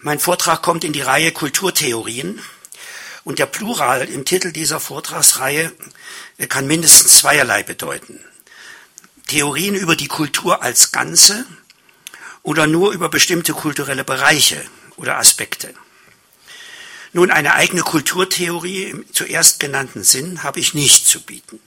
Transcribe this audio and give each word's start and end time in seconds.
Mein 0.00 0.20
Vortrag 0.20 0.62
kommt 0.62 0.84
in 0.84 0.92
die 0.92 1.00
Reihe 1.00 1.32
Kulturtheorien 1.32 2.40
und 3.24 3.40
der 3.40 3.46
Plural 3.46 4.08
im 4.08 4.24
Titel 4.24 4.52
dieser 4.52 4.78
Vortragsreihe 4.78 5.72
kann 6.48 6.68
mindestens 6.68 7.18
zweierlei 7.18 7.64
bedeuten. 7.64 8.20
Theorien 9.26 9.74
über 9.74 9.96
die 9.96 10.06
Kultur 10.06 10.62
als 10.62 10.92
Ganze 10.92 11.44
oder 12.44 12.68
nur 12.68 12.92
über 12.92 13.08
bestimmte 13.08 13.54
kulturelle 13.54 14.04
Bereiche 14.04 14.64
oder 14.96 15.18
Aspekte. 15.18 15.74
Nun, 17.12 17.32
eine 17.32 17.54
eigene 17.54 17.82
Kulturtheorie 17.82 18.84
im 18.84 19.12
zuerst 19.12 19.58
genannten 19.58 20.04
Sinn 20.04 20.44
habe 20.44 20.60
ich 20.60 20.74
nicht 20.74 21.08
zu 21.08 21.22
bieten. 21.22 21.58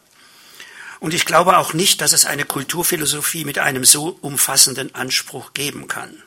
Und 1.02 1.13
ich 1.13 1.25
glaube 1.25 1.57
auch 1.57 1.73
nicht, 1.73 2.00
dass 2.00 2.13
es 2.13 2.25
eine 2.25 2.45
Kulturphilosophie 2.45 3.43
mit 3.43 3.59
einem 3.59 3.84
so 3.84 4.18
umfassenden 4.21 4.95
Anspruch 4.95 5.54
geben 5.54 5.89
kann. 5.89 6.23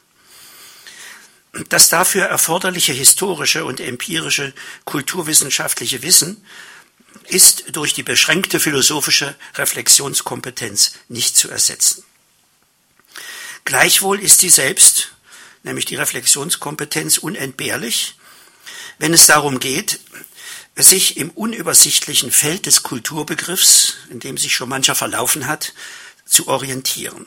Das 1.69 1.89
dafür 1.89 2.25
erforderliche 2.25 2.93
historische 2.93 3.65
und 3.65 3.79
empirische 3.79 4.53
kulturwissenschaftliche 4.85 6.03
Wissen 6.03 6.45
ist 7.29 7.77
durch 7.77 7.95
die 7.95 8.03
beschränkte 8.03 8.59
philosophische 8.59 9.37
Reflexionskompetenz 9.55 10.95
nicht 11.09 11.37
zu 11.37 11.49
ersetzen. 11.49 12.05
Gleichwohl 13.65 14.21
ist 14.21 14.41
sie 14.41 14.51
selbst, 14.51 15.13
nämlich 15.63 15.85
die 15.85 15.95
Reflexionskompetenz, 15.95 17.19
unentbehrlich, 17.19 18.17
wenn 18.99 19.15
es 19.15 19.27
darum 19.27 19.61
geht, 19.61 20.01
sich 20.77 21.17
im 21.17 21.31
unübersichtlichen 21.31 22.33
Feld 22.33 22.67
des 22.67 22.83
Kulturbegriffs, 22.83 23.95
in 24.11 24.19
dem 24.19 24.37
sich 24.37 24.55
schon 24.55 24.69
mancher 24.69 24.97
verlaufen 24.97 25.47
hat, 25.47 25.73
zu 26.27 26.49
orientieren. 26.49 27.27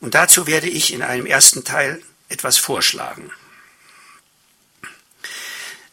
Und 0.00 0.14
dazu 0.14 0.46
werde 0.46 0.68
ich 0.68 0.92
in 0.92 1.02
einem 1.02 1.26
ersten 1.26 1.64
Teil 1.64 2.02
etwas 2.28 2.56
vorschlagen. 2.56 3.30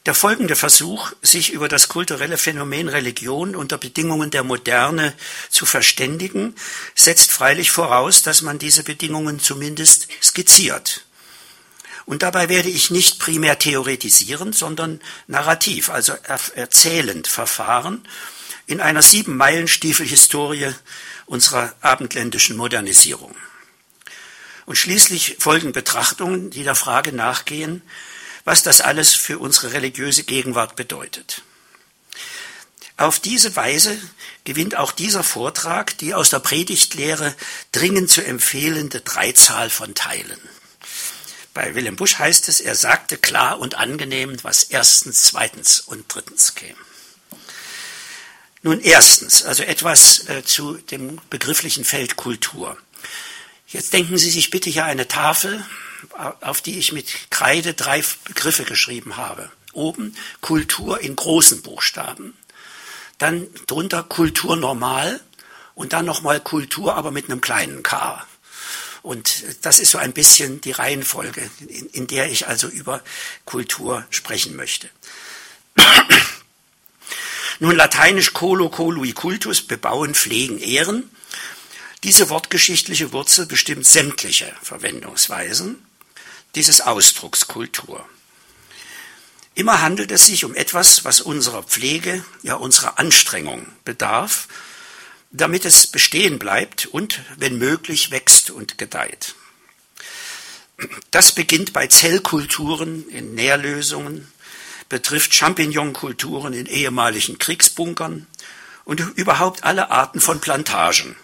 Der 0.07 0.15
folgende 0.15 0.55
Versuch, 0.55 1.11
sich 1.21 1.51
über 1.51 1.67
das 1.67 1.87
kulturelle 1.87 2.39
Phänomen 2.39 2.89
Religion 2.89 3.55
unter 3.55 3.77
Bedingungen 3.77 4.31
der 4.31 4.43
Moderne 4.43 5.13
zu 5.51 5.67
verständigen, 5.67 6.55
setzt 6.95 7.31
freilich 7.31 7.69
voraus, 7.69 8.23
dass 8.23 8.41
man 8.41 8.57
diese 8.57 8.83
Bedingungen 8.83 9.39
zumindest 9.39 10.07
skizziert. 10.23 11.05
Und 12.05 12.23
dabei 12.23 12.49
werde 12.49 12.69
ich 12.69 12.89
nicht 12.89 13.19
primär 13.19 13.59
theoretisieren, 13.59 14.53
sondern 14.53 15.01
narrativ, 15.27 15.91
also 15.91 16.13
erzählend 16.55 17.27
verfahren, 17.27 18.07
in 18.65 18.81
einer 18.81 19.03
sieben 19.03 19.37
Meilenstiefel 19.37 20.07
Historie 20.07 20.71
unserer 21.27 21.75
abendländischen 21.81 22.57
Modernisierung. 22.57 23.35
Und 24.71 24.77
schließlich 24.77 25.35
folgen 25.37 25.73
Betrachtungen, 25.73 26.49
die 26.49 26.63
der 26.63 26.75
Frage 26.75 27.11
nachgehen, 27.11 27.81
was 28.45 28.63
das 28.63 28.79
alles 28.79 29.13
für 29.13 29.37
unsere 29.37 29.73
religiöse 29.73 30.23
Gegenwart 30.23 30.77
bedeutet. 30.77 31.41
Auf 32.95 33.19
diese 33.19 33.53
Weise 33.57 34.01
gewinnt 34.45 34.77
auch 34.77 34.93
dieser 34.93 35.23
Vortrag 35.23 35.97
die 35.97 36.13
aus 36.13 36.29
der 36.29 36.39
Predigtlehre 36.39 37.35
dringend 37.73 38.09
zu 38.11 38.23
empfehlende 38.23 39.01
Dreizahl 39.01 39.69
von 39.69 39.93
Teilen. 39.93 40.39
Bei 41.53 41.75
Willem 41.75 41.97
Busch 41.97 42.17
heißt 42.17 42.47
es, 42.47 42.61
er 42.61 42.75
sagte 42.75 43.17
klar 43.17 43.59
und 43.59 43.75
angenehm, 43.75 44.37
was 44.41 44.63
erstens, 44.63 45.23
zweitens 45.23 45.81
und 45.81 46.05
drittens 46.07 46.55
käme. 46.55 46.79
Nun 48.61 48.79
erstens, 48.79 49.43
also 49.43 49.63
etwas 49.63 50.29
äh, 50.29 50.45
zu 50.45 50.75
dem 50.75 51.19
begrifflichen 51.29 51.83
Feld 51.83 52.15
Kultur. 52.15 52.77
Jetzt 53.71 53.93
denken 53.93 54.17
Sie 54.17 54.29
sich 54.29 54.49
bitte 54.49 54.69
hier 54.69 54.85
eine 54.85 55.07
Tafel 55.07 55.65
auf 56.41 56.61
die 56.61 56.77
ich 56.77 56.91
mit 56.91 57.29
Kreide 57.29 57.73
drei 57.73 58.03
Begriffe 58.25 58.63
geschrieben 58.63 59.17
habe. 59.17 59.51
Oben 59.73 60.15
Kultur 60.41 60.99
in 60.99 61.15
großen 61.15 61.61
Buchstaben, 61.61 62.37
dann 63.17 63.47
drunter 63.67 64.03
Kultur 64.03 64.55
normal 64.57 65.21
und 65.75 65.93
dann 65.93 66.05
nochmal 66.05 66.39
Kultur, 66.41 66.95
aber 66.95 67.11
mit 67.11 67.29
einem 67.29 67.41
kleinen 67.41 67.83
K. 67.83 68.25
Und 69.01 69.43
das 69.61 69.79
ist 69.79 69.91
so 69.91 69.97
ein 69.97 70.13
bisschen 70.13 70.61
die 70.61 70.71
Reihenfolge, 70.71 71.49
in, 71.59 71.87
in 71.87 72.07
der 72.07 72.29
ich 72.29 72.47
also 72.47 72.67
über 72.67 73.01
Kultur 73.45 74.05
sprechen 74.09 74.55
möchte. 74.55 74.89
Nun 77.59 77.75
lateinisch 77.75 78.33
colo 78.33 78.69
colui 78.69 79.13
cultus, 79.13 79.61
bebauen, 79.61 80.15
pflegen, 80.15 80.57
ehren. 80.59 81.09
Diese 82.03 82.29
wortgeschichtliche 82.29 83.11
Wurzel 83.11 83.45
bestimmt 83.45 83.85
sämtliche 83.85 84.51
Verwendungsweisen 84.63 85.85
dieses 86.55 86.81
Ausdrucks 86.81 87.47
Kultur. 87.47 88.07
Immer 89.53 89.81
handelt 89.81 90.11
es 90.11 90.25
sich 90.25 90.43
um 90.43 90.55
etwas, 90.55 91.05
was 91.05 91.21
unserer 91.21 91.61
Pflege, 91.61 92.25
ja 92.41 92.55
unserer 92.55 92.97
Anstrengung 92.97 93.67
bedarf, 93.85 94.47
damit 95.31 95.65
es 95.65 95.87
bestehen 95.87 96.39
bleibt 96.39 96.87
und, 96.87 97.21
wenn 97.37 97.57
möglich, 97.57 98.11
wächst 98.11 98.49
und 98.49 98.77
gedeiht. 98.77 99.35
Das 101.11 101.33
beginnt 101.33 101.73
bei 101.73 101.87
Zellkulturen 101.87 103.07
in 103.09 103.35
Nährlösungen, 103.35 104.31
betrifft 104.89 105.33
Champignonkulturen 105.33 106.53
in 106.53 106.65
ehemaligen 106.65 107.37
Kriegsbunkern 107.37 108.25
und 108.83 108.99
überhaupt 109.15 109.63
alle 109.63 109.91
Arten 109.91 110.19
von 110.19 110.41
Plantagen, 110.41 111.15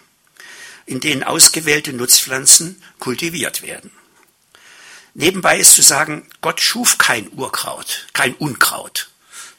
in 0.88 1.00
denen 1.00 1.22
ausgewählte 1.22 1.92
Nutzpflanzen 1.92 2.82
kultiviert 2.98 3.60
werden. 3.60 3.90
Nebenbei 5.12 5.58
ist 5.58 5.74
zu 5.74 5.82
sagen, 5.82 6.26
Gott 6.40 6.60
schuf 6.60 6.96
kein 6.96 7.30
Urkraut, 7.32 8.06
kein 8.14 8.34
Unkraut, 8.34 9.10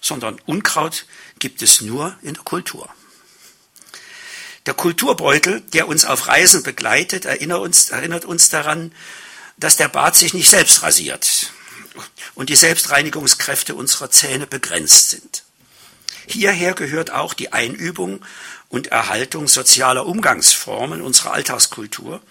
sondern 0.02 0.42
Unkraut 0.48 1.06
gibt 1.38 1.62
es 1.62 1.82
nur 1.82 2.18
in 2.24 2.34
der 2.34 2.44
Kultur. 2.44 2.90
Der 4.66 4.74
Kulturbeutel, 4.74 5.62
der 5.62 5.88
uns 5.88 6.04
auf 6.04 6.28
Reisen 6.28 6.64
begleitet, 6.64 7.26
erinnert 7.26 7.62
uns, 7.62 7.90
erinnert 7.92 8.26
uns 8.26 8.50
daran, 8.50 8.92
dass 9.58 9.78
der 9.78 9.88
Bart 9.88 10.16
sich 10.16 10.34
nicht 10.34 10.50
selbst 10.50 10.82
rasiert 10.82 11.52
und 12.34 12.50
die 12.50 12.56
Selbstreinigungskräfte 12.56 13.76
unserer 13.76 14.10
Zähne 14.10 14.48
begrenzt 14.48 15.10
sind. 15.10 15.44
Hierher 16.32 16.76
gehört 16.76 17.10
auch 17.10 17.34
die 17.34 17.54
Einübung 17.54 18.24
und 18.68 18.88
Erhaltung 18.88 19.48
sozialer 19.48 20.06
Umgangsformen 20.06 21.02
unserer 21.02 21.34
Alltagskultur, 21.34 22.22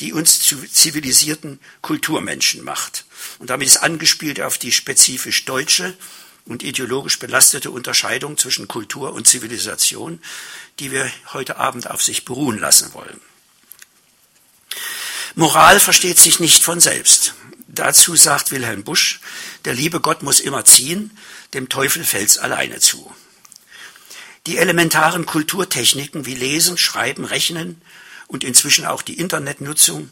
die 0.00 0.14
uns 0.14 0.40
zu 0.40 0.66
zivilisierten 0.66 1.60
Kulturmenschen 1.82 2.64
macht. 2.64 3.04
Und 3.38 3.50
damit 3.50 3.68
ist 3.68 3.76
angespielt 3.76 4.40
auf 4.40 4.56
die 4.56 4.72
spezifisch 4.72 5.44
deutsche 5.44 5.94
und 6.46 6.62
ideologisch 6.62 7.18
belastete 7.18 7.70
Unterscheidung 7.70 8.38
zwischen 8.38 8.68
Kultur 8.68 9.12
und 9.12 9.28
Zivilisation, 9.28 10.22
die 10.78 10.90
wir 10.90 11.10
heute 11.34 11.58
Abend 11.58 11.90
auf 11.90 12.02
sich 12.02 12.24
beruhen 12.24 12.58
lassen 12.58 12.94
wollen. 12.94 13.20
Moral 15.34 15.78
versteht 15.78 16.18
sich 16.18 16.40
nicht 16.40 16.62
von 16.62 16.80
selbst. 16.80 17.34
Dazu 17.68 18.16
sagt 18.16 18.50
Wilhelm 18.50 18.82
Busch, 18.82 19.20
der 19.66 19.74
liebe 19.74 20.00
Gott 20.00 20.22
muss 20.22 20.40
immer 20.40 20.64
ziehen, 20.64 21.10
dem 21.52 21.68
Teufel 21.68 22.02
fällt's 22.02 22.38
alleine 22.38 22.80
zu. 22.80 23.14
Die 24.46 24.58
elementaren 24.58 25.26
Kulturtechniken 25.26 26.24
wie 26.24 26.34
Lesen, 26.34 26.78
Schreiben, 26.78 27.24
Rechnen, 27.24 27.82
und 28.28 28.44
inzwischen 28.44 28.86
auch 28.86 29.02
die 29.02 29.18
Internetnutzung 29.18 30.10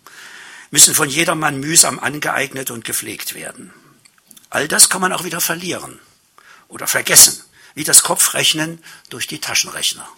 müssen 0.71 0.95
von 0.95 1.09
jedermann 1.09 1.59
mühsam 1.59 1.99
angeeignet 1.99 2.71
und 2.71 2.85
gepflegt 2.85 3.35
werden. 3.35 3.73
All 4.51 4.69
das 4.69 4.89
kann 4.89 5.01
man 5.01 5.13
auch 5.13 5.25
wieder 5.25 5.41
verlieren 5.41 5.99
oder 6.69 6.87
vergessen, 6.87 7.43
wie 7.75 7.85
das 7.85 8.03
Kopfrechnen 8.03 8.83
durch 9.11 9.27
die 9.27 9.41
Taschenrechner. 9.41 10.09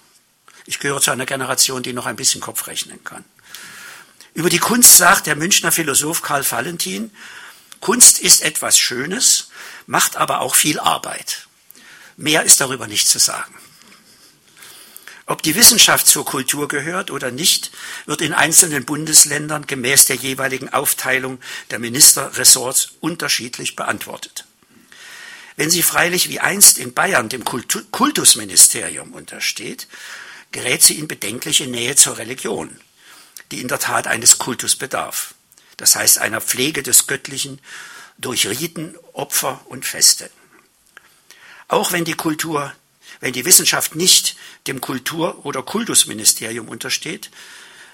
Ich 0.66 0.78
gehöre 0.78 1.00
zu 1.00 1.10
einer 1.10 1.26
Generation, 1.26 1.82
die 1.82 1.93
noch 1.93 2.06
ein 2.06 2.16
bisschen 2.16 2.41
Kopfrechnen 2.41 3.03
kann. 3.05 3.25
Über 4.34 4.50
die 4.50 4.59
Kunst 4.59 4.97
sagt 4.97 5.26
der 5.26 5.37
Münchner 5.37 5.72
Philosoph 5.72 6.22
Karl 6.22 6.50
Valentin, 6.50 7.10
Kunst 7.81 8.19
ist 8.19 8.43
etwas 8.43 8.79
Schönes, 8.79 9.50
macht 9.87 10.17
aber 10.17 10.41
auch 10.41 10.55
viel 10.55 10.79
Arbeit. 10.79 11.46
Mehr 12.17 12.43
ist 12.43 12.61
darüber 12.61 12.87
nicht 12.87 13.08
zu 13.08 13.19
sagen. 13.19 13.55
Ob 15.28 15.43
die 15.43 15.56
Wissenschaft 15.56 16.06
zur 16.06 16.25
Kultur 16.25 16.69
gehört 16.69 17.11
oder 17.11 17.32
nicht, 17.32 17.73
wird 18.06 18.20
in 18.20 18.32
einzelnen 18.32 18.84
Bundesländern 18.84 19.67
gemäß 19.67 20.06
der 20.06 20.17
jeweiligen 20.17 20.73
Aufteilung 20.73 21.40
der 21.70 21.81
Ministerressorts 21.81 22.93
unterschiedlich 23.00 23.75
beantwortet. 23.75 24.44
Wenn 25.56 25.70
sie 25.70 25.82
freilich 25.82 26.28
wie 26.28 26.38
einst 26.38 26.78
in 26.78 26.94
Bayern 26.94 27.28
dem 27.28 27.44
Kultusministerium 27.44 29.14
untersteht, 29.14 29.88
gerät 30.52 30.82
sie 30.82 30.99
in 30.99 31.08
bedenkliche 31.08 31.67
Nähe 31.67 31.96
zur 31.96 32.19
Religion, 32.19 32.79
die 33.50 33.61
in 33.61 33.69
der 33.69 33.81
Tat 33.81 34.06
eines 34.06 34.38
Kultus 34.38 34.76
bedarf. 34.76 35.34
Das 35.76 35.96
heißt 35.96 36.19
einer 36.19 36.40
Pflege 36.40 36.84
des 36.84 37.08
Göttlichen 37.08 37.61
durch 38.17 38.46
Riten, 38.46 38.94
Opfer 39.12 39.61
und 39.67 39.84
Feste. 39.87 40.31
Auch 41.69 41.90
wenn 41.90 42.05
die 42.05 42.14
Kultur 42.14 42.72
wenn 43.21 43.33
die 43.33 43.45
Wissenschaft 43.45 43.95
nicht 43.95 44.37
dem 44.67 44.81
Kultur- 44.81 45.45
oder 45.45 45.63
Kultusministerium 45.63 46.69
untersteht, 46.69 47.31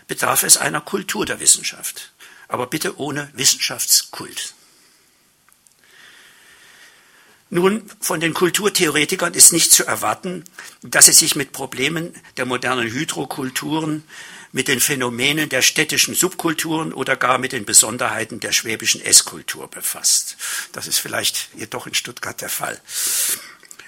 bedarf 0.07 0.43
es 0.43 0.57
einer 0.57 0.81
Kultur 0.81 1.27
der 1.27 1.41
Wissenschaft. 1.41 2.13
Aber 2.49 2.67
bitte 2.67 2.99
ohne 2.99 3.31
Wissenschaftskult. 3.35 4.55
Nun, 7.55 7.83
von 8.01 8.19
den 8.19 8.33
Kulturtheoretikern 8.33 9.35
ist 9.35 9.53
nicht 9.53 9.73
zu 9.73 9.85
erwarten, 9.85 10.43
dass 10.81 11.05
sie 11.05 11.13
sich 11.13 11.37
mit 11.37 11.53
Problemen 11.53 12.15
der 12.39 12.47
modernen 12.47 12.91
Hydrokulturen, 12.91 14.05
mit 14.53 14.69
den 14.69 14.81
Phänomenen 14.81 15.51
der 15.51 15.61
städtischen 15.61 16.15
Subkulturen 16.15 16.95
oder 16.95 17.15
gar 17.15 17.37
mit 17.37 17.53
den 17.53 17.67
Besonderheiten 17.67 18.41
der 18.41 18.53
schwäbischen 18.53 19.03
Esskultur 19.03 19.69
befasst. 19.69 20.37
Das 20.73 20.87
ist 20.87 20.99
vielleicht 20.99 21.51
jedoch 21.55 21.87
in 21.87 21.93
Stuttgart 21.93 22.41
der 22.41 22.49
Fall. 22.49 22.81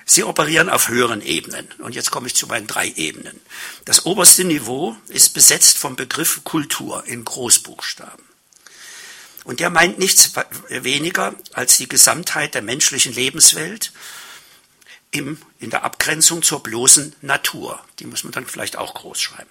Sie 0.07 0.25
operieren 0.25 0.69
auf 0.69 0.89
höheren 0.89 1.23
Ebenen. 1.23 1.67
Und 1.79 1.95
jetzt 1.95 2.11
komme 2.11 2.27
ich 2.27 2.35
zu 2.35 2.47
meinen 2.47 2.67
drei 2.67 2.89
Ebenen. 2.97 3.41
Das 3.85 4.05
oberste 4.07 4.45
Niveau 4.45 4.97
ist 5.09 5.35
besetzt 5.35 5.79
vom 5.79 5.97
Begriff 5.97 6.43
Kultur 6.45 7.05
in 7.07 7.25
Großbuchstaben. 7.25 8.25
Und 9.45 9.61
der 9.61 9.71
meint 9.71 9.99
nichts 9.99 10.33
weniger 10.69 11.35
als 11.53 11.77
die 11.77 11.89
Gesamtheit 11.89 12.55
der 12.55 12.63
menschlichen 12.63 13.13
Lebenswelt 13.13 13.93
im, 15.11 15.39
in 15.59 15.71
der 15.71 15.85
Abgrenzung 15.85 16.43
zur 16.43 16.63
bloßen 16.63 17.15
Natur. 17.21 17.83
Die 17.99 18.07
muss 18.07 18.25
man 18.25 18.33
dann 18.33 18.47
vielleicht 18.47 18.77
auch 18.77 18.95
groß 18.95 19.21
schreiben. 19.21 19.51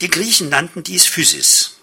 Die 0.00 0.10
Griechen 0.10 0.48
nannten 0.48 0.82
dies 0.82 1.06
Physis 1.06 1.76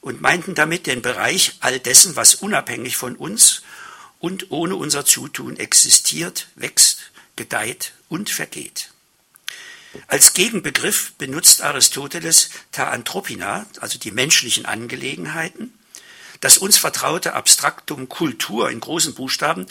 und 0.00 0.20
meinten 0.20 0.54
damit 0.54 0.86
den 0.86 1.02
Bereich 1.02 1.56
all 1.60 1.78
dessen, 1.78 2.16
was 2.16 2.34
unabhängig 2.34 2.96
von 2.96 3.16
uns 3.16 3.62
und 4.24 4.50
ohne 4.50 4.74
unser 4.76 5.04
Zutun 5.04 5.58
existiert, 5.58 6.48
wächst, 6.54 7.10
gedeiht 7.36 7.92
und 8.08 8.30
vergeht. 8.30 8.88
Als 10.06 10.32
Gegenbegriff 10.32 11.12
benutzt 11.18 11.60
Aristoteles 11.60 12.48
ta 12.72 12.88
anthropina, 12.88 13.66
also 13.80 13.98
die 13.98 14.12
menschlichen 14.12 14.64
Angelegenheiten, 14.64 15.74
das 16.40 16.56
uns 16.56 16.78
vertraute 16.78 17.34
Abstraktum 17.34 18.08
Kultur 18.08 18.70
in 18.70 18.80
großen 18.80 19.12
Buchstaben 19.12 19.66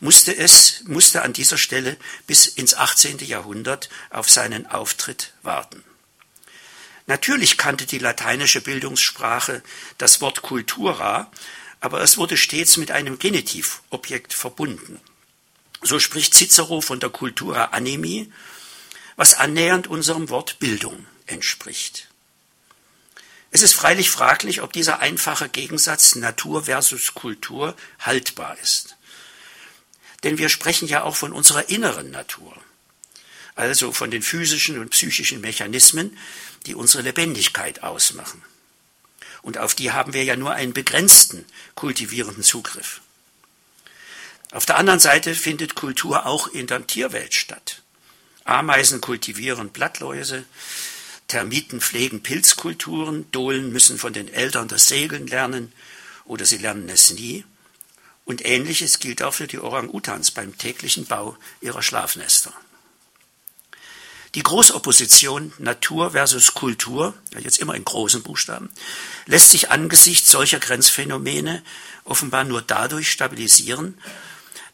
musste 0.00 0.36
es, 0.36 0.84
musste 0.86 1.22
an 1.22 1.32
dieser 1.32 1.56
Stelle 1.56 1.96
bis 2.26 2.44
ins 2.44 2.74
18. 2.74 3.20
Jahrhundert 3.20 3.88
auf 4.10 4.28
seinen 4.28 4.66
Auftritt 4.66 5.32
warten. 5.42 5.82
Natürlich 7.06 7.56
kannte 7.56 7.86
die 7.86 7.98
lateinische 7.98 8.60
Bildungssprache 8.60 9.62
das 9.96 10.20
Wort 10.20 10.42
cultura, 10.42 11.30
aber 11.84 12.00
es 12.00 12.16
wurde 12.16 12.38
stets 12.38 12.78
mit 12.78 12.90
einem 12.90 13.18
Genitivobjekt 13.18 14.32
verbunden. 14.32 15.02
So 15.82 15.98
spricht 15.98 16.32
Cicero 16.32 16.80
von 16.80 16.98
der 16.98 17.10
cultura 17.10 17.66
animi, 17.66 18.32
was 19.16 19.34
annähernd 19.34 19.86
unserem 19.86 20.30
Wort 20.30 20.58
Bildung 20.60 21.04
entspricht. 21.26 22.08
Es 23.50 23.60
ist 23.60 23.74
freilich 23.74 24.10
fraglich, 24.10 24.62
ob 24.62 24.72
dieser 24.72 25.00
einfache 25.00 25.50
Gegensatz 25.50 26.14
Natur 26.14 26.64
versus 26.64 27.12
Kultur 27.12 27.76
haltbar 27.98 28.56
ist. 28.62 28.96
Denn 30.22 30.38
wir 30.38 30.48
sprechen 30.48 30.88
ja 30.88 31.02
auch 31.02 31.16
von 31.16 31.34
unserer 31.34 31.68
inneren 31.68 32.10
Natur, 32.10 32.56
also 33.56 33.92
von 33.92 34.10
den 34.10 34.22
physischen 34.22 34.78
und 34.78 34.88
psychischen 34.88 35.42
Mechanismen, 35.42 36.16
die 36.64 36.74
unsere 36.74 37.02
Lebendigkeit 37.02 37.82
ausmachen. 37.82 38.42
Und 39.44 39.58
auf 39.58 39.74
die 39.74 39.92
haben 39.92 40.14
wir 40.14 40.24
ja 40.24 40.36
nur 40.36 40.54
einen 40.54 40.72
begrenzten 40.72 41.44
kultivierenden 41.74 42.42
Zugriff. 42.42 43.02
Auf 44.52 44.64
der 44.64 44.78
anderen 44.78 45.00
Seite 45.00 45.34
findet 45.34 45.74
Kultur 45.74 46.24
auch 46.24 46.48
in 46.48 46.66
der 46.66 46.86
Tierwelt 46.86 47.34
statt. 47.34 47.82
Ameisen 48.44 49.02
kultivieren 49.02 49.68
Blattläuse, 49.68 50.44
Termiten 51.28 51.82
pflegen 51.82 52.22
Pilzkulturen, 52.22 53.30
Dohlen 53.32 53.70
müssen 53.70 53.98
von 53.98 54.14
den 54.14 54.32
Eltern 54.32 54.66
das 54.66 54.88
Segeln 54.88 55.26
lernen 55.26 55.72
oder 56.24 56.46
sie 56.46 56.58
lernen 56.58 56.88
es 56.88 57.12
nie. 57.12 57.44
Und 58.24 58.46
ähnliches 58.46 58.98
gilt 58.98 59.22
auch 59.22 59.34
für 59.34 59.46
die 59.46 59.58
Orang-Utans 59.58 60.30
beim 60.30 60.56
täglichen 60.56 61.04
Bau 61.04 61.36
ihrer 61.60 61.82
Schlafnester. 61.82 62.54
Die 64.34 64.42
Großopposition 64.42 65.52
Natur 65.58 66.10
versus 66.10 66.54
Kultur, 66.54 67.14
jetzt 67.38 67.58
immer 67.58 67.76
in 67.76 67.84
großen 67.84 68.22
Buchstaben, 68.22 68.68
lässt 69.26 69.50
sich 69.50 69.70
angesichts 69.70 70.30
solcher 70.30 70.58
Grenzphänomene 70.58 71.62
offenbar 72.02 72.42
nur 72.42 72.60
dadurch 72.60 73.10
stabilisieren, 73.12 73.96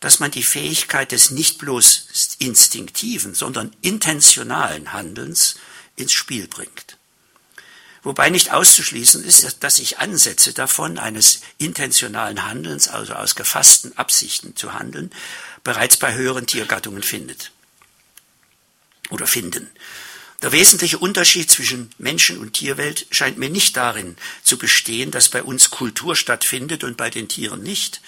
dass 0.01 0.19
man 0.19 0.31
die 0.31 0.43
Fähigkeit 0.43 1.13
des 1.13 1.31
nicht 1.31 1.59
bloß 1.59 2.37
instinktiven, 2.39 3.35
sondern 3.35 3.77
intentionalen 3.83 4.95
Handelns 4.95 5.57
ins 5.95 6.13
Spiel 6.13 6.49
bringt. 6.49 6.97
Wobei 8.03 8.31
nicht 8.31 8.55
auszuschließen 8.55 9.23
ist, 9.23 9.63
dass 9.63 9.77
sich 9.77 9.99
Ansätze 9.99 10.55
davon, 10.55 10.99
eines 10.99 11.43
intentionalen 11.59 12.47
Handelns, 12.47 12.89
also 12.89 13.13
aus 13.13 13.35
gefassten 13.35 13.95
Absichten 13.99 14.57
zu 14.57 14.73
handeln, 14.73 15.11
bereits 15.65 15.99
bei 15.99 16.15
höheren 16.15 16.47
Tiergattungen 16.47 17.03
findet 17.03 17.53
oder 19.11 19.27
finden. 19.27 19.71
Der 20.43 20.53
wesentliche 20.53 20.99
Unterschied 20.99 21.51
zwischen 21.51 21.91
Menschen 21.99 22.39
und 22.39 22.55
Tierwelt 22.55 23.07
scheint 23.11 23.37
mir 23.37 23.51
nicht 23.51 23.77
darin 23.77 24.17
zu 24.43 24.57
bestehen, 24.57 25.11
dass 25.11 25.29
bei 25.29 25.43
uns 25.43 25.71
Kultur 25.71 26.17
stattfindet 26.17 26.83
und 26.83 26.97
bei 26.97 27.11
den 27.11 27.29
Tieren 27.29 27.63
nicht, 27.63 28.01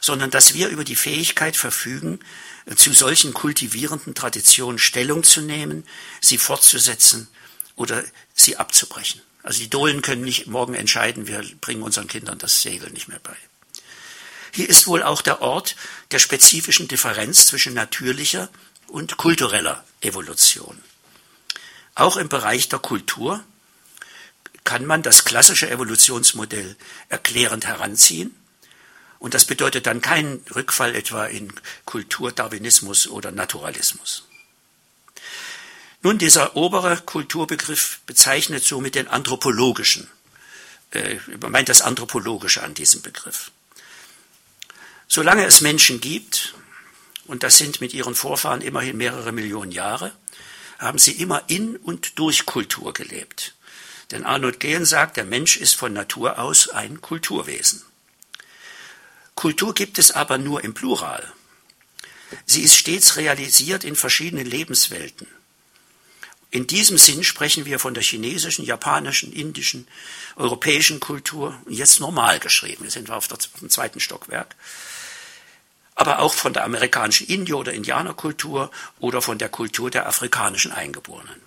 sondern 0.00 0.30
dass 0.30 0.54
wir 0.54 0.68
über 0.68 0.82
die 0.82 0.96
Fähigkeit 0.96 1.56
verfügen, 1.56 2.18
zu 2.74 2.92
solchen 2.92 3.32
kultivierenden 3.32 4.14
Traditionen 4.16 4.78
Stellung 4.78 5.22
zu 5.22 5.40
nehmen, 5.40 5.84
sie 6.20 6.38
fortzusetzen 6.38 7.28
oder 7.76 8.02
sie 8.34 8.56
abzubrechen. 8.56 9.20
Also 9.44 9.60
die 9.60 9.70
Dohlen 9.70 10.02
können 10.02 10.22
nicht 10.22 10.48
morgen 10.48 10.74
entscheiden, 10.74 11.28
wir 11.28 11.44
bringen 11.60 11.82
unseren 11.82 12.08
Kindern 12.08 12.38
das 12.38 12.62
Segel 12.62 12.90
nicht 12.90 13.06
mehr 13.06 13.20
bei. 13.22 13.36
Hier 14.52 14.68
ist 14.68 14.88
wohl 14.88 15.04
auch 15.04 15.22
der 15.22 15.42
Ort 15.42 15.76
der 16.10 16.18
spezifischen 16.18 16.88
Differenz 16.88 17.46
zwischen 17.46 17.74
natürlicher 17.74 18.48
und 18.88 19.16
kultureller 19.16 19.84
Evolution. 20.00 20.82
Auch 21.94 22.16
im 22.16 22.28
Bereich 22.28 22.68
der 22.68 22.78
Kultur 22.78 23.42
kann 24.64 24.84
man 24.84 25.02
das 25.02 25.24
klassische 25.24 25.70
Evolutionsmodell 25.70 26.76
erklärend 27.08 27.66
heranziehen 27.66 28.34
und 29.18 29.34
das 29.34 29.44
bedeutet 29.44 29.86
dann 29.86 30.02
keinen 30.02 30.44
Rückfall 30.54 30.94
etwa 30.94 31.26
in 31.26 31.52
Kulturdarwinismus 31.84 33.08
oder 33.08 33.32
Naturalismus. 33.32 34.24
Nun, 36.02 36.18
dieser 36.18 36.54
obere 36.54 36.98
Kulturbegriff 36.98 38.00
bezeichnet 38.06 38.64
somit 38.64 38.94
den 38.94 39.08
anthropologischen, 39.08 40.08
äh, 40.90 41.16
meint 41.48 41.68
das 41.68 41.82
Anthropologische 41.82 42.62
an 42.62 42.74
diesem 42.74 43.02
Begriff. 43.02 43.50
Solange 45.08 45.44
es 45.46 45.60
Menschen 45.60 46.00
gibt, 46.00 46.54
und 47.26 47.42
das 47.42 47.58
sind 47.58 47.80
mit 47.80 47.94
ihren 47.94 48.14
Vorfahren 48.14 48.60
immerhin 48.60 48.96
mehrere 48.96 49.32
Millionen 49.32 49.72
Jahre, 49.72 50.12
haben 50.78 50.98
sie 50.98 51.12
immer 51.12 51.42
in 51.48 51.76
und 51.76 52.18
durch 52.18 52.46
Kultur 52.46 52.92
gelebt. 52.92 53.54
Denn 54.10 54.24
Arnold 54.24 54.60
Gehlen 54.60 54.84
sagt, 54.84 55.16
der 55.16 55.24
Mensch 55.24 55.56
ist 55.56 55.74
von 55.74 55.92
Natur 55.92 56.38
aus 56.38 56.68
ein 56.68 57.00
Kulturwesen. 57.00 57.82
Kultur 59.34 59.74
gibt 59.74 59.98
es 59.98 60.12
aber 60.12 60.38
nur 60.38 60.64
im 60.64 60.74
Plural. 60.74 61.32
Sie 62.44 62.62
ist 62.62 62.76
stets 62.76 63.16
realisiert 63.16 63.84
in 63.84 63.96
verschiedenen 63.96 64.46
Lebenswelten. 64.46 65.26
In 66.50 66.66
diesem 66.66 66.96
Sinn 66.96 67.24
sprechen 67.24 67.66
wir 67.66 67.78
von 67.78 67.94
der 67.94 68.02
chinesischen, 68.02 68.64
japanischen, 68.64 69.32
indischen, 69.32 69.86
europäischen 70.36 71.00
Kultur, 71.00 71.60
jetzt 71.68 72.00
normal 72.00 72.38
geschrieben, 72.38 72.84
wir 72.84 72.90
sind 72.90 73.10
auf, 73.10 73.28
der, 73.28 73.36
auf 73.36 73.60
dem 73.60 73.68
zweiten 73.68 74.00
Stockwerk, 74.00 74.54
aber 75.96 76.20
auch 76.20 76.34
von 76.34 76.52
der 76.52 76.64
amerikanischen 76.64 77.26
Indio- 77.26 77.58
oder 77.58 77.72
Indianerkultur 77.72 78.70
oder 79.00 79.22
von 79.22 79.38
der 79.38 79.48
Kultur 79.48 79.90
der 79.90 80.06
afrikanischen 80.06 80.70
Eingeborenen. 80.70 81.40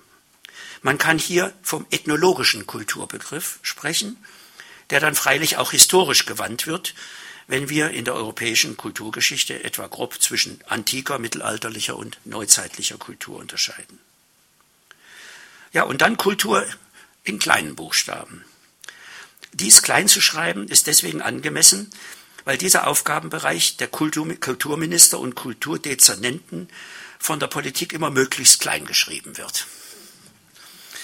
Man 0.81 0.97
kann 0.97 1.19
hier 1.19 1.53
vom 1.61 1.85
ethnologischen 1.91 2.65
Kulturbegriff 2.65 3.59
sprechen, 3.61 4.17
der 4.89 4.99
dann 4.99 5.15
freilich 5.15 5.57
auch 5.57 5.71
historisch 5.71 6.25
gewandt 6.25 6.67
wird, 6.67 6.95
wenn 7.47 7.69
wir 7.69 7.91
in 7.91 8.05
der 8.05 8.15
europäischen 8.15 8.75
Kulturgeschichte 8.75 9.63
etwa 9.63 9.87
grob 9.87 10.21
zwischen 10.21 10.59
antiker, 10.67 11.19
mittelalterlicher 11.19 11.95
und 11.95 12.17
neuzeitlicher 12.25 12.97
Kultur 12.97 13.39
unterscheiden. 13.39 13.99
Ja, 15.73 15.83
und 15.83 16.01
dann 16.01 16.17
Kultur 16.17 16.65
in 17.23 17.37
kleinen 17.37 17.75
Buchstaben. 17.75 18.43
Dies 19.53 19.81
klein 19.81 20.07
zu 20.07 20.21
schreiben 20.21 20.67
ist 20.67 20.87
deswegen 20.87 21.21
angemessen, 21.21 21.91
weil 22.49 22.57
dieser 22.57 22.87
Aufgabenbereich 22.87 23.77
der 23.77 23.87
Kultur, 23.87 24.27
Kulturminister 24.39 25.19
und 25.19 25.35
Kulturdezernenten 25.35 26.67
von 27.19 27.39
der 27.39 27.45
Politik 27.45 27.93
immer 27.93 28.09
möglichst 28.09 28.59
klein 28.59 28.85
geschrieben 28.85 29.37
wird. 29.37 29.67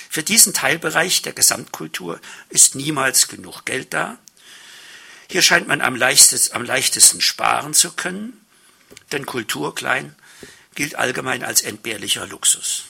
Für 0.10 0.24
diesen 0.24 0.56
Teilbereich 0.56 1.22
der 1.22 1.34
Gesamtkultur 1.34 2.20
ist 2.50 2.74
niemals 2.74 3.28
genug 3.28 3.64
Geld 3.64 3.94
da 3.94 4.18
hier 5.30 5.44
scheint 5.44 5.68
man 5.68 5.82
am 5.82 5.96
leichtesten, 5.96 6.56
am 6.56 6.66
leichtesten 6.66 7.22
sparen 7.22 7.76
zu 7.76 7.92
können, 7.94 8.44
denn 9.12 9.28
Kultur 9.28 9.76
klein 9.76 10.16
gilt 10.74 10.96
allgemein 10.96 11.44
als 11.44 11.62
entbehrlicher 11.62 12.26
Luxus. 12.26 12.86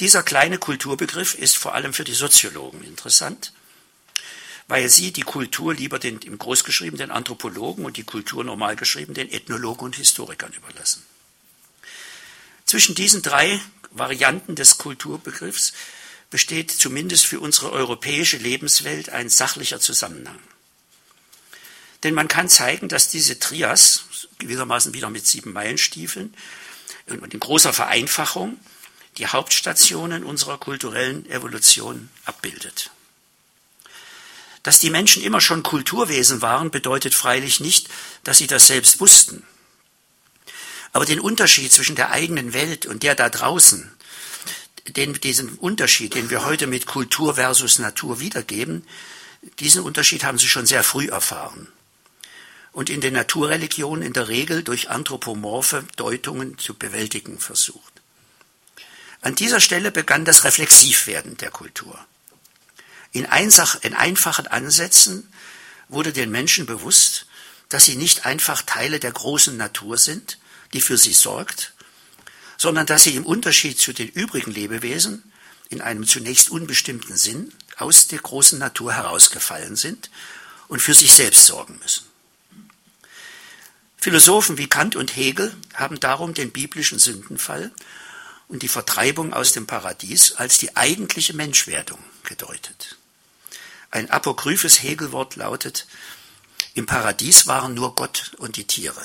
Dieser 0.00 0.22
kleine 0.22 0.58
Kulturbegriff 0.58 1.34
ist 1.34 1.56
vor 1.56 1.74
allem 1.74 1.94
für 1.94 2.04
die 2.04 2.12
Soziologen 2.12 2.84
interessant, 2.84 3.54
weil 4.68 4.88
sie 4.88 5.12
die 5.12 5.22
Kultur 5.22 5.74
lieber 5.74 5.98
den, 5.98 6.18
im 6.20 6.38
Großgeschrieben 6.38 6.98
den 6.98 7.10
Anthropologen 7.10 7.84
und 7.84 7.96
die 7.96 8.04
Kultur 8.04 8.42
normal 8.42 8.76
geschrieben 8.76 9.14
den 9.14 9.30
Ethnologen 9.30 9.84
und 9.84 9.96
Historikern 9.96 10.52
überlassen. 10.52 11.04
Zwischen 12.64 12.96
diesen 12.96 13.22
drei 13.22 13.60
Varianten 13.92 14.56
des 14.56 14.78
Kulturbegriffs 14.78 15.72
besteht 16.30 16.72
zumindest 16.72 17.26
für 17.26 17.38
unsere 17.38 17.70
europäische 17.70 18.36
Lebenswelt 18.36 19.10
ein 19.10 19.28
sachlicher 19.28 19.78
Zusammenhang. 19.78 20.38
Denn 22.02 22.14
man 22.14 22.28
kann 22.28 22.48
zeigen, 22.48 22.88
dass 22.88 23.08
diese 23.08 23.38
Trias, 23.38 24.28
gewissermaßen 24.38 24.92
wieder 24.94 25.10
mit 25.10 25.26
sieben 25.26 25.52
Meilenstiefeln 25.52 26.34
und 27.06 27.32
in 27.32 27.40
großer 27.40 27.72
Vereinfachung, 27.72 28.58
die 29.16 29.28
Hauptstationen 29.28 30.24
unserer 30.24 30.58
kulturellen 30.58 31.24
Evolution 31.30 32.10
abbildet. 32.24 32.90
Dass 34.66 34.80
die 34.80 34.90
Menschen 34.90 35.22
immer 35.22 35.40
schon 35.40 35.62
Kulturwesen 35.62 36.42
waren, 36.42 36.72
bedeutet 36.72 37.14
freilich 37.14 37.60
nicht, 37.60 37.88
dass 38.24 38.38
sie 38.38 38.48
das 38.48 38.66
selbst 38.66 38.98
wussten. 38.98 39.44
Aber 40.92 41.04
den 41.04 41.20
Unterschied 41.20 41.70
zwischen 41.70 41.94
der 41.94 42.10
eigenen 42.10 42.52
Welt 42.52 42.84
und 42.84 43.04
der 43.04 43.14
da 43.14 43.28
draußen, 43.28 43.94
den, 44.88 45.12
diesen 45.20 45.50
Unterschied, 45.50 46.16
den 46.16 46.30
wir 46.30 46.44
heute 46.44 46.66
mit 46.66 46.86
Kultur 46.86 47.36
versus 47.36 47.78
Natur 47.78 48.18
wiedergeben, 48.18 48.84
diesen 49.60 49.84
Unterschied 49.84 50.24
haben 50.24 50.36
sie 50.36 50.48
schon 50.48 50.66
sehr 50.66 50.82
früh 50.82 51.06
erfahren 51.06 51.68
und 52.72 52.90
in 52.90 53.00
den 53.00 53.14
Naturreligionen 53.14 54.02
in 54.02 54.14
der 54.14 54.26
Regel 54.26 54.64
durch 54.64 54.90
anthropomorphe 54.90 55.84
Deutungen 55.94 56.58
zu 56.58 56.74
bewältigen 56.74 57.38
versucht. 57.38 58.02
An 59.20 59.36
dieser 59.36 59.60
Stelle 59.60 59.92
begann 59.92 60.24
das 60.24 60.42
Reflexivwerden 60.42 61.36
der 61.36 61.52
Kultur. 61.52 62.04
In, 63.16 63.24
einsach, 63.24 63.82
in 63.82 63.94
einfachen 63.94 64.46
Ansätzen 64.46 65.26
wurde 65.88 66.12
den 66.12 66.30
Menschen 66.30 66.66
bewusst, 66.66 67.26
dass 67.70 67.86
sie 67.86 67.96
nicht 67.96 68.26
einfach 68.26 68.60
Teile 68.60 69.00
der 69.00 69.10
großen 69.10 69.56
Natur 69.56 69.96
sind, 69.96 70.38
die 70.74 70.82
für 70.82 70.98
sie 70.98 71.14
sorgt, 71.14 71.72
sondern 72.58 72.84
dass 72.84 73.04
sie 73.04 73.16
im 73.16 73.24
Unterschied 73.24 73.78
zu 73.78 73.94
den 73.94 74.08
übrigen 74.08 74.50
Lebewesen 74.50 75.32
in 75.70 75.80
einem 75.80 76.06
zunächst 76.06 76.50
unbestimmten 76.50 77.16
Sinn 77.16 77.54
aus 77.78 78.06
der 78.06 78.18
großen 78.18 78.58
Natur 78.58 78.92
herausgefallen 78.92 79.76
sind 79.76 80.10
und 80.68 80.82
für 80.82 80.92
sich 80.92 81.14
selbst 81.14 81.46
sorgen 81.46 81.78
müssen. 81.82 82.04
Philosophen 83.96 84.58
wie 84.58 84.68
Kant 84.68 84.94
und 84.94 85.16
Hegel 85.16 85.56
haben 85.72 85.98
darum 86.00 86.34
den 86.34 86.52
biblischen 86.52 86.98
Sündenfall 86.98 87.72
und 88.48 88.62
die 88.62 88.68
Vertreibung 88.68 89.32
aus 89.32 89.52
dem 89.52 89.66
Paradies 89.66 90.32
als 90.32 90.58
die 90.58 90.76
eigentliche 90.76 91.32
Menschwerdung 91.32 91.98
gedeutet. 92.24 92.98
Ein 93.96 94.10
apokryphes 94.10 94.82
Hegelwort 94.82 95.36
lautet, 95.36 95.86
im 96.74 96.84
Paradies 96.84 97.46
waren 97.46 97.72
nur 97.72 97.94
Gott 97.94 98.32
und 98.36 98.56
die 98.56 98.66
Tiere. 98.66 99.00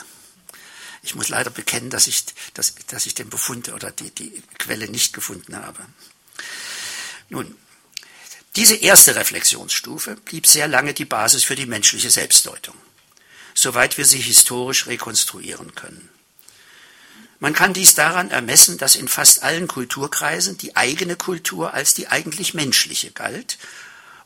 Ich 1.02 1.16
muss 1.16 1.30
leider 1.30 1.50
bekennen, 1.50 1.90
dass 1.90 2.08
ich, 2.08 2.26
dass, 2.56 2.76
dass 2.88 3.06
ich 3.06 3.16
den 3.16 3.30
Befund 3.30 3.70
oder 3.70 3.90
die, 3.92 4.12
die 4.12 4.44
Quelle 4.58 4.90
nicht 4.90 5.14
gefunden 5.14 5.56
habe. 5.56 5.80
Nun, 7.30 7.56
diese 8.58 8.76
erste 8.76 9.16
Reflexionsstufe 9.16 10.18
blieb 10.18 10.46
sehr 10.46 10.68
lange 10.68 10.94
die 10.94 11.06
Basis 11.06 11.46
für 11.46 11.56
die 11.56 11.68
menschliche 11.68 12.12
Selbstdeutung, 12.12 12.76
soweit 13.54 13.98
wir 13.98 14.04
sie 14.04 14.20
historisch 14.20 14.88
rekonstruieren 14.88 15.74
können. 15.74 16.10
Man 17.40 17.54
kann 17.54 17.72
dies 17.72 17.96
daran 17.96 18.30
ermessen, 18.30 18.78
dass 18.78 18.98
in 18.98 19.08
fast 19.08 19.42
allen 19.42 19.70
Kulturkreisen 19.70 20.58
die 20.58 20.76
eigene 20.76 21.16
Kultur 21.16 21.74
als 21.74 21.94
die 21.94 22.10
eigentlich 22.10 22.54
menschliche 22.54 23.12
galt 23.12 23.58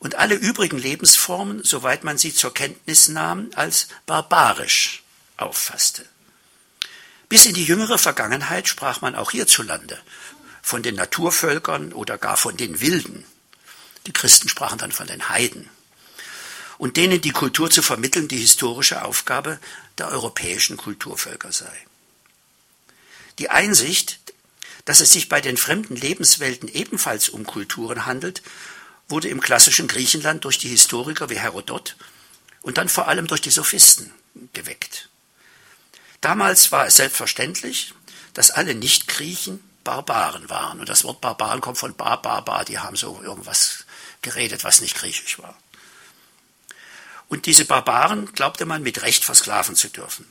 und 0.06 0.14
alle 0.14 0.36
übrigen 0.36 0.78
Lebensformen, 0.78 1.64
soweit 1.64 2.04
man 2.04 2.20
sie 2.20 2.32
zur 2.32 2.54
Kenntnis 2.54 3.08
nahm, 3.08 3.50
als 3.56 3.88
barbarisch 4.06 5.02
auffasste. 5.36 6.06
Bis 7.28 7.48
in 7.48 7.56
die 7.56 7.66
jüngere 7.66 7.98
Vergangenheit 7.98 8.68
sprach 8.68 9.02
man 9.02 9.16
auch 9.16 9.32
hierzulande 9.32 10.00
von 10.62 10.84
den 10.84 10.94
Naturvölkern 10.94 11.92
oder 11.92 12.20
gar 12.20 12.38
von 12.38 12.56
den 12.56 12.82
Wilden. 12.82 13.26
Die 14.06 14.14
Christen 14.14 14.48
sprachen 14.48 14.78
dann 14.78 14.92
von 14.92 15.08
den 15.08 15.28
Heiden. 15.28 15.72
Und 16.78 16.98
denen 16.98 17.20
die 17.20 17.32
Kultur 17.32 17.72
zu 17.72 17.82
vermitteln, 17.82 18.28
die 18.28 18.38
historische 18.38 19.04
Aufgabe 19.04 19.60
der 19.98 20.10
europäischen 20.10 20.78
Kulturvölker 20.78 21.52
sei. 21.52 21.76
Die 23.40 23.50
Einsicht, 23.50 24.20
dass 24.86 25.00
es 25.00 25.12
sich 25.12 25.30
bei 25.30 25.42
den 25.42 25.58
fremden 25.58 25.96
Lebenswelten 25.96 26.70
ebenfalls 26.70 27.28
um 27.28 27.48
Kulturen 27.48 28.06
handelt, 28.06 28.44
wurde 29.08 29.30
im 29.30 29.42
klassischen 29.42 29.88
Griechenland 29.88 30.46
durch 30.46 30.58
die 30.58 30.70
Historiker 30.70 31.30
wie 31.30 31.40
Herodot 31.40 31.96
und 32.62 32.78
dann 32.78 32.90
vor 32.90 33.08
allem 33.08 33.28
durch 33.28 33.42
die 33.42 33.52
Sophisten 33.52 34.12
geweckt. 34.54 35.10
Damals 36.22 36.72
war 36.72 36.88
es 36.88 36.96
selbstverständlich, 36.96 37.94
dass 38.34 38.52
alle 38.52 38.74
Nicht-Griechen 38.74 39.64
Barbaren 39.86 40.50
waren. 40.50 40.80
Und 40.80 40.90
das 40.90 41.04
Wort 41.04 41.22
Barbaren 41.22 41.62
kommt 41.62 41.78
von 41.78 41.96
Bar, 41.96 42.22
Barbar, 42.22 42.66
die 42.66 42.80
haben 42.80 42.98
so 42.98 43.22
irgendwas 43.24 43.86
geredet, 44.22 44.64
was 44.64 44.82
nicht 44.82 44.96
griechisch 44.96 45.40
war. 45.40 45.56
Und 47.30 47.46
diese 47.46 47.66
Barbaren 47.66 48.34
glaubte 48.34 48.66
man 48.66 48.84
mit 48.84 49.02
Recht 49.04 49.24
versklaven 49.24 49.76
zu 49.76 49.88
dürfen. 49.90 50.28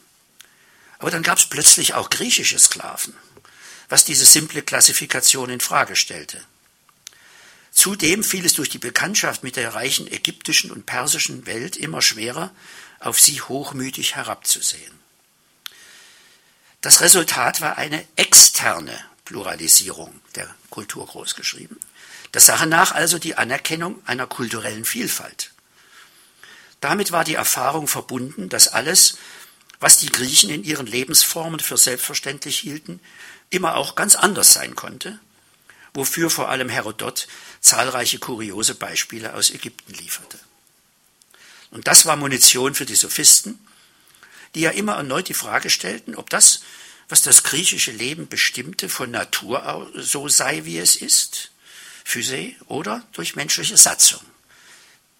Aber 0.98 1.10
dann 1.10 1.22
gab 1.22 1.38
es 1.38 1.46
plötzlich 1.46 1.94
auch 1.94 2.10
griechische 2.10 2.58
Sklaven, 2.58 3.16
was 3.88 4.04
diese 4.04 4.24
simple 4.24 4.62
Klassifikation 4.62 5.50
in 5.50 5.60
Frage 5.60 5.96
stellte. 5.96 6.44
Zudem 7.74 8.22
fiel 8.22 8.46
es 8.46 8.54
durch 8.54 8.68
die 8.70 8.78
Bekanntschaft 8.78 9.42
mit 9.42 9.56
der 9.56 9.74
reichen 9.74 10.06
ägyptischen 10.06 10.70
und 10.70 10.86
persischen 10.86 11.44
Welt 11.44 11.76
immer 11.76 12.00
schwerer, 12.00 12.52
auf 13.00 13.20
sie 13.20 13.40
hochmütig 13.40 14.14
herabzusehen. 14.14 14.94
Das 16.80 17.00
Resultat 17.00 17.60
war 17.60 17.76
eine 17.76 18.06
externe 18.14 18.96
Pluralisierung 19.24 20.20
der 20.36 20.48
Kultur 20.70 21.06
großgeschrieben. 21.06 21.78
Der 22.32 22.40
Sache 22.40 22.66
nach 22.66 22.92
also 22.92 23.18
die 23.18 23.36
Anerkennung 23.36 24.00
einer 24.06 24.28
kulturellen 24.28 24.84
Vielfalt. 24.84 25.50
Damit 26.80 27.10
war 27.10 27.24
die 27.24 27.34
Erfahrung 27.34 27.88
verbunden, 27.88 28.48
dass 28.48 28.68
alles, 28.68 29.18
was 29.80 29.98
die 29.98 30.10
Griechen 30.10 30.50
in 30.50 30.62
ihren 30.62 30.86
Lebensformen 30.86 31.58
für 31.58 31.76
selbstverständlich 31.76 32.58
hielten, 32.58 33.00
immer 33.50 33.74
auch 33.76 33.94
ganz 33.94 34.14
anders 34.14 34.52
sein 34.52 34.76
konnte, 34.76 35.18
wofür 35.94 36.28
vor 36.28 36.48
allem 36.50 36.68
Herodot 36.68 37.28
zahlreiche 37.60 38.18
kuriose 38.18 38.74
Beispiele 38.74 39.34
aus 39.34 39.50
Ägypten 39.50 39.94
lieferte. 39.94 40.38
Und 41.70 41.86
das 41.86 42.04
war 42.06 42.16
Munition 42.16 42.74
für 42.74 42.84
die 42.84 42.94
Sophisten, 42.94 43.58
die 44.54 44.60
ja 44.60 44.70
immer 44.70 44.94
erneut 44.94 45.28
die 45.28 45.34
Frage 45.34 45.70
stellten, 45.70 46.14
ob 46.14 46.30
das, 46.30 46.60
was 47.08 47.22
das 47.22 47.42
griechische 47.42 47.92
Leben 47.92 48.28
bestimmte, 48.28 48.88
von 48.88 49.10
Natur 49.10 49.90
so 49.94 50.28
sei, 50.28 50.64
wie 50.64 50.78
es 50.78 50.96
ist, 50.96 51.50
Physee 52.04 52.56
oder 52.66 53.04
durch 53.12 53.34
menschliche 53.34 53.76
Satzung, 53.76 54.20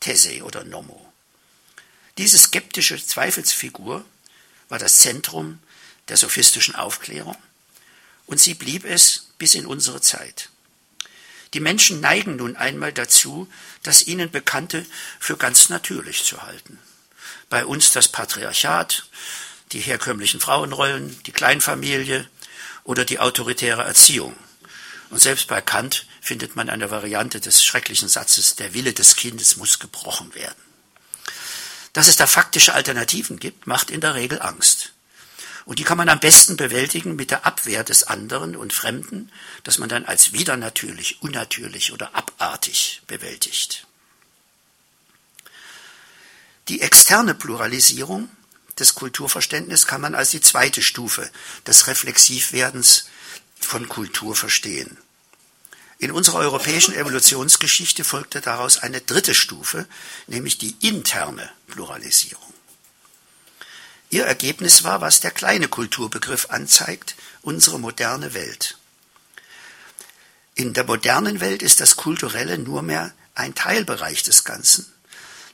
These 0.00 0.44
oder 0.44 0.64
Nomo. 0.64 1.12
Diese 2.18 2.38
skeptische 2.38 3.04
Zweifelsfigur 3.04 4.04
war 4.68 4.78
das 4.78 4.98
Zentrum 4.98 5.58
der 6.08 6.16
sophistischen 6.16 6.74
Aufklärung 6.74 7.36
und 8.26 8.38
sie 8.38 8.54
blieb 8.54 8.84
es 8.84 9.28
bis 9.38 9.54
in 9.54 9.66
unsere 9.66 10.00
Zeit. 10.00 10.50
Die 11.54 11.60
Menschen 11.60 12.00
neigen 12.00 12.36
nun 12.36 12.56
einmal 12.56 12.92
dazu, 12.92 13.48
das 13.84 14.02
ihnen 14.02 14.30
Bekannte 14.30 14.84
für 15.20 15.36
ganz 15.36 15.68
natürlich 15.68 16.24
zu 16.24 16.42
halten. 16.42 16.80
Bei 17.48 17.64
uns 17.64 17.92
das 17.92 18.08
Patriarchat, 18.08 19.06
die 19.70 19.78
herkömmlichen 19.78 20.40
Frauenrollen, 20.40 21.22
die 21.24 21.32
Kleinfamilie 21.32 22.28
oder 22.82 23.04
die 23.04 23.20
autoritäre 23.20 23.84
Erziehung. 23.84 24.36
Und 25.10 25.20
selbst 25.20 25.46
bei 25.46 25.60
Kant 25.60 26.06
findet 26.20 26.56
man 26.56 26.68
eine 26.68 26.90
Variante 26.90 27.40
des 27.40 27.64
schrecklichen 27.64 28.08
Satzes, 28.08 28.56
der 28.56 28.74
Wille 28.74 28.92
des 28.92 29.14
Kindes 29.14 29.56
muss 29.56 29.78
gebrochen 29.78 30.34
werden. 30.34 30.60
Dass 31.92 32.08
es 32.08 32.16
da 32.16 32.26
faktische 32.26 32.74
Alternativen 32.74 33.38
gibt, 33.38 33.68
macht 33.68 33.90
in 33.90 34.00
der 34.00 34.14
Regel 34.14 34.42
Angst. 34.42 34.93
Und 35.64 35.78
die 35.78 35.84
kann 35.84 35.96
man 35.96 36.08
am 36.08 36.20
besten 36.20 36.56
bewältigen 36.56 37.16
mit 37.16 37.30
der 37.30 37.46
Abwehr 37.46 37.84
des 37.84 38.04
anderen 38.04 38.54
und 38.54 38.72
Fremden, 38.72 39.32
das 39.62 39.78
man 39.78 39.88
dann 39.88 40.04
als 40.04 40.32
widernatürlich, 40.32 41.22
unnatürlich 41.22 41.92
oder 41.92 42.14
abartig 42.14 43.02
bewältigt. 43.06 43.86
Die 46.68 46.80
externe 46.80 47.34
Pluralisierung 47.34 48.30
des 48.78 48.94
Kulturverständnisses 48.94 49.86
kann 49.86 50.00
man 50.00 50.14
als 50.14 50.30
die 50.30 50.40
zweite 50.40 50.82
Stufe 50.82 51.30
des 51.66 51.86
Reflexivwerdens 51.86 53.06
von 53.58 53.88
Kultur 53.88 54.34
verstehen. 54.34 54.98
In 55.98 56.10
unserer 56.10 56.38
europäischen 56.38 56.94
Evolutionsgeschichte 56.94 58.04
folgte 58.04 58.40
daraus 58.40 58.78
eine 58.78 59.00
dritte 59.00 59.34
Stufe, 59.34 59.86
nämlich 60.26 60.58
die 60.58 60.76
interne 60.80 61.50
Pluralisierung. 61.68 62.53
Ihr 64.14 64.26
Ergebnis 64.26 64.84
war, 64.84 65.00
was 65.00 65.18
der 65.18 65.32
kleine 65.32 65.66
Kulturbegriff 65.66 66.46
anzeigt, 66.50 67.16
unsere 67.42 67.80
moderne 67.80 68.32
Welt. 68.32 68.78
In 70.54 70.72
der 70.72 70.84
modernen 70.84 71.40
Welt 71.40 71.62
ist 71.62 71.80
das 71.80 71.96
Kulturelle 71.96 72.58
nur 72.58 72.82
mehr 72.82 73.12
ein 73.34 73.56
Teilbereich 73.56 74.22
des 74.22 74.44
Ganzen, 74.44 74.86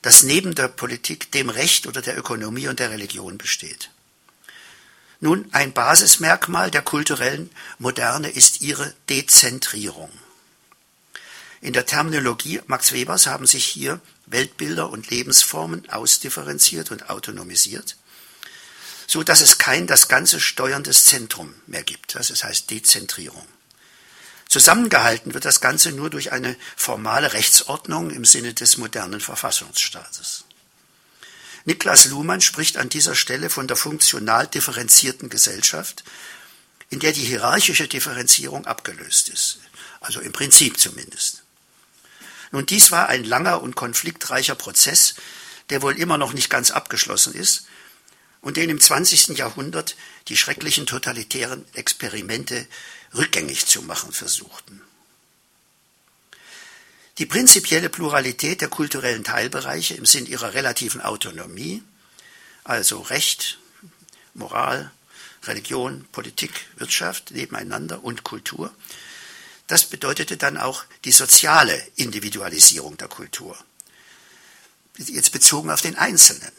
das 0.03 0.21
neben 0.21 0.53
der 0.53 0.67
Politik 0.67 1.31
dem 1.31 1.49
Recht 1.49 1.87
oder 1.87 2.03
der 2.03 2.15
Ökonomie 2.15 2.67
und 2.67 2.77
der 2.77 2.91
Religion 2.91 3.39
besteht. 3.39 3.89
Nun, 5.21 5.49
ein 5.53 5.73
Basismerkmal 5.73 6.69
der 6.69 6.83
kulturellen 6.83 7.49
Moderne 7.79 8.29
ist 8.29 8.61
ihre 8.61 8.93
Dezentrierung. 9.09 10.11
In 11.61 11.73
der 11.73 11.87
Terminologie 11.87 12.61
Max 12.67 12.91
Webers 12.91 13.25
haben 13.25 13.47
sich 13.47 13.65
hier 13.65 13.99
Weltbilder 14.27 14.91
und 14.91 15.09
Lebensformen 15.09 15.89
ausdifferenziert 15.89 16.91
und 16.91 17.09
autonomisiert, 17.09 17.97
so 19.11 19.23
dass 19.23 19.41
es 19.41 19.57
kein 19.57 19.87
das 19.87 20.07
ganze 20.07 20.39
steuerndes 20.39 21.03
Zentrum 21.03 21.53
mehr 21.67 21.83
gibt. 21.83 22.15
Das 22.15 22.45
heißt 22.45 22.69
Dezentrierung. 22.69 23.45
Zusammengehalten 24.47 25.33
wird 25.33 25.43
das 25.43 25.59
Ganze 25.59 25.91
nur 25.91 26.09
durch 26.09 26.31
eine 26.31 26.55
formale 26.77 27.33
Rechtsordnung 27.33 28.09
im 28.11 28.23
Sinne 28.23 28.53
des 28.53 28.77
modernen 28.77 29.19
Verfassungsstaates. 29.19 30.45
Niklas 31.65 32.05
Luhmann 32.05 32.39
spricht 32.39 32.77
an 32.77 32.87
dieser 32.87 33.13
Stelle 33.13 33.49
von 33.49 33.67
der 33.67 33.75
funktional 33.75 34.47
differenzierten 34.47 35.29
Gesellschaft, 35.29 36.05
in 36.89 37.01
der 37.01 37.11
die 37.11 37.25
hierarchische 37.25 37.89
Differenzierung 37.89 38.65
abgelöst 38.65 39.27
ist, 39.27 39.59
also 39.99 40.21
im 40.21 40.31
Prinzip 40.31 40.79
zumindest. 40.79 41.43
Nun, 42.51 42.65
dies 42.65 42.91
war 42.91 43.09
ein 43.09 43.25
langer 43.25 43.61
und 43.61 43.75
konfliktreicher 43.75 44.55
Prozess, 44.55 45.15
der 45.69 45.81
wohl 45.81 45.99
immer 45.99 46.17
noch 46.17 46.31
nicht 46.31 46.49
ganz 46.49 46.71
abgeschlossen 46.71 47.33
ist 47.33 47.65
und 48.41 48.57
den 48.57 48.69
im 48.69 48.79
20. 48.79 49.37
Jahrhundert 49.37 49.95
die 50.27 50.37
schrecklichen 50.37 50.85
totalitären 50.85 51.65
Experimente 51.73 52.67
rückgängig 53.13 53.67
zu 53.67 53.81
machen 53.83 54.11
versuchten. 54.11 54.81
Die 57.17 57.25
prinzipielle 57.25 57.89
Pluralität 57.89 58.61
der 58.61 58.69
kulturellen 58.69 59.23
Teilbereiche 59.23 59.93
im 59.93 60.05
Sinn 60.05 60.25
ihrer 60.25 60.53
relativen 60.53 61.01
Autonomie, 61.01 61.83
also 62.63 62.99
Recht, 63.01 63.59
Moral, 64.33 64.91
Religion, 65.43 66.05
Politik, 66.11 66.51
Wirtschaft 66.77 67.31
nebeneinander 67.31 68.03
und 68.03 68.23
Kultur, 68.23 68.73
das 69.67 69.85
bedeutete 69.85 70.37
dann 70.37 70.57
auch 70.57 70.83
die 71.05 71.11
soziale 71.11 71.81
Individualisierung 71.95 72.97
der 72.97 73.07
Kultur. 73.07 73.57
Jetzt 74.97 75.31
bezogen 75.31 75.69
auf 75.69 75.81
den 75.81 75.95
Einzelnen. 75.95 76.51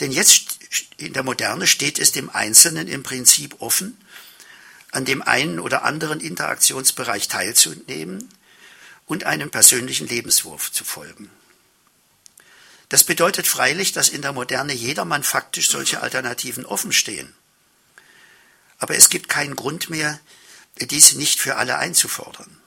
Denn 0.00 0.12
jetzt 0.12 0.53
in 0.96 1.12
der 1.12 1.22
Moderne 1.22 1.66
steht 1.66 1.98
es 1.98 2.12
dem 2.12 2.30
Einzelnen 2.30 2.88
im 2.88 3.02
Prinzip 3.02 3.60
offen, 3.60 3.98
an 4.90 5.04
dem 5.04 5.22
einen 5.22 5.58
oder 5.58 5.84
anderen 5.84 6.20
Interaktionsbereich 6.20 7.28
teilzunehmen 7.28 8.28
und 9.06 9.24
einem 9.24 9.50
persönlichen 9.50 10.06
Lebenswurf 10.06 10.72
zu 10.72 10.84
folgen. 10.84 11.30
Das 12.88 13.04
bedeutet 13.04 13.46
freilich, 13.46 13.92
dass 13.92 14.08
in 14.08 14.22
der 14.22 14.32
Moderne 14.32 14.72
jedermann 14.72 15.24
faktisch 15.24 15.68
solche 15.68 16.00
Alternativen 16.00 16.64
offenstehen. 16.64 17.34
Aber 18.78 18.96
es 18.96 19.08
gibt 19.08 19.28
keinen 19.28 19.56
Grund 19.56 19.90
mehr, 19.90 20.20
dies 20.78 21.14
nicht 21.14 21.40
für 21.40 21.56
alle 21.56 21.78
einzufordern. 21.78 22.60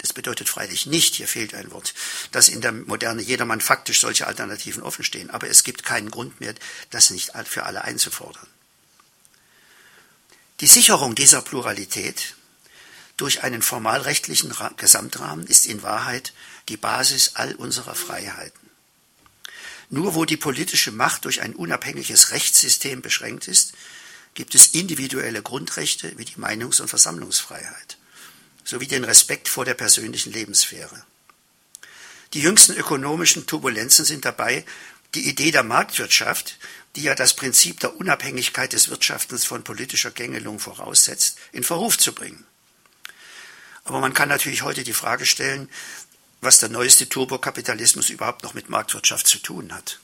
Das 0.00 0.14
bedeutet 0.14 0.48
freilich 0.48 0.86
nicht, 0.86 1.16
hier 1.16 1.28
fehlt 1.28 1.54
ein 1.54 1.70
Wort, 1.72 1.92
dass 2.32 2.48
in 2.48 2.62
der 2.62 2.72
Moderne 2.72 3.20
jedermann 3.20 3.60
faktisch 3.60 4.00
solche 4.00 4.26
Alternativen 4.26 4.82
offenstehen, 4.82 5.28
aber 5.28 5.48
es 5.48 5.62
gibt 5.62 5.84
keinen 5.84 6.10
Grund 6.10 6.40
mehr, 6.40 6.54
das 6.88 7.10
nicht 7.10 7.32
für 7.44 7.64
alle 7.64 7.84
einzufordern. 7.84 8.46
Die 10.60 10.66
Sicherung 10.66 11.14
dieser 11.14 11.42
Pluralität 11.42 12.34
durch 13.18 13.42
einen 13.42 13.60
formalrechtlichen 13.60 14.54
Gesamtrahmen 14.78 15.46
ist 15.46 15.66
in 15.66 15.82
Wahrheit 15.82 16.32
die 16.70 16.78
Basis 16.78 17.32
all 17.34 17.54
unserer 17.54 17.94
Freiheiten. 17.94 18.70
Nur 19.90 20.14
wo 20.14 20.24
die 20.24 20.38
politische 20.38 20.92
Macht 20.92 21.26
durch 21.26 21.42
ein 21.42 21.54
unabhängiges 21.54 22.30
Rechtssystem 22.30 23.02
beschränkt 23.02 23.48
ist, 23.48 23.74
gibt 24.32 24.54
es 24.54 24.68
individuelle 24.68 25.42
Grundrechte 25.42 26.16
wie 26.16 26.24
die 26.24 26.36
Meinungs- 26.36 26.80
und 26.80 26.88
Versammlungsfreiheit 26.88 27.98
sowie 28.70 28.86
den 28.86 29.02
Respekt 29.02 29.48
vor 29.48 29.64
der 29.64 29.74
persönlichen 29.74 30.32
Lebenssphäre. 30.32 31.04
Die 32.34 32.40
jüngsten 32.40 32.76
ökonomischen 32.76 33.46
Turbulenzen 33.46 34.04
sind 34.04 34.24
dabei, 34.24 34.64
die 35.16 35.28
Idee 35.28 35.50
der 35.50 35.64
Marktwirtschaft, 35.64 36.56
die 36.94 37.02
ja 37.02 37.16
das 37.16 37.34
Prinzip 37.34 37.80
der 37.80 37.96
Unabhängigkeit 37.96 38.72
des 38.72 38.88
Wirtschaftens 38.88 39.44
von 39.44 39.64
politischer 39.64 40.12
Gängelung 40.12 40.60
voraussetzt, 40.60 41.36
in 41.50 41.64
Verruf 41.64 41.98
zu 41.98 42.12
bringen. 42.12 42.46
Aber 43.82 43.98
man 43.98 44.14
kann 44.14 44.28
natürlich 44.28 44.62
heute 44.62 44.84
die 44.84 44.92
Frage 44.92 45.26
stellen, 45.26 45.68
was 46.40 46.60
der 46.60 46.68
neueste 46.68 47.08
Turbokapitalismus 47.08 48.08
überhaupt 48.08 48.44
noch 48.44 48.54
mit 48.54 48.70
Marktwirtschaft 48.70 49.26
zu 49.26 49.38
tun 49.38 49.74
hat. 49.74 49.98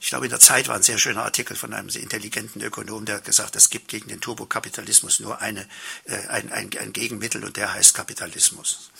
Ich 0.00 0.08
glaube, 0.08 0.26
in 0.26 0.30
der 0.30 0.40
Zeit 0.40 0.68
war 0.68 0.76
ein 0.76 0.82
sehr 0.82 0.98
schöner 0.98 1.24
Artikel 1.24 1.56
von 1.56 1.72
einem 1.72 1.90
sehr 1.90 2.02
intelligenten 2.02 2.60
Ökonom, 2.60 3.04
der 3.06 3.16
hat 3.16 3.24
gesagt, 3.24 3.56
es 3.56 3.70
gibt 3.70 3.88
gegen 3.88 4.08
den 4.08 4.20
Turbokapitalismus 4.20 5.20
nur 5.20 5.40
eine, 5.40 5.66
äh, 6.04 6.16
ein, 6.28 6.52
ein, 6.52 6.70
ein 6.78 6.92
Gegenmittel 6.92 7.44
und 7.44 7.56
der 7.56 7.72
heißt 7.72 7.94
Kapitalismus. 7.94 8.90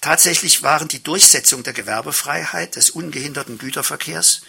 Tatsächlich 0.00 0.62
waren 0.62 0.88
die 0.88 1.02
Durchsetzung 1.02 1.62
der 1.62 1.72
Gewerbefreiheit, 1.72 2.76
des 2.76 2.90
ungehinderten 2.90 3.58
Güterverkehrs 3.58 4.42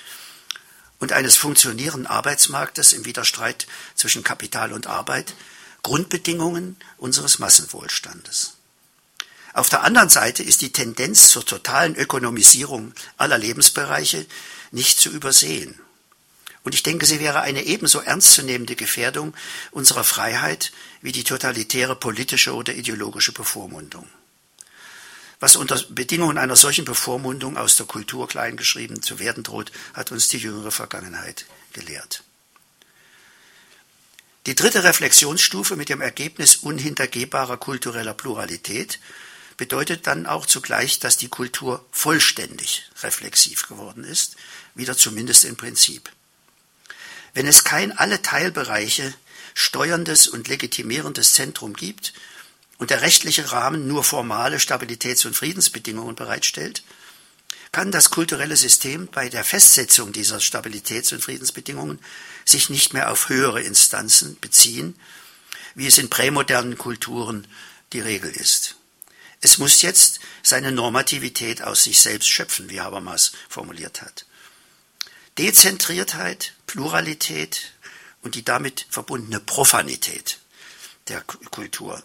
und 0.99 1.13
eines 1.13 1.37
funktionierenden 1.37 2.07
Arbeitsmarktes 2.07 2.93
im 2.93 3.05
Widerstreit 3.05 3.67
zwischen 3.95 4.23
Kapital 4.23 4.73
und 4.73 4.87
Arbeit 4.87 5.33
Grundbedingungen 5.83 6.75
unseres 6.97 7.39
Massenwohlstandes. 7.39 8.53
Auf 9.53 9.69
der 9.69 9.83
anderen 9.83 10.09
Seite 10.09 10.43
ist 10.43 10.61
die 10.61 10.71
Tendenz 10.71 11.29
zur 11.29 11.45
totalen 11.45 11.95
Ökonomisierung 11.95 12.93
aller 13.17 13.37
Lebensbereiche 13.37 14.25
nicht 14.71 14.99
zu 14.99 15.09
übersehen. 15.09 15.79
Und 16.63 16.75
ich 16.75 16.83
denke, 16.83 17.05
sie 17.05 17.19
wäre 17.19 17.41
eine 17.41 17.63
ebenso 17.63 18.01
ernstzunehmende 18.01 18.75
Gefährdung 18.75 19.33
unserer 19.71 20.03
Freiheit 20.03 20.73
wie 21.01 21.13
die 21.13 21.23
totalitäre 21.23 21.95
politische 21.95 22.53
oder 22.53 22.73
ideologische 22.73 23.31
Bevormundung. 23.31 24.07
Was 25.39 25.55
unter 25.55 25.81
Bedingungen 25.89 26.37
einer 26.37 26.55
solchen 26.55 26.83
Bevormundung 26.83 27.57
aus 27.57 27.75
der 27.77 27.85
Kultur 27.85 28.27
kleingeschrieben 28.27 29.01
zu 29.01 29.19
werden 29.19 29.43
droht, 29.43 29.71
hat 29.93 30.11
uns 30.11 30.27
die 30.27 30.39
jüngere 30.39 30.71
Vergangenheit 30.71 31.45
gelehrt. 31.73 32.23
Die 34.47 34.55
dritte 34.55 34.83
Reflexionsstufe 34.83 35.75
mit 35.75 35.89
dem 35.89 36.01
Ergebnis 36.01 36.55
unhintergehbarer 36.55 37.57
kultureller 37.57 38.13
Pluralität 38.13 38.99
bedeutet 39.57 40.07
dann 40.07 40.25
auch 40.25 40.45
zugleich, 40.45 40.99
dass 40.99 41.17
die 41.17 41.29
Kultur 41.29 41.85
vollständig 41.91 42.89
reflexiv 43.01 43.67
geworden 43.67 44.03
ist, 44.03 44.35
wieder 44.75 44.95
zumindest 44.95 45.45
im 45.45 45.57
Prinzip. 45.57 46.11
Wenn 47.33 47.47
es 47.47 47.63
kein 47.63 47.97
alle 47.97 48.21
Teilbereiche 48.21 49.13
steuerndes 49.53 50.27
und 50.27 50.47
legitimierendes 50.47 51.33
Zentrum 51.33 51.73
gibt, 51.73 52.13
und 52.77 52.91
der 52.91 53.01
rechtliche 53.01 53.51
Rahmen 53.51 53.87
nur 53.87 54.03
formale 54.03 54.57
Stabilitäts- 54.57 55.25
und 55.25 55.35
Friedensbedingungen 55.35 56.15
bereitstellt, 56.15 56.83
kann 57.71 57.91
das 57.91 58.11
kulturelle 58.11 58.55
System 58.55 59.07
bei 59.07 59.29
der 59.29 59.43
Festsetzung 59.43 60.13
dieser 60.13 60.37
Stabilitäts- 60.37 61.13
und 61.13 61.23
Friedensbedingungen 61.23 61.99
sich 62.45 62.69
nicht 62.69 62.93
mehr 62.93 63.11
auf 63.11 63.29
höhere 63.29 63.61
Instanzen 63.61 64.37
beziehen, 64.39 64.95
wie 65.75 65.87
es 65.87 65.97
in 65.97 66.09
prämodernen 66.09 66.77
Kulturen 66.77 67.47
die 67.93 67.99
Regel 67.99 68.31
ist. 68.31 68.75
Es 69.41 69.57
muss 69.57 69.81
jetzt 69.81 70.19
seine 70.43 70.71
Normativität 70.71 71.61
aus 71.61 71.83
sich 71.83 71.99
selbst 71.99 72.29
schöpfen, 72.29 72.69
wie 72.69 72.81
Habermas 72.81 73.33
formuliert 73.49 74.01
hat. 74.01 74.25
Dezentriertheit, 75.37 76.53
Pluralität 76.65 77.73
und 78.23 78.35
die 78.35 78.43
damit 78.43 78.87
verbundene 78.89 79.39
Profanität 79.39 80.39
der 81.07 81.21
Kultur 81.21 82.03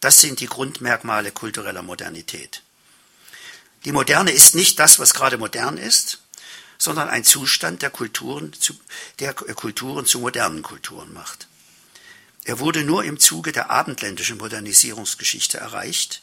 das 0.00 0.20
sind 0.20 0.40
die 0.40 0.46
Grundmerkmale 0.46 1.32
kultureller 1.32 1.82
Modernität. 1.82 2.62
Die 3.84 3.92
Moderne 3.92 4.30
ist 4.30 4.54
nicht 4.54 4.78
das, 4.78 4.98
was 4.98 5.14
gerade 5.14 5.38
modern 5.38 5.78
ist, 5.78 6.22
sondern 6.78 7.08
ein 7.08 7.24
Zustand, 7.24 7.82
der 7.82 7.90
Kulturen 7.90 8.52
zu, 8.52 8.78
der 9.18 9.32
Kulturen 9.32 10.04
zu 10.04 10.20
modernen 10.20 10.62
Kulturen 10.62 11.12
macht. 11.12 11.48
Er 12.44 12.58
wurde 12.58 12.84
nur 12.84 13.04
im 13.04 13.18
Zuge 13.18 13.52
der 13.52 13.70
abendländischen 13.70 14.38
Modernisierungsgeschichte 14.38 15.58
erreicht 15.58 16.22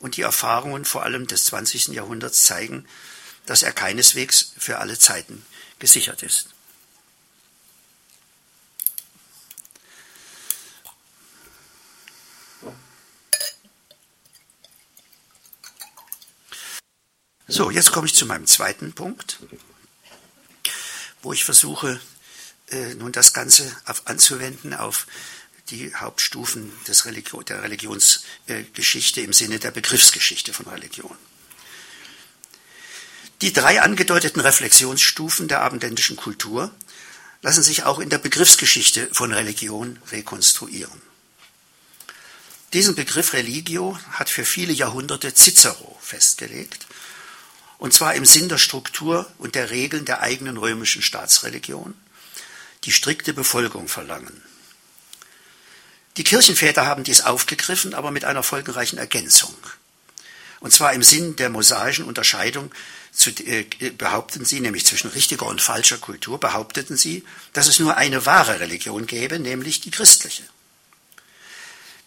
und 0.00 0.16
die 0.16 0.22
Erfahrungen 0.22 0.84
vor 0.84 1.04
allem 1.04 1.26
des 1.28 1.44
20. 1.44 1.88
Jahrhunderts 1.88 2.44
zeigen, 2.44 2.86
dass 3.46 3.62
er 3.62 3.72
keineswegs 3.72 4.54
für 4.58 4.78
alle 4.78 4.98
Zeiten 4.98 5.44
gesichert 5.78 6.22
ist. 6.22 6.48
So, 17.46 17.70
jetzt 17.70 17.92
komme 17.92 18.06
ich 18.06 18.14
zu 18.14 18.26
meinem 18.26 18.46
zweiten 18.46 18.92
Punkt, 18.92 19.40
wo 21.20 21.32
ich 21.32 21.44
versuche, 21.44 22.00
äh, 22.68 22.94
nun 22.94 23.10
das 23.10 23.32
Ganze 23.32 23.76
auf, 23.86 24.06
anzuwenden 24.06 24.72
auf 24.72 25.06
die 25.70 25.94
Hauptstufen 25.94 26.72
des 26.86 27.06
Religion, 27.06 27.44
der 27.44 27.62
Religionsgeschichte 27.62 29.20
im 29.20 29.32
Sinne 29.32 29.58
der 29.58 29.70
Begriffsgeschichte 29.70 30.52
von 30.52 30.66
Religion. 30.66 31.16
Die 33.42 33.52
drei 33.52 33.80
angedeuteten 33.80 34.40
Reflexionsstufen 34.40 35.48
der 35.48 35.62
abendländischen 35.62 36.16
Kultur 36.16 36.74
lassen 37.42 37.62
sich 37.62 37.84
auch 37.84 37.98
in 37.98 38.10
der 38.10 38.18
Begriffsgeschichte 38.18 39.08
von 39.12 39.32
Religion 39.32 39.98
rekonstruieren. 40.10 41.00
Diesen 42.72 42.94
Begriff 42.94 43.32
Religio 43.32 43.98
hat 44.12 44.28
für 44.28 44.44
viele 44.44 44.72
Jahrhunderte 44.72 45.34
Cicero 45.34 45.98
festgelegt, 46.00 46.86
und 47.78 47.94
zwar 47.94 48.14
im 48.14 48.26
Sinn 48.26 48.50
der 48.50 48.58
Struktur 48.58 49.30
und 49.38 49.54
der 49.54 49.70
Regeln 49.70 50.04
der 50.04 50.20
eigenen 50.20 50.58
römischen 50.58 51.00
Staatsreligion, 51.00 51.94
die 52.84 52.92
strikte 52.92 53.32
Befolgung 53.32 53.88
verlangen. 53.88 54.42
Die 56.20 56.24
Kirchenväter 56.24 56.84
haben 56.84 57.02
dies 57.02 57.22
aufgegriffen, 57.22 57.94
aber 57.94 58.10
mit 58.10 58.26
einer 58.26 58.42
folgenreichen 58.42 58.98
Ergänzung. 58.98 59.54
Und 60.60 60.70
zwar 60.70 60.92
im 60.92 61.02
Sinn 61.02 61.34
der 61.36 61.48
mosaischen 61.48 62.04
Unterscheidung 62.04 62.70
zu, 63.10 63.30
äh, 63.30 63.64
behaupten 63.96 64.44
sie, 64.44 64.60
nämlich 64.60 64.84
zwischen 64.84 65.08
richtiger 65.08 65.46
und 65.46 65.62
falscher 65.62 65.96
Kultur, 65.96 66.38
behaupteten 66.38 66.98
sie, 66.98 67.24
dass 67.54 67.68
es 67.68 67.78
nur 67.78 67.96
eine 67.96 68.26
wahre 68.26 68.60
Religion 68.60 69.06
gäbe, 69.06 69.38
nämlich 69.38 69.80
die 69.80 69.90
christliche. 69.90 70.42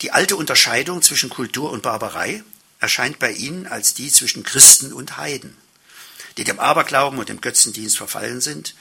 Die 0.03 0.11
alte 0.11 0.35
Unterscheidung 0.35 1.01
zwischen 1.01 1.31
Kultur 1.31 1.71
und 1.71 1.81
Barbarei 1.81 2.43
erscheint 2.79 3.17
bei 3.17 3.31
ihnen 3.31 3.65
als 3.65 3.95
die 3.95 4.11
zwischen 4.11 4.43
Christen 4.43 4.93
und 4.93 5.17
Heiden, 5.17 5.57
die 6.37 6.43
dem 6.43 6.59
Aberglauben 6.59 7.17
und 7.17 7.29
dem 7.29 7.41
Götzendienst 7.41 7.97
verfallen 7.97 8.41
sind 8.41 8.75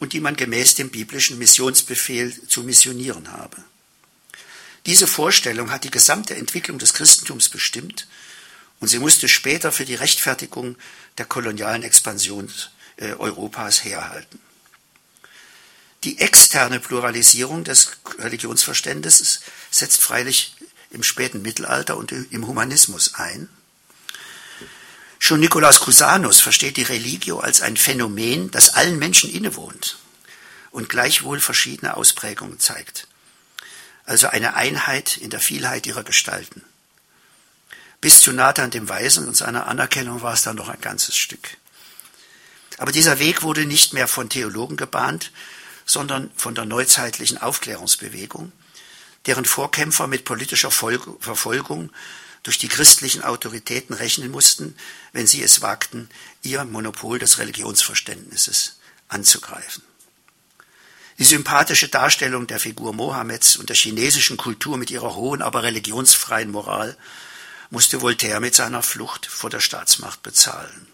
und 0.00 0.14
die 0.14 0.20
man 0.20 0.34
gemäß 0.34 0.74
dem 0.74 0.90
biblischen 0.90 1.38
Missionsbefehl 1.38 2.48
zu 2.48 2.64
missionieren 2.64 3.30
habe. 3.30 3.62
Diese 4.88 5.06
Vorstellung 5.06 5.70
hat 5.70 5.84
die 5.84 5.90
gesamte 5.90 6.34
Entwicklung 6.34 6.78
des 6.78 6.94
Christentums 6.94 7.50
bestimmt 7.50 8.08
und 8.80 8.88
sie 8.88 8.98
musste 8.98 9.28
später 9.28 9.70
für 9.70 9.84
die 9.84 9.96
Rechtfertigung 9.96 10.76
der 11.18 11.26
kolonialen 11.26 11.82
Expansion 11.82 12.50
äh, 12.96 13.12
Europas 13.12 13.84
herhalten. 13.84 14.40
Die 16.04 16.20
externe 16.20 16.80
Pluralisierung 16.80 17.64
des 17.64 17.98
Religionsverständnisses 18.18 19.40
setzt 19.70 20.00
freilich 20.00 20.56
im 20.90 21.02
späten 21.02 21.42
Mittelalter 21.42 21.98
und 21.98 22.12
im 22.12 22.46
Humanismus 22.46 23.14
ein. 23.14 23.50
Schon 25.18 25.40
Nikolaus 25.40 25.80
Cusanus 25.80 26.40
versteht 26.40 26.78
die 26.78 26.82
Religio 26.84 27.40
als 27.40 27.60
ein 27.60 27.76
Phänomen, 27.76 28.50
das 28.52 28.70
allen 28.70 28.98
Menschen 28.98 29.30
innewohnt 29.30 29.98
und 30.70 30.88
gleichwohl 30.88 31.40
verschiedene 31.40 31.94
Ausprägungen 31.94 32.58
zeigt. 32.58 33.07
Also 34.08 34.28
eine 34.28 34.54
Einheit 34.54 35.18
in 35.18 35.28
der 35.28 35.38
Vielheit 35.38 35.86
ihrer 35.86 36.02
Gestalten. 36.02 36.64
Bis 38.00 38.22
zu 38.22 38.32
Nathan 38.32 38.70
dem 38.70 38.88
Weisen 38.88 39.28
und 39.28 39.36
seiner 39.36 39.66
Anerkennung 39.66 40.22
war 40.22 40.32
es 40.32 40.40
dann 40.40 40.56
noch 40.56 40.70
ein 40.70 40.80
ganzes 40.80 41.14
Stück. 41.14 41.58
Aber 42.78 42.90
dieser 42.90 43.18
Weg 43.18 43.42
wurde 43.42 43.66
nicht 43.66 43.92
mehr 43.92 44.08
von 44.08 44.30
Theologen 44.30 44.78
gebahnt, 44.78 45.30
sondern 45.84 46.30
von 46.36 46.54
der 46.54 46.64
neuzeitlichen 46.64 47.36
Aufklärungsbewegung, 47.36 48.50
deren 49.26 49.44
Vorkämpfer 49.44 50.06
mit 50.06 50.24
politischer 50.24 50.70
Verfolgung 50.70 51.92
durch 52.44 52.56
die 52.56 52.68
christlichen 52.68 53.22
Autoritäten 53.22 53.94
rechnen 53.94 54.30
mussten, 54.30 54.74
wenn 55.12 55.26
sie 55.26 55.42
es 55.42 55.60
wagten, 55.60 56.08
ihr 56.40 56.64
Monopol 56.64 57.18
des 57.18 57.36
Religionsverständnisses 57.36 58.78
anzugreifen. 59.08 59.82
Die 61.18 61.24
sympathische 61.24 61.88
Darstellung 61.88 62.46
der 62.46 62.60
Figur 62.60 62.92
Mohammeds 62.92 63.56
und 63.56 63.68
der 63.68 63.76
chinesischen 63.76 64.36
Kultur 64.36 64.78
mit 64.78 64.90
ihrer 64.92 65.16
hohen, 65.16 65.42
aber 65.42 65.64
religionsfreien 65.64 66.50
Moral 66.50 66.96
musste 67.70 68.00
Voltaire 68.00 68.38
mit 68.38 68.54
seiner 68.54 68.82
Flucht 68.84 69.26
vor 69.26 69.50
der 69.50 69.58
Staatsmacht 69.58 70.22
bezahlen. 70.22 70.86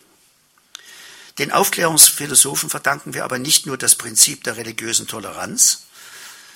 Den 1.38 1.52
Aufklärungsphilosophen 1.52 2.70
verdanken 2.70 3.12
wir 3.12 3.24
aber 3.24 3.38
nicht 3.38 3.66
nur 3.66 3.76
das 3.76 3.96
Prinzip 3.96 4.44
der 4.44 4.56
religiösen 4.56 5.06
Toleranz, 5.06 5.82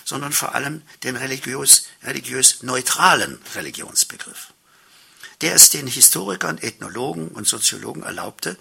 sondern 0.05 0.33
vor 0.33 0.55
allem 0.55 0.83
den 1.03 1.17
religiös, 1.17 1.85
religiös 2.03 2.63
neutralen 2.63 3.39
Religionsbegriff, 3.55 4.55
der 5.43 5.55
es 5.55 5.69
den 5.69 5.87
Historikern, 5.87 6.57
Ethnologen 6.57 7.29
und 7.29 7.47
Soziologen 7.47 8.03
erlaubte, 8.03 8.57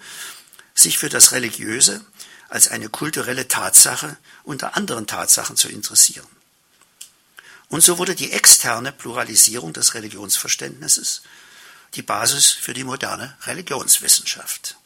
sich 0.74 0.98
für 0.98 1.08
das 1.08 1.32
Religiöse 1.32 2.04
als 2.48 2.68
eine 2.68 2.88
kulturelle 2.88 3.48
Tatsache 3.48 4.16
unter 4.42 4.76
anderen 4.76 5.06
Tatsachen 5.06 5.56
zu 5.56 5.68
interessieren. 5.68 6.26
Und 7.68 7.82
so 7.82 7.98
wurde 7.98 8.14
die 8.14 8.32
externe 8.32 8.92
Pluralisierung 8.92 9.72
des 9.72 9.94
Religionsverständnisses 9.94 11.22
die 11.94 12.02
Basis 12.02 12.50
für 12.50 12.74
die 12.74 12.84
moderne 12.84 13.36
Religionswissenschaft. 13.46 14.76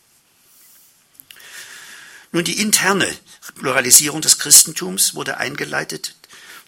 Nun, 2.31 2.44
die 2.44 2.61
interne 2.61 3.09
Pluralisierung 3.57 4.22
des 4.22 4.38
Christentums 4.38 5.14
wurde 5.14 5.37
eingeleitet 5.37 6.16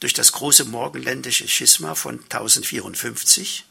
durch 0.00 0.12
das 0.12 0.32
große 0.32 0.64
morgenländische 0.64 1.48
Schisma 1.48 1.94
von 1.94 2.20
1054. 2.24 3.64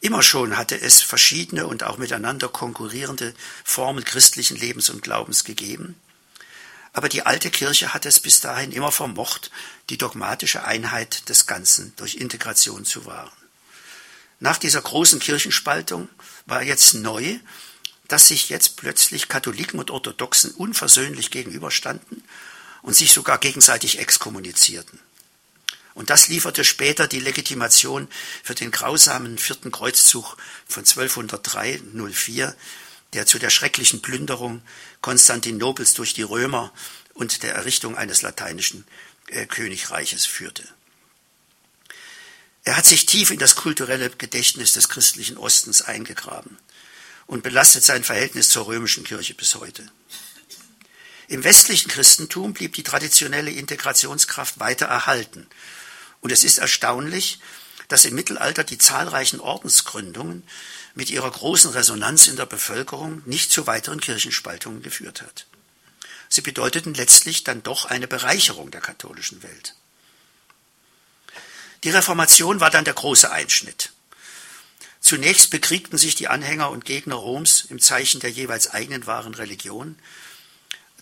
Immer 0.00 0.22
schon 0.22 0.56
hatte 0.56 0.80
es 0.80 1.02
verschiedene 1.02 1.66
und 1.66 1.82
auch 1.82 1.96
miteinander 1.96 2.48
konkurrierende 2.48 3.34
Formen 3.64 4.04
christlichen 4.04 4.56
Lebens 4.56 4.90
und 4.90 5.02
Glaubens 5.02 5.44
gegeben. 5.44 5.96
Aber 6.94 7.08
die 7.08 7.26
alte 7.26 7.50
Kirche 7.50 7.92
hat 7.92 8.06
es 8.06 8.20
bis 8.20 8.40
dahin 8.40 8.72
immer 8.72 8.92
vermocht, 8.92 9.50
die 9.90 9.98
dogmatische 9.98 10.64
Einheit 10.64 11.28
des 11.28 11.46
Ganzen 11.46 11.92
durch 11.96 12.14
Integration 12.14 12.84
zu 12.84 13.04
wahren. 13.04 13.32
Nach 14.38 14.58
dieser 14.58 14.80
großen 14.80 15.18
Kirchenspaltung 15.18 16.08
war 16.46 16.62
jetzt 16.62 16.94
neu, 16.94 17.38
dass 18.06 18.28
sich 18.28 18.48
jetzt 18.48 18.76
plötzlich 18.76 19.28
Katholiken 19.28 19.80
und 19.80 19.90
Orthodoxen 19.90 20.52
unversöhnlich 20.52 21.32
gegenüberstanden 21.32 22.22
und 22.82 22.94
sich 22.94 23.12
sogar 23.12 23.38
gegenseitig 23.38 23.98
exkommunizierten. 23.98 25.00
Und 25.94 26.10
das 26.10 26.28
lieferte 26.28 26.64
später 26.64 27.08
die 27.08 27.20
Legitimation 27.20 28.08
für 28.42 28.54
den 28.54 28.70
grausamen 28.70 29.38
vierten 29.38 29.72
Kreuzzug 29.72 30.36
von 30.68 30.84
1203-04, 30.84 32.54
der 33.14 33.26
zu 33.26 33.38
der 33.38 33.50
schrecklichen 33.50 34.02
Plünderung 34.02 34.62
Konstantinopels 35.00 35.94
durch 35.94 36.14
die 36.14 36.22
Römer 36.22 36.72
und 37.14 37.42
der 37.42 37.54
Errichtung 37.54 37.96
eines 37.96 38.22
lateinischen 38.22 38.84
äh, 39.28 39.46
Königreiches 39.46 40.26
führte. 40.26 40.64
Er 42.64 42.76
hat 42.76 42.86
sich 42.86 43.06
tief 43.06 43.30
in 43.30 43.38
das 43.38 43.56
kulturelle 43.56 44.10
Gedächtnis 44.10 44.72
des 44.72 44.88
christlichen 44.88 45.36
Ostens 45.36 45.82
eingegraben 45.82 46.56
und 47.26 47.42
belastet 47.42 47.84
sein 47.84 48.04
Verhältnis 48.04 48.48
zur 48.48 48.66
römischen 48.66 49.04
Kirche 49.04 49.34
bis 49.34 49.54
heute. 49.54 49.90
Im 51.28 51.44
westlichen 51.44 51.90
Christentum 51.90 52.52
blieb 52.52 52.74
die 52.74 52.82
traditionelle 52.82 53.50
Integrationskraft 53.50 54.60
weiter 54.60 54.86
erhalten. 54.86 55.46
Und 56.20 56.32
es 56.32 56.44
ist 56.44 56.58
erstaunlich, 56.58 57.38
dass 57.88 58.04
im 58.04 58.14
Mittelalter 58.14 58.64
die 58.64 58.78
zahlreichen 58.78 59.40
Ordensgründungen 59.40 60.42
mit 60.94 61.10
ihrer 61.10 61.30
großen 61.30 61.70
Resonanz 61.70 62.28
in 62.28 62.36
der 62.36 62.46
Bevölkerung 62.46 63.22
nicht 63.26 63.50
zu 63.50 63.66
weiteren 63.66 64.00
Kirchenspaltungen 64.00 64.82
geführt 64.82 65.22
hat. 65.22 65.46
Sie 66.28 66.40
bedeuteten 66.40 66.94
letztlich 66.94 67.44
dann 67.44 67.62
doch 67.62 67.84
eine 67.84 68.08
Bereicherung 68.08 68.70
der 68.70 68.80
katholischen 68.80 69.42
Welt. 69.42 69.74
Die 71.84 71.90
Reformation 71.90 72.60
war 72.60 72.70
dann 72.70 72.84
der 72.84 72.94
große 72.94 73.30
Einschnitt. 73.30 73.92
Zunächst 75.00 75.50
bekriegten 75.50 75.98
sich 75.98 76.14
die 76.14 76.28
Anhänger 76.28 76.70
und 76.70 76.86
Gegner 76.86 77.16
Roms 77.16 77.66
im 77.68 77.78
Zeichen 77.78 78.20
der 78.20 78.30
jeweils 78.30 78.70
eigenen 78.70 79.06
wahren 79.06 79.34
Religion, 79.34 79.98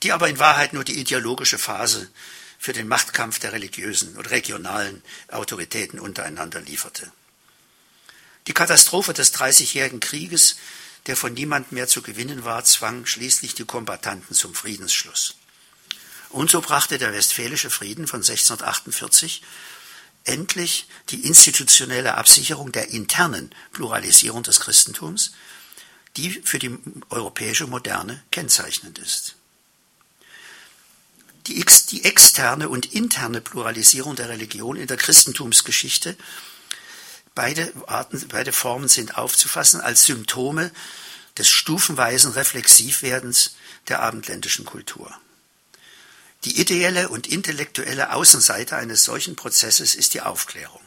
die 0.03 0.11
aber 0.11 0.29
in 0.29 0.41
Wahrheit 0.41 0.73
nur 0.73 0.83
die 0.83 0.99
ideologische 0.99 1.59
Phase 1.59 2.11
für 2.63 2.73
den 2.73 2.87
Machtkampf 2.87 3.41
der 3.41 3.53
religiösen 3.53 4.17
und 4.17 4.31
regionalen 4.31 5.03
Autoritäten 5.33 5.99
untereinander 5.99 6.61
lieferte. 6.61 7.11
Die 8.47 8.53
Katastrophe 8.53 9.13
des 9.13 9.33
Dreißigjährigen 9.33 9.99
Krieges, 9.99 10.55
der 11.09 11.17
von 11.17 11.35
niemandem 11.35 11.75
mehr 11.75 11.89
zu 11.89 12.03
gewinnen 12.03 12.45
war, 12.45 12.65
zwang 12.65 13.05
schließlich 13.05 13.57
die 13.57 13.65
Kombattanten 13.65 14.37
zum 14.37 14.55
Friedensschluss. 14.55 15.35
Und 16.29 16.53
so 16.53 16.61
brachte 16.61 16.99
der 16.99 17.13
Westfälische 17.13 17.69
Frieden 17.69 18.07
von 18.07 18.21
1648 18.21 19.43
endlich 20.23 20.87
die 21.11 21.27
institutionelle 21.27 22.15
Absicherung 22.15 22.71
der 22.71 22.91
internen 22.91 23.53
Pluralisierung 23.73 24.45
des 24.45 24.61
Christentums, 24.61 25.33
die 26.17 26.31
für 26.45 26.61
die 26.61 26.79
europäische 27.11 27.67
Moderne 27.67 28.23
kennzeichnend 28.31 29.01
ist. 29.01 29.35
Die, 31.47 31.61
ex 31.61 31.87
die 31.87 32.05
externe 32.05 32.69
und 32.69 32.93
interne 32.93 33.41
Pluralisierung 33.41 34.15
der 34.15 34.29
Religion 34.29 34.77
in 34.77 34.87
der 34.87 34.97
Christentumsgeschichte, 34.97 36.17
beide, 37.35 37.73
Arten, 37.87 38.29
beide 38.29 38.53
Formen 38.53 38.89
sind 38.89 39.19
aufzufassen 39.19 39.81
als 39.81 40.05
Symptome 40.05 40.71
des 41.39 41.49
stufenweisen 41.49 42.33
Reflexivwerdens 42.33 43.57
der 43.89 44.01
abendländischen 44.01 44.65
Kultur. 44.65 45.13
Die 46.45 46.61
ideelle 46.61 47.09
und 47.09 47.27
intellektuelle 47.27 48.13
Außenseite 48.13 48.77
eines 48.77 49.05
solchen 49.05 49.37
Prozesses 49.37 49.95
ist 49.95 50.15
die 50.15 50.21
Aufklärung. 50.21 50.81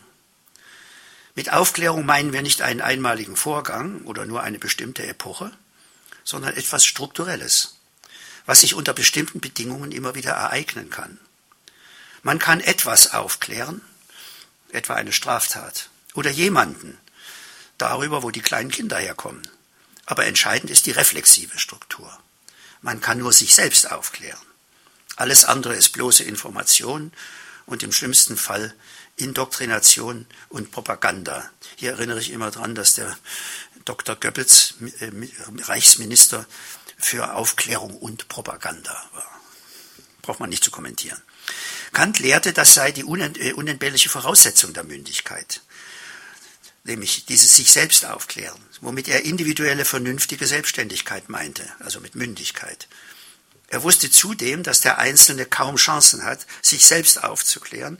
Mit 1.33 1.51
Aufklärung 1.51 2.05
meinen 2.05 2.33
wir 2.33 2.41
nicht 2.41 2.61
einen 2.61 2.81
einmaligen 2.81 3.35
Vorgang 3.35 4.01
oder 4.03 4.25
nur 4.25 4.41
eine 4.41 4.59
bestimmte 4.59 5.05
Epoche, 5.05 5.51
sondern 6.23 6.55
etwas 6.55 6.85
Strukturelles, 6.85 7.74
was 8.45 8.61
sich 8.61 8.73
unter 8.73 8.93
bestimmten 8.93 9.39
Bedingungen 9.39 9.91
immer 9.91 10.15
wieder 10.15 10.31
ereignen 10.31 10.89
kann. 10.89 11.19
Man 12.23 12.39
kann 12.39 12.59
etwas 12.59 13.13
aufklären, 13.13 13.81
etwa 14.69 14.95
eine 14.95 15.11
Straftat, 15.11 15.89
oder 16.13 16.31
jemanden 16.31 16.97
darüber, 17.77 18.23
wo 18.23 18.31
die 18.31 18.41
kleinen 18.41 18.71
Kinder 18.71 18.97
herkommen. 18.97 19.47
Aber 20.05 20.25
entscheidend 20.25 20.71
ist 20.71 20.85
die 20.85 20.91
reflexive 20.91 21.59
Struktur. 21.59 22.17
Man 22.81 23.01
kann 23.01 23.17
nur 23.17 23.33
sich 23.33 23.55
selbst 23.55 23.91
aufklären. 23.91 24.39
Alles 25.15 25.45
andere 25.45 25.75
ist 25.75 25.89
bloße 25.89 26.23
Information 26.23 27.11
und 27.65 27.83
im 27.83 27.91
schlimmsten 27.91 28.37
Fall 28.37 28.73
Indoktrination 29.17 30.25
und 30.49 30.71
Propaganda. 30.71 31.49
Hier 31.77 31.91
erinnere 31.91 32.19
ich 32.19 32.31
immer 32.31 32.51
daran, 32.51 32.75
dass 32.75 32.95
der 32.95 33.17
Dr. 33.85 34.15
Goebbels 34.15 34.75
äh, 34.99 35.11
Reichsminister 35.63 36.45
für 36.97 37.33
Aufklärung 37.33 37.95
und 37.97 38.27
Propaganda 38.27 38.93
war. 39.13 39.41
Braucht 40.21 40.39
man 40.39 40.49
nicht 40.49 40.63
zu 40.63 40.71
kommentieren. 40.71 41.21
Kant 41.93 42.19
lehrte, 42.19 42.51
das 42.51 42.73
sei 42.73 42.91
die 42.91 43.01
äh, 43.01 43.53
unentbehrliche 43.53 44.09
Voraussetzung 44.09 44.73
der 44.73 44.83
Mündigkeit, 44.83 45.61
nämlich 46.83 47.25
dieses 47.25 47.55
sich 47.55 47.71
selbst 47.71 48.05
aufklären, 48.05 48.59
womit 48.81 49.07
er 49.07 49.23
individuelle 49.23 49.85
vernünftige 49.85 50.47
Selbstständigkeit 50.47 51.29
meinte, 51.29 51.67
also 51.79 51.99
mit 51.99 52.15
Mündigkeit. 52.15 52.87
Er 53.67 53.83
wusste 53.83 54.11
zudem, 54.11 54.63
dass 54.63 54.81
der 54.81 54.97
Einzelne 54.97 55.45
kaum 55.45 55.77
Chancen 55.77 56.23
hat, 56.23 56.45
sich 56.61 56.85
selbst 56.85 57.23
aufzuklären, 57.23 57.97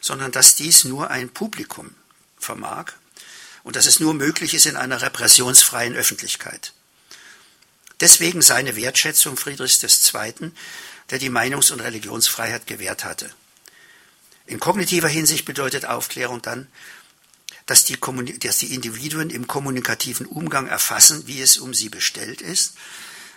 sondern 0.00 0.32
dass 0.32 0.54
dies 0.54 0.84
nur 0.84 1.10
ein 1.10 1.28
Publikum 1.28 1.94
vermag 2.38 2.92
und 3.64 3.76
dass 3.76 3.86
es 3.86 4.00
nur 4.00 4.14
möglich 4.14 4.54
ist 4.54 4.66
in 4.66 4.76
einer 4.76 5.02
repressionsfreien 5.02 5.94
Öffentlichkeit. 5.94 6.72
Deswegen 8.00 8.42
seine 8.42 8.76
Wertschätzung 8.76 9.36
Friedrichs 9.36 9.82
II., 9.82 10.52
der 11.10 11.18
die 11.18 11.30
Meinungs- 11.30 11.72
und 11.72 11.80
Religionsfreiheit 11.80 12.66
gewährt 12.66 13.04
hatte. 13.04 13.30
In 14.46 14.60
kognitiver 14.60 15.08
Hinsicht 15.08 15.44
bedeutet 15.44 15.84
Aufklärung 15.84 16.40
dann, 16.42 16.68
dass 17.66 17.84
die, 17.84 17.98
dass 18.40 18.58
die 18.58 18.74
Individuen 18.74 19.30
im 19.30 19.46
kommunikativen 19.46 20.26
Umgang 20.26 20.66
erfassen, 20.66 21.26
wie 21.26 21.40
es 21.40 21.58
um 21.58 21.74
sie 21.74 21.90
bestellt 21.90 22.40
ist, 22.40 22.74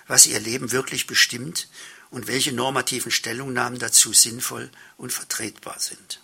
was 0.08 0.26
ihr 0.26 0.40
Leben 0.40 0.72
wirklich 0.72 1.08
bestimmt 1.08 1.68
und 2.12 2.28
welche 2.28 2.52
normativen 2.52 3.12
Stellungnahmen 3.12 3.80
dazu 3.80 4.14
sinnvoll 4.14 4.70
und 4.98 5.12
vertretbar 5.12 5.80
sind. 5.80 6.22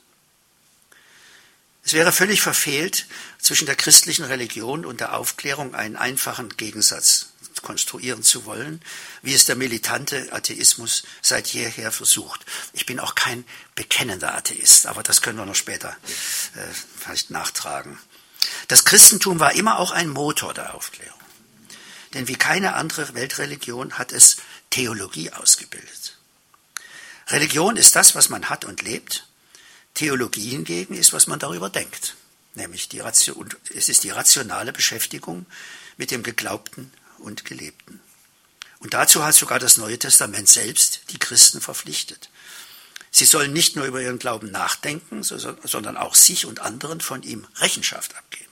Es 1.84 1.94
wäre 1.94 2.12
völlig 2.12 2.42
verfehlt, 2.42 3.08
zwischen 3.40 3.66
der 3.66 3.76
christlichen 3.76 4.26
Religion 4.26 4.86
und 4.86 5.00
der 5.00 5.14
Aufklärung 5.14 5.74
einen 5.74 5.96
einfachen 5.96 6.50
Gegensatz 6.58 7.32
konstruieren 7.62 8.24
zu 8.24 8.46
wollen, 8.46 8.82
wie 9.22 9.34
es 9.34 9.46
der 9.46 9.56
militante 9.56 10.32
Atheismus 10.32 11.04
seit 11.22 11.48
jeher 11.48 11.92
versucht. 11.92 12.46
Ich 12.74 12.86
bin 12.86 13.00
auch 13.00 13.16
kein 13.16 13.46
bekennender 13.76 14.36
Atheist, 14.36 14.88
aber 14.88 15.04
das 15.04 15.22
können 15.22 15.38
wir 15.38 15.46
noch 15.46 15.56
später 15.56 15.96
äh, 16.56 16.74
vielleicht 17.00 17.30
nachtragen. 17.30 17.98
Das 18.68 18.86
Christentum 18.86 19.40
war 19.40 19.54
immer 19.54 19.80
auch 19.80 19.92
ein 19.92 20.10
Motor 20.10 20.54
der 20.54 20.76
Aufklärung. 20.76 21.20
Denn 22.14 22.28
wie 22.28 22.36
keine 22.36 22.76
andere 22.76 23.14
Weltreligion 23.14 23.98
hat 23.98 24.12
es 24.12 24.38
Theologie 24.70 25.32
ausgebildet. 25.32 26.18
Religion 27.28 27.76
ist 27.76 27.96
das, 27.96 28.16
was 28.16 28.30
man 28.30 28.50
hat 28.50 28.66
und 28.66 28.82
lebt, 28.82 29.28
Theologie 29.94 30.50
hingegen 30.50 30.94
ist, 30.94 31.12
was 31.12 31.28
man 31.28 31.40
darüber 31.40 31.70
denkt. 31.70 32.16
Nämlich 32.56 32.88
die 32.90 33.00
Ration, 33.00 33.50
es 33.74 33.90
ist 33.90 34.04
die 34.04 34.10
rationale 34.10 34.72
Beschäftigung 34.72 35.46
mit 35.98 36.12
dem 36.12 36.24
Geglaubten 36.24 36.92
und 37.20 37.46
Gelebten. 37.46 38.00
Und 38.80 38.94
dazu 38.94 39.24
hat 39.24 39.36
sogar 39.36 39.60
das 39.60 39.78
Neue 39.78 39.98
Testament 39.98 40.48
selbst 40.48 41.02
die 41.10 41.20
Christen 41.20 41.62
verpflichtet. 41.62 42.30
Sie 43.12 43.26
sollen 43.26 43.54
nicht 43.54 43.76
nur 43.76 43.86
über 43.86 44.02
ihren 44.02 44.20
Glauben 44.20 44.52
nachdenken, 44.52 45.24
sondern 45.24 45.98
auch 45.98 46.14
sich 46.14 46.46
und 46.46 46.60
anderen 46.60 47.02
von 47.02 47.24
ihm 47.24 47.48
Rechenschaft 47.56 48.16
abgeben. 48.16 48.52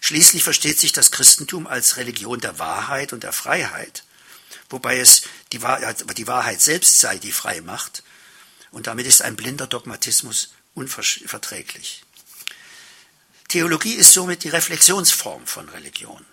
Schließlich 0.00 0.42
versteht 0.42 0.80
sich 0.80 0.92
das 0.92 1.10
Christentum 1.10 1.66
als 1.66 1.96
Religion 1.96 2.40
der 2.40 2.58
Wahrheit 2.58 3.12
und 3.12 3.22
der 3.22 3.32
Freiheit, 3.32 4.04
wobei 4.70 4.98
es 4.98 5.22
die 5.52 5.62
Wahrheit, 5.62 6.04
die 6.16 6.26
Wahrheit 6.26 6.60
selbst 6.60 6.98
sei, 6.98 7.18
die 7.18 7.32
frei 7.32 7.60
macht 7.60 8.02
und 8.72 8.86
damit 8.86 9.06
ist 9.06 9.22
ein 9.22 9.36
blinder 9.36 9.66
Dogmatismus 9.66 10.54
unverträglich. 10.74 12.02
Theologie 13.48 13.94
ist 13.94 14.14
somit 14.14 14.44
die 14.44 14.48
Reflexionsform 14.48 15.46
von 15.46 15.68
Religion. 15.68 16.24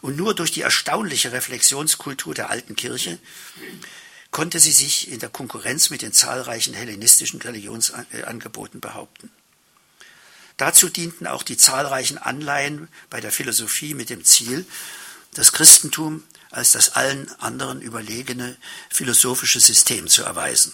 Und 0.00 0.16
nur 0.16 0.34
durch 0.34 0.52
die 0.52 0.62
erstaunliche 0.62 1.32
Reflexionskultur 1.32 2.34
der 2.34 2.50
alten 2.50 2.76
Kirche 2.76 3.18
konnte 4.30 4.60
sie 4.60 4.72
sich 4.72 5.10
in 5.10 5.18
der 5.18 5.28
Konkurrenz 5.28 5.90
mit 5.90 6.02
den 6.02 6.12
zahlreichen 6.12 6.74
hellenistischen 6.74 7.40
Religionsangeboten 7.40 8.80
behaupten. 8.80 9.30
Dazu 10.56 10.88
dienten 10.88 11.26
auch 11.26 11.42
die 11.42 11.56
zahlreichen 11.56 12.18
Anleihen 12.18 12.88
bei 13.10 13.20
der 13.20 13.32
Philosophie 13.32 13.94
mit 13.94 14.10
dem 14.10 14.24
Ziel, 14.24 14.66
das 15.34 15.52
Christentum 15.52 16.24
als 16.50 16.72
das 16.72 16.90
allen 16.90 17.30
anderen 17.40 17.80
überlegene 17.80 18.56
philosophische 18.90 19.60
System 19.60 20.08
zu 20.08 20.22
erweisen. 20.22 20.72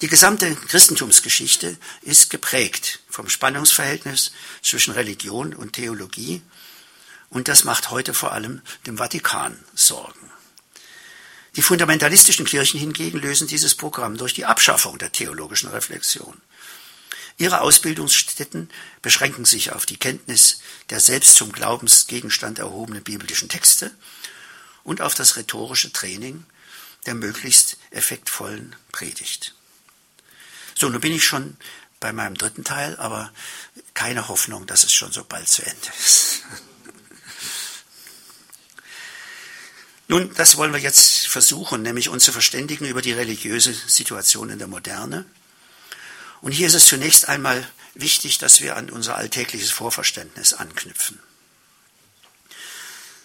Die 0.00 0.08
gesamte 0.08 0.54
Christentumsgeschichte 0.56 1.78
ist 2.02 2.28
geprägt 2.28 2.98
vom 3.08 3.28
Spannungsverhältnis 3.28 4.32
zwischen 4.60 4.92
Religion 4.92 5.54
und 5.54 5.74
Theologie 5.74 6.42
und 7.32 7.48
das 7.48 7.64
macht 7.64 7.90
heute 7.90 8.12
vor 8.12 8.32
allem 8.32 8.60
dem 8.86 8.98
Vatikan 8.98 9.58
Sorgen. 9.74 10.30
Die 11.56 11.62
fundamentalistischen 11.62 12.44
Kirchen 12.44 12.78
hingegen 12.78 13.18
lösen 13.18 13.48
dieses 13.48 13.74
Programm 13.74 14.18
durch 14.18 14.34
die 14.34 14.44
Abschaffung 14.44 14.98
der 14.98 15.12
theologischen 15.12 15.70
Reflexion. 15.70 16.40
Ihre 17.38 17.62
Ausbildungsstätten 17.62 18.70
beschränken 19.00 19.46
sich 19.46 19.72
auf 19.72 19.86
die 19.86 19.96
Kenntnis 19.96 20.60
der 20.90 21.00
selbst 21.00 21.34
zum 21.34 21.52
Glaubensgegenstand 21.52 22.58
erhobenen 22.58 23.02
biblischen 23.02 23.48
Texte 23.48 23.90
und 24.84 25.00
auf 25.00 25.14
das 25.14 25.36
rhetorische 25.36 25.90
Training 25.90 26.44
der 27.06 27.14
möglichst 27.14 27.78
effektvollen 27.90 28.76
Predigt. 28.92 29.54
So, 30.74 30.88
nun 30.90 31.00
bin 31.00 31.12
ich 31.12 31.24
schon 31.24 31.56
bei 31.98 32.12
meinem 32.12 32.36
dritten 32.36 32.64
Teil, 32.64 32.96
aber 32.96 33.32
keine 33.94 34.28
Hoffnung, 34.28 34.66
dass 34.66 34.84
es 34.84 34.92
schon 34.92 35.12
so 35.12 35.24
bald 35.24 35.48
zu 35.48 35.62
Ende 35.62 35.88
ist. 35.98 36.42
Nun, 40.08 40.32
das 40.34 40.56
wollen 40.56 40.72
wir 40.72 40.80
jetzt 40.80 41.26
versuchen, 41.28 41.82
nämlich 41.82 42.08
uns 42.08 42.24
zu 42.24 42.32
verständigen 42.32 42.86
über 42.86 43.02
die 43.02 43.12
religiöse 43.12 43.72
Situation 43.72 44.50
in 44.50 44.58
der 44.58 44.68
Moderne. 44.68 45.24
Und 46.40 46.52
hier 46.52 46.66
ist 46.66 46.74
es 46.74 46.86
zunächst 46.86 47.28
einmal 47.28 47.66
wichtig, 47.94 48.38
dass 48.38 48.60
wir 48.60 48.76
an 48.76 48.90
unser 48.90 49.16
alltägliches 49.16 49.70
Vorverständnis 49.70 50.54
anknüpfen. 50.54 51.18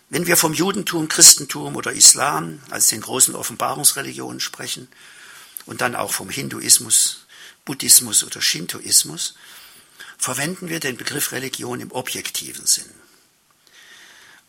Wenn 0.09 0.27
wir 0.27 0.37
vom 0.37 0.53
Judentum, 0.53 1.09
Christentum 1.09 1.75
oder 1.75 1.91
Islam 1.91 2.61
als 2.69 2.87
den 2.87 3.01
großen 3.01 3.35
Offenbarungsreligionen 3.35 4.39
sprechen 4.39 4.87
und 5.65 5.81
dann 5.81 5.95
auch 5.95 6.13
vom 6.13 6.29
Hinduismus, 6.29 7.25
Buddhismus 7.65 8.23
oder 8.23 8.41
Shintoismus, 8.41 9.35
verwenden 10.17 10.69
wir 10.69 10.79
den 10.79 10.95
Begriff 10.95 11.33
Religion 11.33 11.81
im 11.81 11.91
objektiven 11.91 12.65
Sinn. 12.65 12.89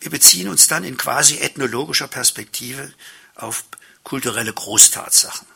Wir 0.00 0.10
beziehen 0.10 0.48
uns 0.48 0.68
dann 0.68 0.84
in 0.84 0.96
quasi 0.96 1.38
ethnologischer 1.38 2.08
Perspektive 2.08 2.92
auf 3.34 3.64
kulturelle 4.04 4.52
Großtatsachen. 4.52 5.46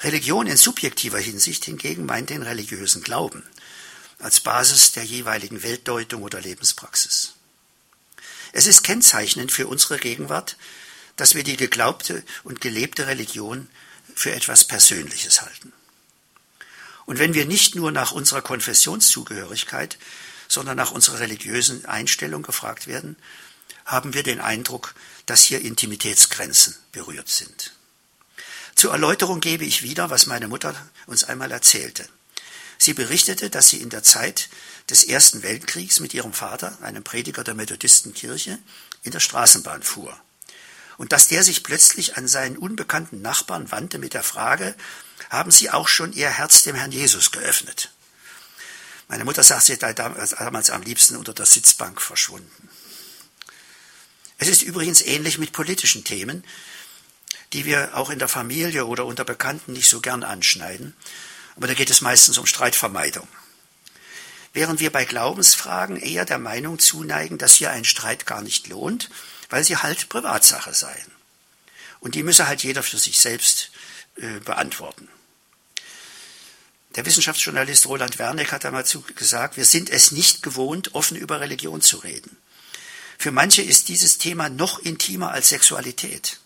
Religion 0.00 0.46
in 0.46 0.56
subjektiver 0.56 1.18
Hinsicht 1.18 1.64
hingegen 1.64 2.06
meint 2.06 2.30
den 2.30 2.42
religiösen 2.42 3.02
Glauben 3.02 3.42
als 4.18 4.40
Basis 4.40 4.92
der 4.92 5.04
jeweiligen 5.04 5.62
Weltdeutung 5.62 6.22
oder 6.22 6.40
Lebenspraxis. 6.40 7.34
Es 8.52 8.66
ist 8.66 8.82
kennzeichnend 8.82 9.52
für 9.52 9.66
unsere 9.66 9.98
Gegenwart, 9.98 10.56
dass 11.16 11.34
wir 11.34 11.44
die 11.44 11.56
geglaubte 11.56 12.22
und 12.44 12.60
gelebte 12.60 13.06
Religion 13.06 13.68
für 14.14 14.32
etwas 14.32 14.64
Persönliches 14.64 15.42
halten. 15.42 15.72
Und 17.04 17.18
wenn 17.18 17.34
wir 17.34 17.46
nicht 17.46 17.74
nur 17.74 17.92
nach 17.92 18.12
unserer 18.12 18.42
Konfessionszugehörigkeit, 18.42 19.98
sondern 20.48 20.76
nach 20.76 20.90
unserer 20.90 21.20
religiösen 21.20 21.84
Einstellung 21.86 22.42
gefragt 22.42 22.86
werden, 22.86 23.16
haben 23.84 24.14
wir 24.14 24.22
den 24.22 24.40
Eindruck, 24.40 24.94
dass 25.26 25.44
hier 25.44 25.60
Intimitätsgrenzen 25.60 26.76
berührt 26.92 27.28
sind. 27.28 27.72
Zur 28.74 28.92
Erläuterung 28.92 29.40
gebe 29.40 29.64
ich 29.64 29.82
wieder, 29.82 30.10
was 30.10 30.26
meine 30.26 30.48
Mutter 30.48 30.74
uns 31.06 31.24
einmal 31.24 31.50
erzählte. 31.50 32.08
Sie 32.78 32.92
berichtete, 32.92 33.48
dass 33.48 33.68
sie 33.68 33.80
in 33.80 33.88
der 33.88 34.02
Zeit 34.02 34.48
des 34.90 35.04
Ersten 35.04 35.42
Weltkriegs 35.42 36.00
mit 36.00 36.12
ihrem 36.14 36.32
Vater, 36.32 36.76
einem 36.82 37.02
Prediger 37.02 37.42
der 37.42 37.54
Methodistenkirche, 37.54 38.58
in 39.02 39.12
der 39.12 39.20
Straßenbahn 39.20 39.82
fuhr 39.82 40.20
und 40.98 41.12
dass 41.12 41.28
der 41.28 41.42
sich 41.42 41.62
plötzlich 41.62 42.16
an 42.16 42.28
seinen 42.28 42.56
unbekannten 42.56 43.20
Nachbarn 43.20 43.70
wandte 43.70 43.98
mit 43.98 44.14
der 44.14 44.22
Frage, 44.22 44.74
haben 45.30 45.50
Sie 45.50 45.70
auch 45.70 45.88
schon 45.88 46.12
Ihr 46.12 46.30
Herz 46.30 46.62
dem 46.62 46.76
Herrn 46.76 46.92
Jesus 46.92 47.30
geöffnet? 47.30 47.90
Meine 49.08 49.24
Mutter 49.24 49.42
sagt, 49.42 49.64
sie 49.64 49.76
sei 49.76 49.92
damals 49.92 50.70
am 50.70 50.82
liebsten 50.82 51.16
unter 51.16 51.32
der 51.32 51.46
Sitzbank 51.46 52.00
verschwunden. 52.00 52.68
Es 54.38 54.48
ist 54.48 54.62
übrigens 54.62 55.00
ähnlich 55.02 55.38
mit 55.38 55.52
politischen 55.52 56.04
Themen, 56.04 56.44
die 57.52 57.64
wir 57.64 57.96
auch 57.96 58.10
in 58.10 58.18
der 58.18 58.28
Familie 58.28 58.86
oder 58.86 59.06
unter 59.06 59.24
Bekannten 59.24 59.72
nicht 59.72 59.88
so 59.88 60.00
gern 60.00 60.24
anschneiden, 60.24 60.94
aber 61.56 61.68
da 61.68 61.74
geht 61.74 61.90
es 61.90 62.00
meistens 62.00 62.36
um 62.36 62.46
Streitvermeidung. 62.46 63.28
Während 64.52 64.80
wir 64.80 64.90
bei 64.90 65.04
Glaubensfragen 65.04 65.96
eher 65.96 66.24
der 66.24 66.38
Meinung 66.38 66.78
zuneigen, 66.78 67.38
dass 67.38 67.54
hier 67.54 67.70
ein 67.70 67.84
Streit 67.84 68.26
gar 68.26 68.42
nicht 68.42 68.66
lohnt, 68.68 69.10
weil 69.48 69.64
sie 69.64 69.76
halt 69.76 70.08
Privatsache 70.08 70.74
seien. 70.74 71.12
Und 72.00 72.14
die 72.14 72.22
müsse 72.22 72.46
halt 72.46 72.62
jeder 72.62 72.82
für 72.82 72.98
sich 72.98 73.18
selbst 73.18 73.70
äh, 74.16 74.40
beantworten. 74.40 75.08
Der 76.96 77.04
Wissenschaftsjournalist 77.04 77.86
Roland 77.86 78.18
Werneck 78.18 78.52
hat 78.52 78.64
einmal 78.64 78.84
gesagt, 79.14 79.58
wir 79.58 79.66
sind 79.66 79.90
es 79.90 80.12
nicht 80.12 80.42
gewohnt, 80.42 80.94
offen 80.94 81.16
über 81.16 81.40
Religion 81.40 81.82
zu 81.82 81.98
reden. 81.98 82.36
Für 83.18 83.30
manche 83.30 83.62
ist 83.62 83.88
dieses 83.88 84.16
Thema 84.18 84.48
noch 84.48 84.78
intimer 84.78 85.30
als 85.30 85.50
Sexualität 85.50 86.40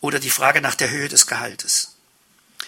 oder 0.00 0.18
die 0.18 0.30
Frage 0.30 0.60
nach 0.60 0.74
der 0.74 0.90
Höhe 0.90 1.08
des 1.08 1.26
Gehaltes. 1.26 1.94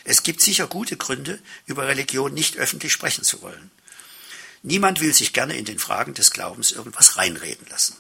Es 0.05 0.23
gibt 0.23 0.41
sicher 0.41 0.67
gute 0.67 0.97
Gründe, 0.97 1.41
über 1.67 1.87
Religion 1.87 2.35
nicht 2.35 2.57
öffentlich 2.57 2.93
sprechen 2.93 3.25
zu 3.25 3.43
wollen. 3.43 3.71
Niemand 4.63 5.01
will 5.01 5.13
sich 5.13 5.33
gerne 5.33 5.57
in 5.57 5.65
den 5.65 5.79
Fragen 5.79 6.15
des 6.15 6.31
Glaubens 6.31 6.71
irgendwas 6.71 7.17
reinreden 7.17 7.67
lassen. 7.69 7.97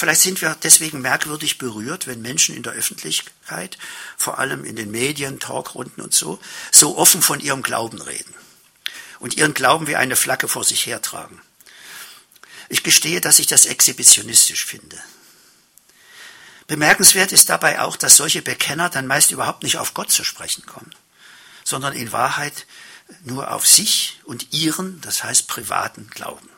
Vielleicht 0.00 0.22
sind 0.22 0.40
wir 0.40 0.56
deswegen 0.62 1.02
merkwürdig 1.02 1.58
berührt, 1.58 2.06
wenn 2.06 2.22
Menschen 2.22 2.56
in 2.56 2.62
der 2.62 2.72
Öffentlichkeit, 2.72 3.76
vor 4.16 4.38
allem 4.38 4.64
in 4.64 4.74
den 4.74 4.90
Medien, 4.90 5.40
Talkrunden 5.40 6.02
und 6.02 6.14
so, 6.14 6.40
so 6.72 6.96
offen 6.96 7.20
von 7.20 7.38
ihrem 7.38 7.62
Glauben 7.62 8.00
reden 8.00 8.34
und 9.18 9.36
ihren 9.36 9.52
Glauben 9.52 9.88
wie 9.88 9.96
eine 9.96 10.16
Flagge 10.16 10.48
vor 10.48 10.64
sich 10.64 10.86
hertragen. 10.86 11.42
Ich 12.70 12.82
gestehe, 12.82 13.20
dass 13.20 13.40
ich 13.40 13.46
das 13.46 13.66
exhibitionistisch 13.66 14.64
finde. 14.64 14.96
Bemerkenswert 16.66 17.30
ist 17.30 17.50
dabei 17.50 17.82
auch, 17.82 17.98
dass 17.98 18.16
solche 18.16 18.40
Bekenner 18.40 18.88
dann 18.88 19.06
meist 19.06 19.32
überhaupt 19.32 19.64
nicht 19.64 19.76
auf 19.76 19.92
Gott 19.92 20.10
zu 20.10 20.24
sprechen 20.24 20.64
kommen, 20.64 20.94
sondern 21.62 21.92
in 21.92 22.10
Wahrheit 22.10 22.66
nur 23.22 23.52
auf 23.52 23.66
sich 23.66 24.18
und 24.24 24.54
ihren, 24.54 25.02
das 25.02 25.24
heißt 25.24 25.46
privaten 25.46 26.08
Glauben 26.08 26.48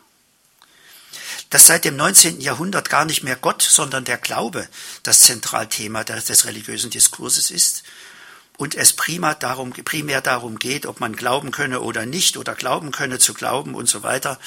dass 1.52 1.66
seit 1.66 1.84
dem 1.84 1.96
19. 1.96 2.40
Jahrhundert 2.40 2.88
gar 2.88 3.04
nicht 3.04 3.22
mehr 3.22 3.36
Gott, 3.36 3.60
sondern 3.60 4.06
der 4.06 4.16
Glaube 4.16 4.66
das 5.02 5.20
Zentralthema 5.20 6.02
des 6.02 6.46
religiösen 6.46 6.88
Diskurses 6.88 7.50
ist 7.50 7.82
und 8.56 8.74
es 8.74 8.94
prima 8.94 9.34
darum, 9.34 9.70
primär 9.70 10.22
darum 10.22 10.58
geht, 10.58 10.86
ob 10.86 11.00
man 11.00 11.14
glauben 11.14 11.50
könne 11.50 11.82
oder 11.82 12.06
nicht 12.06 12.38
oder 12.38 12.54
glauben 12.54 12.90
könne 12.90 13.18
zu 13.18 13.34
glauben 13.34 13.74
und 13.74 13.86
so 13.86 14.02
weiter, 14.02 14.40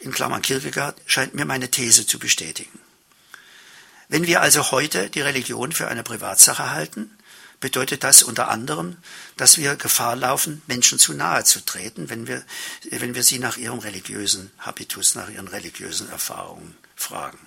in 0.00 0.10
Klammern 0.10 0.42
Kierkegaard, 0.42 1.00
scheint 1.06 1.34
mir 1.34 1.44
meine 1.44 1.70
These 1.70 2.08
zu 2.08 2.18
bestätigen. 2.18 2.80
Wenn 4.08 4.26
wir 4.26 4.40
also 4.40 4.72
heute 4.72 5.10
die 5.10 5.20
Religion 5.20 5.70
für 5.70 5.86
eine 5.86 6.02
Privatsache 6.02 6.72
halten, 6.72 7.13
bedeutet 7.64 8.04
das 8.04 8.22
unter 8.22 8.48
anderem, 8.48 8.98
dass 9.38 9.56
wir 9.56 9.76
Gefahr 9.76 10.16
laufen, 10.16 10.60
Menschen 10.66 10.98
zu 10.98 11.14
nahe 11.14 11.44
zu 11.44 11.64
treten, 11.64 12.10
wenn 12.10 12.26
wir, 12.26 12.44
wenn 12.90 13.14
wir 13.14 13.22
sie 13.22 13.38
nach 13.38 13.56
ihrem 13.56 13.78
religiösen 13.78 14.50
Habitus, 14.58 15.14
nach 15.14 15.30
ihren 15.30 15.48
religiösen 15.48 16.10
Erfahrungen 16.10 16.76
fragen. 16.94 17.38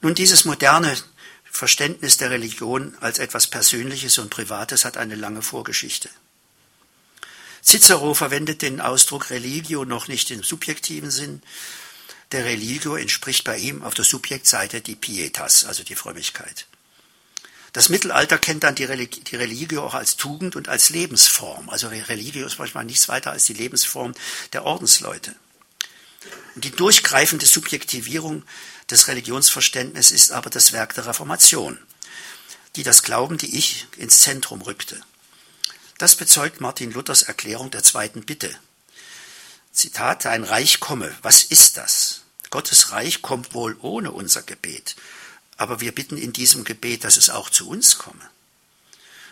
Nun, 0.00 0.14
dieses 0.14 0.46
moderne 0.46 0.96
Verständnis 1.44 2.16
der 2.16 2.30
Religion 2.30 2.96
als 3.00 3.18
etwas 3.18 3.46
Persönliches 3.46 4.16
und 4.16 4.30
Privates 4.30 4.86
hat 4.86 4.96
eine 4.96 5.16
lange 5.16 5.42
Vorgeschichte. 5.42 6.08
Cicero 7.62 8.14
verwendet 8.14 8.62
den 8.62 8.80
Ausdruck 8.80 9.28
Religio 9.28 9.84
noch 9.84 10.08
nicht 10.08 10.30
im 10.30 10.42
subjektiven 10.42 11.10
Sinn. 11.10 11.42
Der 12.32 12.46
Religio 12.46 12.96
entspricht 12.96 13.44
bei 13.44 13.58
ihm 13.58 13.82
auf 13.82 13.92
der 13.92 14.06
Subjektseite 14.06 14.80
die 14.80 14.96
Pietas, 14.96 15.66
also 15.66 15.82
die 15.82 15.94
Frömmigkeit. 15.94 16.66
Das 17.74 17.88
Mittelalter 17.88 18.38
kennt 18.38 18.62
dann 18.62 18.76
die, 18.76 18.84
Religi 18.84 19.20
die 19.24 19.34
Religio 19.34 19.84
auch 19.84 19.94
als 19.94 20.16
Tugend 20.16 20.54
und 20.54 20.68
als 20.68 20.90
Lebensform. 20.90 21.68
Also 21.68 21.88
Religio 21.88 22.46
ist 22.46 22.60
manchmal 22.60 22.84
nichts 22.84 23.08
weiter 23.08 23.32
als 23.32 23.46
die 23.46 23.52
Lebensform 23.52 24.14
der 24.52 24.64
Ordensleute. 24.64 25.34
Und 26.54 26.64
die 26.64 26.70
durchgreifende 26.70 27.46
Subjektivierung 27.46 28.44
des 28.90 29.08
Religionsverständnisses 29.08 30.12
ist 30.12 30.30
aber 30.30 30.50
das 30.50 30.72
Werk 30.72 30.94
der 30.94 31.06
Reformation, 31.06 31.76
die 32.76 32.84
das 32.84 33.02
Glauben, 33.02 33.38
die 33.38 33.58
Ich, 33.58 33.88
ins 33.96 34.20
Zentrum 34.20 34.62
rückte. 34.62 35.00
Das 35.98 36.14
bezeugt 36.14 36.60
Martin 36.60 36.92
Luthers 36.92 37.22
Erklärung 37.22 37.72
der 37.72 37.82
zweiten 37.82 38.24
Bitte. 38.24 38.56
Zitat, 39.72 40.26
ein 40.26 40.44
Reich 40.44 40.78
komme. 40.78 41.12
Was 41.22 41.42
ist 41.42 41.76
das? 41.76 42.22
Gottes 42.50 42.92
Reich 42.92 43.20
kommt 43.20 43.52
wohl 43.52 43.76
ohne 43.80 44.12
unser 44.12 44.42
Gebet, 44.42 44.94
aber 45.56 45.80
wir 45.80 45.92
bitten 45.92 46.16
in 46.16 46.32
diesem 46.32 46.64
Gebet, 46.64 47.04
dass 47.04 47.16
es 47.16 47.30
auch 47.30 47.50
zu 47.50 47.68
uns 47.68 47.98
komme. 47.98 48.30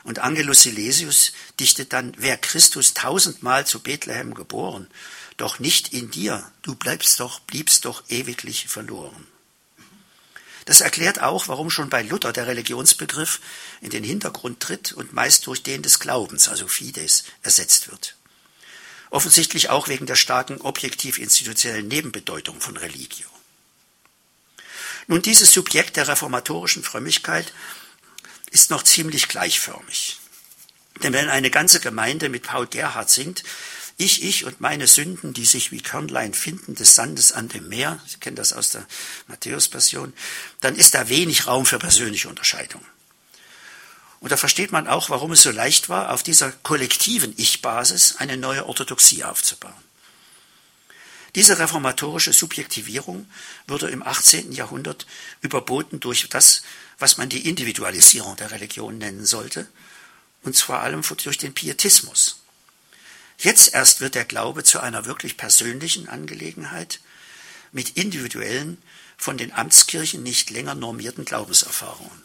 Und 0.05 0.19
Angelus 0.19 0.63
Silesius 0.63 1.33
dichtet 1.61 1.93
dann, 1.93 2.13
wer 2.17 2.37
Christus 2.37 2.95
tausendmal 2.95 3.67
zu 3.67 3.81
Bethlehem 3.81 4.35
geboren, 4.35 4.89
doch 5.37 5.59
nicht 5.59 5.93
in 5.93 6.11
dir, 6.11 6.51
du 6.63 6.75
bleibst 6.75 7.21
doch, 7.21 7.41
bliebst 7.41 7.85
doch 7.85 8.03
ewiglich 8.09 8.69
verloren. 8.69 9.27
Das 10.65 10.81
erklärt 10.81 11.21
auch, 11.21 11.49
warum 11.49 11.71
schon 11.71 11.89
bei 11.89 12.03
Luther 12.03 12.33
der 12.33 12.47
Religionsbegriff 12.47 13.41
in 13.81 13.91
den 13.91 14.05
Hintergrund 14.05 14.61
tritt 14.61 14.93
und 14.93 15.13
meist 15.13 15.47
durch 15.47 15.63
den 15.63 15.83
des 15.83 15.99
Glaubens, 15.99 16.49
also 16.49 16.69
Fides, 16.69 17.25
ersetzt 17.43 17.91
wird. 17.91 18.17
Offensichtlich 19.11 19.71
auch 19.71 19.89
wegen 19.89 20.07
der 20.07 20.15
starken 20.15 20.61
objektiv-institutionellen 20.61 21.89
Nebenbedeutung 21.89 22.61
von 22.61 22.77
Religio. 22.77 23.29
Nun, 25.07 25.23
dieses 25.23 25.53
Subjekt 25.53 25.97
der 25.97 26.09
reformatorischen 26.09 26.83
Frömmigkeit 26.83 27.53
ist 28.51 28.71
noch 28.71 28.83
ziemlich 28.83 29.29
gleichförmig. 29.29 30.19
Denn 31.03 31.13
wenn 31.13 31.29
eine 31.29 31.51
ganze 31.51 31.81
Gemeinde 31.81 32.29
mit 32.29 32.45
Paul 32.45 32.67
Gerhard 32.67 33.11
singt, 33.11 33.43
ich, 33.97 34.23
ich 34.23 34.45
und 34.45 34.61
meine 34.61 34.87
Sünden, 34.87 35.33
die 35.33 35.45
sich 35.45 35.71
wie 35.71 35.81
Körnlein 35.81 36.35
finden 36.35 36.75
des 36.75 36.95
Sandes 36.95 37.33
an 37.33 37.49
dem 37.49 37.69
Meer, 37.69 38.01
Sie 38.07 38.19
kennen 38.19 38.37
das 38.37 38.53
aus 38.53 38.71
der 38.71 38.87
Matthäus-Passion, 39.29 40.13
dann 40.61 40.77
ist 40.77 40.95
da 40.95 41.09
wenig 41.09 41.47
Raum 41.47 41.67
für 41.67 41.79
persönliche 41.79 42.29
Unterscheidung. 42.29 42.85
Und 44.21 44.31
da 44.31 44.37
versteht 44.37 44.73
man 44.73 44.87
auch, 44.87 45.11
warum 45.11 45.33
es 45.33 45.43
so 45.43 45.51
leicht 45.51 45.89
war, 45.89 46.13
auf 46.13 46.23
dieser 46.23 46.53
kollektiven 46.53 47.35
Ich-Basis 47.37 48.17
eine 48.19 48.37
neue 48.37 48.67
Orthodoxie 48.67 49.25
aufzubauen. 49.25 49.75
Diese 51.35 51.59
reformatorische 51.59 52.33
Subjektivierung 52.33 53.27
wurde 53.67 53.89
im 53.89 54.03
18. 54.03 54.53
Jahrhundert 54.53 55.07
überboten 55.41 55.99
durch 55.99 56.29
das, 56.29 56.63
was 56.99 57.17
man 57.17 57.31
die 57.31 57.49
Individualisierung 57.49 58.37
der 58.37 58.51
Religion 58.51 58.99
nennen 58.99 59.25
sollte, 59.25 59.67
und 60.43 60.57
vor 60.59 60.81
allem 60.81 61.03
durch 61.03 61.39
den 61.39 61.55
Pietismus. 61.55 62.41
Jetzt 63.39 63.73
erst 63.73 64.01
wird 64.01 64.15
der 64.15 64.25
Glaube 64.25 64.65
zu 64.65 64.81
einer 64.81 65.07
wirklich 65.07 65.37
persönlichen 65.37 66.09
Angelegenheit 66.09 67.01
mit 67.71 67.97
individuellen, 67.97 68.83
von 69.17 69.39
den 69.39 69.53
Amtskirchen 69.53 70.23
nicht 70.23 70.51
länger 70.51 70.75
normierten 70.75 71.25
Glaubenserfahrungen. 71.25 72.23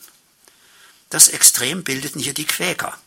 Das 1.12 1.28
Extrem 1.28 1.84
bildeten 1.84 2.20
hier 2.20 2.34
die 2.34 2.46
Quäker, 2.46 2.98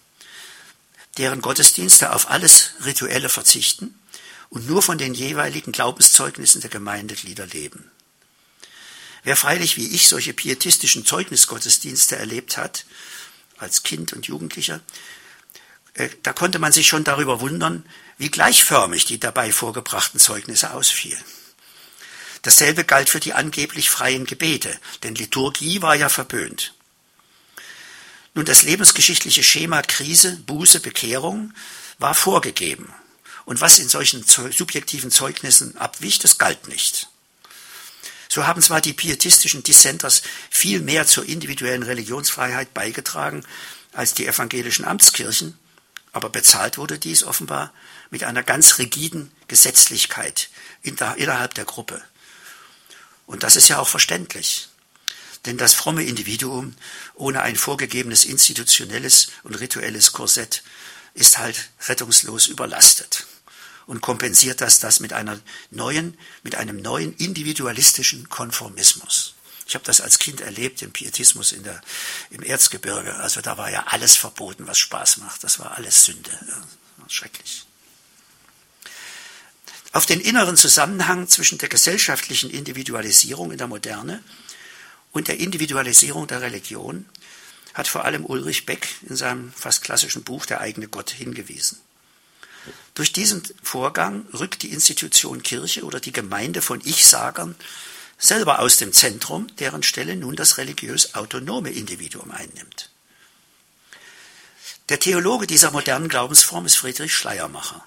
deren 1.18 1.42
Gottesdienste 1.42 2.12
auf 2.12 2.30
alles 2.30 2.70
Rituelle 2.84 3.28
verzichten 3.28 3.99
und 4.50 4.68
nur 4.68 4.82
von 4.82 4.98
den 4.98 5.14
jeweiligen 5.14 5.72
Glaubenszeugnissen 5.72 6.60
der 6.60 6.70
Gemeindeglieder 6.70 7.46
leben. 7.46 7.90
Wer 9.22 9.36
freilich 9.36 9.76
wie 9.76 9.88
ich 9.88 10.08
solche 10.08 10.34
pietistischen 10.34 11.06
Zeugnisgottesdienste 11.06 12.16
erlebt 12.16 12.56
hat, 12.56 12.84
als 13.58 13.82
Kind 13.82 14.12
und 14.12 14.26
Jugendlicher, 14.26 14.80
äh, 15.94 16.08
da 16.22 16.32
konnte 16.32 16.58
man 16.58 16.72
sich 16.72 16.88
schon 16.88 17.04
darüber 17.04 17.40
wundern, 17.40 17.84
wie 18.18 18.30
gleichförmig 18.30 19.04
die 19.04 19.20
dabei 19.20 19.53
vorgebrachten 19.53 20.18
Zeugnisse 20.18 20.72
ausfielen. 20.72 21.22
Dasselbe 22.42 22.84
galt 22.84 23.11
für 23.11 23.20
die 23.20 23.34
angeblich 23.34 23.90
freien 23.90 24.24
Gebete, 24.24 24.78
denn 25.03 25.14
Liturgie 25.14 25.82
war 25.82 25.94
ja 25.94 26.09
verböhnt. 26.09 26.74
Nun, 28.34 28.46
das 28.46 28.62
lebensgeschichtliche 28.62 29.42
Schema 29.42 29.82
Krise, 29.82 30.36
Buße, 30.46 30.80
Bekehrung 30.80 31.53
war 31.98 32.14
vorgegeben. 32.14 32.92
Und 33.51 33.61
was 33.61 33.80
in 33.80 33.88
solchen 33.88 34.22
subjektiven 34.22 35.11
Zeugnissen 35.11 35.76
abwich, 35.76 36.20
das 36.20 36.38
galt 36.38 36.68
nicht. 36.68 37.09
So 38.28 38.46
haben 38.46 38.62
zwar 38.62 38.80
die 38.80 38.92
pietistischen 38.92 39.64
Dissenters 39.64 40.22
viel 40.51 40.80
mehr 40.80 41.05
zur 41.05 41.28
individuellen 41.28 41.82
Religionsfreiheit 41.82 42.72
beigetragen 42.74 43.44
als 43.92 44.14
die 44.14 44.28
evangelischen 44.28 44.84
Amtskirchen, 44.84 45.59
aber 46.12 46.30
bezahlt 46.30 46.78
wurde 46.78 47.01
dies 47.01 47.24
offenbar 47.24 47.74
mit 48.11 48.22
einer 48.22 48.44
ganz 48.44 48.78
rigiden 48.78 49.32
Gesetzlichkeit 49.48 50.48
innerhalb 50.84 51.55
der 51.55 51.64
Gruppe. 51.64 52.01
Und 53.26 53.42
das 53.42 53.57
ist 53.57 53.66
ja 53.66 53.80
auch 53.80 53.88
verständlich. 53.88 54.68
Denn 55.44 55.59
das 55.59 55.74
fromme 55.74 56.05
Individuum 56.05 56.76
ohne 57.16 57.42
ein 57.42 57.57
vorgegebenes 57.57 58.26
institutionelles 58.26 59.32
und 59.42 59.57
rituelles 59.57 60.12
Korsett 60.12 60.62
ist 61.14 61.38
halt 61.38 61.70
rettungslos 61.88 62.46
überlastet 62.46 63.26
und 63.91 64.01
kompensiert 64.01 64.61
das 64.61 64.78
das 64.78 65.01
mit 65.01 65.12
einer 65.12 65.41
neuen, 65.72 66.16
mit 66.45 66.55
einem 66.55 66.80
neuen 66.80 67.12
individualistischen 67.16 68.28
Konformismus. 68.28 69.34
Ich 69.66 69.74
habe 69.74 69.84
das 69.84 70.01
als 70.01 70.20
Kind 70.20 70.41
erlebt 70.41 70.80
im 70.82 70.93
Pietismus 70.93 71.51
in 71.51 71.64
der, 71.64 71.80
im 72.30 72.41
Erzgebirge. 72.45 73.16
Also 73.16 73.41
da 73.41 73.59
war 73.59 73.68
ja 73.68 73.82
alles 73.88 74.14
verboten, 74.14 74.68
was 74.68 74.78
Spaß 74.78 75.16
macht. 75.16 75.43
Das 75.43 75.59
war 75.59 75.76
alles 75.76 76.05
Sünde. 76.05 76.30
Schrecklich. 77.09 77.64
Auf 79.91 80.07
den 80.07 80.20
inneren 80.20 80.57
Zusammenhang 80.57 81.26
zwischen 81.26 81.59
der 81.59 81.68
gesellschaftlichen 81.68 82.49
Individualisierung 82.49 83.51
in 83.51 83.59
der 83.59 83.66
Moderne 83.66 84.22
und 85.11 85.26
der 85.26 85.41
Individualisierung 85.41 86.28
der 86.28 86.43
Religion 86.43 87.07
hat 87.74 87.88
vor 87.88 88.05
allem 88.05 88.24
Ulrich 88.24 88.66
Beck 88.66 88.86
in 89.09 89.16
seinem 89.16 89.53
fast 89.53 89.82
klassischen 89.82 90.22
Buch 90.22 90.47
Der 90.47 90.61
eigene 90.61 90.86
Gott 90.86 91.11
hingewiesen. 91.11 91.80
Durch 92.94 93.12
diesen 93.12 93.42
Vorgang 93.62 94.26
rückt 94.32 94.62
die 94.62 94.72
Institution 94.72 95.42
Kirche 95.42 95.84
oder 95.84 96.00
die 96.00 96.12
Gemeinde 96.12 96.62
von 96.62 96.80
Ich-Sagern 96.84 97.54
selber 98.18 98.58
aus 98.58 98.76
dem 98.76 98.92
Zentrum, 98.92 99.46
deren 99.56 99.82
Stelle 99.82 100.16
nun 100.16 100.36
das 100.36 100.58
religiös 100.58 101.14
autonome 101.14 101.70
Individuum 101.70 102.30
einnimmt. 102.30 102.90
Der 104.90 105.00
Theologe 105.00 105.46
dieser 105.46 105.70
modernen 105.70 106.08
Glaubensform 106.08 106.66
ist 106.66 106.76
Friedrich 106.76 107.14
Schleiermacher. 107.14 107.84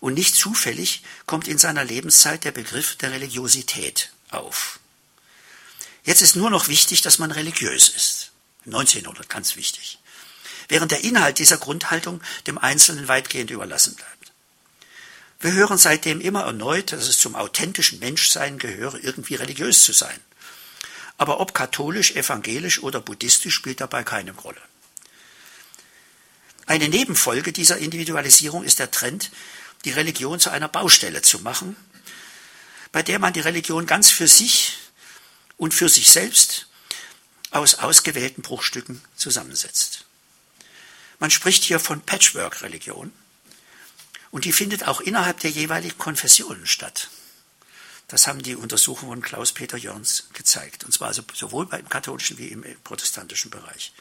Und 0.00 0.14
nicht 0.14 0.34
zufällig 0.34 1.02
kommt 1.26 1.48
in 1.48 1.58
seiner 1.58 1.84
Lebenszeit 1.84 2.44
der 2.44 2.52
Begriff 2.52 2.96
der 2.96 3.12
Religiosität 3.12 4.10
auf. 4.30 4.80
Jetzt 6.04 6.22
ist 6.22 6.36
nur 6.36 6.50
noch 6.50 6.68
wichtig, 6.68 7.02
dass 7.02 7.18
man 7.18 7.30
religiös 7.30 7.88
ist. 7.88 8.32
1900, 8.64 9.28
ganz 9.28 9.56
wichtig. 9.56 9.98
Während 10.68 10.92
der 10.92 11.04
Inhalt 11.04 11.38
dieser 11.38 11.58
Grundhaltung 11.58 12.20
dem 12.46 12.58
Einzelnen 12.58 13.08
weitgehend 13.08 13.50
überlassen 13.50 13.94
bleibt. 13.94 14.32
Wir 15.40 15.52
hören 15.52 15.78
seitdem 15.78 16.20
immer 16.20 16.44
erneut, 16.44 16.92
dass 16.92 17.08
es 17.08 17.18
zum 17.18 17.34
authentischen 17.34 17.98
Menschsein 17.98 18.58
gehöre, 18.58 18.98
irgendwie 19.02 19.34
religiös 19.34 19.84
zu 19.84 19.92
sein. 19.92 20.18
Aber 21.18 21.40
ob 21.40 21.54
katholisch, 21.54 22.12
evangelisch 22.12 22.82
oder 22.82 23.00
buddhistisch 23.00 23.54
spielt 23.54 23.80
dabei 23.80 24.02
keine 24.02 24.32
Rolle. 24.32 24.60
Eine 26.66 26.88
Nebenfolge 26.88 27.52
dieser 27.52 27.78
Individualisierung 27.78 28.64
ist 28.64 28.80
der 28.80 28.90
Trend, 28.90 29.30
die 29.84 29.92
Religion 29.92 30.40
zu 30.40 30.50
einer 30.50 30.68
Baustelle 30.68 31.22
zu 31.22 31.38
machen, 31.40 31.76
bei 32.90 33.02
der 33.02 33.18
man 33.18 33.32
die 33.32 33.40
Religion 33.40 33.86
ganz 33.86 34.10
für 34.10 34.26
sich 34.26 34.78
und 35.58 35.74
für 35.74 35.88
sich 35.88 36.10
selbst 36.10 36.66
aus 37.50 37.76
ausgewählten 37.76 38.42
Bruchstücken 38.42 39.00
zusammensetzt. 39.16 40.05
Man 41.18 41.30
spricht 41.30 41.64
hier 41.64 41.80
von 41.80 42.00
Patchwork-Religion 42.00 43.12
und 44.30 44.44
die 44.44 44.52
findet 44.52 44.86
auch 44.86 45.00
innerhalb 45.00 45.40
der 45.40 45.50
jeweiligen 45.50 45.98
Konfessionen 45.98 46.66
statt. 46.66 47.08
Das 48.08 48.26
haben 48.26 48.42
die 48.42 48.54
Untersuchungen 48.54 49.14
von 49.14 49.22
Klaus-Peter 49.22 49.76
Jörns 49.76 50.28
gezeigt. 50.32 50.84
Und 50.84 50.92
zwar 50.92 51.12
sowohl 51.12 51.66
beim 51.66 51.88
katholischen 51.88 52.38
wie 52.38 52.48
im 52.48 52.64
protestantischen 52.84 53.50
Bereich. 53.50 53.92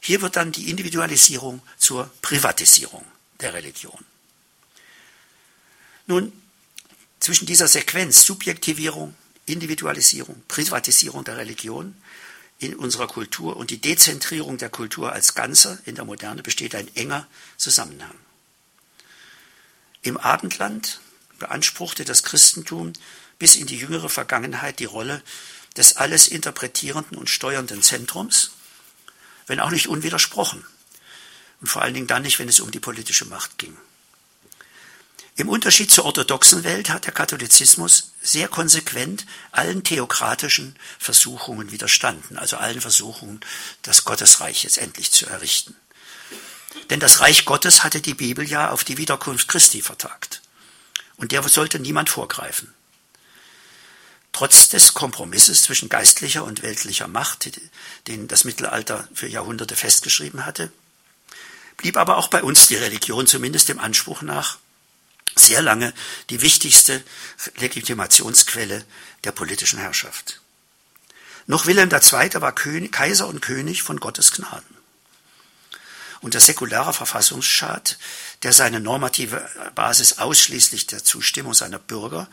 Hier 0.00 0.20
wird 0.20 0.36
dann 0.36 0.52
die 0.52 0.70
Individualisierung 0.70 1.62
zur 1.78 2.10
Privatisierung 2.22 3.04
der 3.40 3.54
Religion. 3.54 4.04
Nun, 6.06 6.32
zwischen 7.20 7.46
dieser 7.46 7.68
Sequenz 7.68 8.24
Subjektivierung, 8.24 9.14
Individualisierung, 9.46 10.42
Privatisierung 10.48 11.24
der 11.24 11.36
Religion 11.36 11.96
in 12.58 12.74
unserer 12.74 13.08
Kultur 13.08 13.56
und 13.56 13.70
die 13.70 13.80
Dezentrierung 13.80 14.58
der 14.58 14.70
Kultur 14.70 15.12
als 15.12 15.34
Ganzer 15.34 15.78
in 15.84 15.94
der 15.94 16.04
Moderne 16.04 16.42
besteht 16.42 16.74
ein 16.74 16.94
enger 16.94 17.26
Zusammenhang. 17.56 18.14
Im 20.02 20.16
Abendland 20.16 21.00
beanspruchte 21.38 22.04
das 22.04 22.22
Christentum 22.22 22.92
bis 23.38 23.56
in 23.56 23.66
die 23.66 23.78
jüngere 23.78 24.08
Vergangenheit 24.08 24.78
die 24.78 24.84
Rolle 24.84 25.22
des 25.76 25.96
alles 25.96 26.28
interpretierenden 26.28 27.16
und 27.16 27.30
steuernden 27.30 27.82
Zentrums, 27.82 28.52
wenn 29.46 29.60
auch 29.60 29.70
nicht 29.70 29.88
unwidersprochen. 29.88 30.64
Und 31.60 31.66
vor 31.66 31.82
allen 31.82 31.94
Dingen 31.94 32.06
dann 32.06 32.22
nicht, 32.22 32.38
wenn 32.38 32.48
es 32.48 32.60
um 32.60 32.70
die 32.70 32.80
politische 32.80 33.24
Macht 33.24 33.58
ging. 33.58 33.76
Im 35.34 35.48
Unterschied 35.48 35.90
zur 35.90 36.04
orthodoxen 36.04 36.62
Welt 36.62 36.90
hat 36.90 37.06
der 37.06 37.14
Katholizismus 37.14 38.12
sehr 38.20 38.48
konsequent 38.48 39.24
allen 39.50 39.82
theokratischen 39.82 40.76
Versuchungen 40.98 41.72
widerstanden, 41.72 42.38
also 42.38 42.58
allen 42.58 42.82
Versuchungen, 42.82 43.40
das 43.80 44.04
Gottesreich 44.04 44.64
jetzt 44.64 44.76
endlich 44.76 45.10
zu 45.10 45.26
errichten. 45.26 45.74
Denn 46.90 47.00
das 47.00 47.20
Reich 47.20 47.46
Gottes 47.46 47.82
hatte 47.82 48.02
die 48.02 48.14
Bibel 48.14 48.46
ja 48.46 48.70
auf 48.70 48.84
die 48.84 48.98
Wiederkunft 48.98 49.48
Christi 49.48 49.80
vertagt. 49.80 50.42
Und 51.16 51.32
der 51.32 51.42
sollte 51.48 51.78
niemand 51.78 52.10
vorgreifen. 52.10 52.74
Trotz 54.32 54.68
des 54.68 54.92
Kompromisses 54.94 55.62
zwischen 55.62 55.88
geistlicher 55.88 56.44
und 56.44 56.62
weltlicher 56.62 57.08
Macht, 57.08 57.50
den 58.06 58.28
das 58.28 58.44
Mittelalter 58.44 59.08
für 59.14 59.28
Jahrhunderte 59.28 59.76
festgeschrieben 59.76 60.44
hatte, 60.44 60.72
blieb 61.76 61.96
aber 61.96 62.16
auch 62.16 62.28
bei 62.28 62.42
uns 62.42 62.66
die 62.66 62.76
Religion 62.76 63.26
zumindest 63.26 63.68
dem 63.68 63.78
Anspruch 63.78 64.22
nach 64.22 64.58
sehr 65.36 65.62
lange 65.62 65.92
die 66.30 66.42
wichtigste 66.42 67.02
Legitimationsquelle 67.56 68.84
der 69.24 69.32
politischen 69.32 69.78
Herrschaft. 69.78 70.40
Noch 71.46 71.66
Wilhelm 71.66 71.90
II. 71.90 72.40
war 72.40 72.52
Kaiser 72.54 73.26
und 73.26 73.40
König 73.40 73.82
von 73.82 73.98
Gottes 73.98 74.32
Gnaden 74.32 74.76
und 76.22 76.34
der 76.34 76.40
säkulare 76.40 76.94
Verfassungsstaat, 76.94 77.98
der 78.44 78.52
seine 78.52 78.80
normative 78.80 79.46
Basis 79.74 80.18
ausschließlich 80.18 80.86
der 80.86 81.04
Zustimmung 81.04 81.52
seiner 81.52 81.80
Bürger 81.80 82.28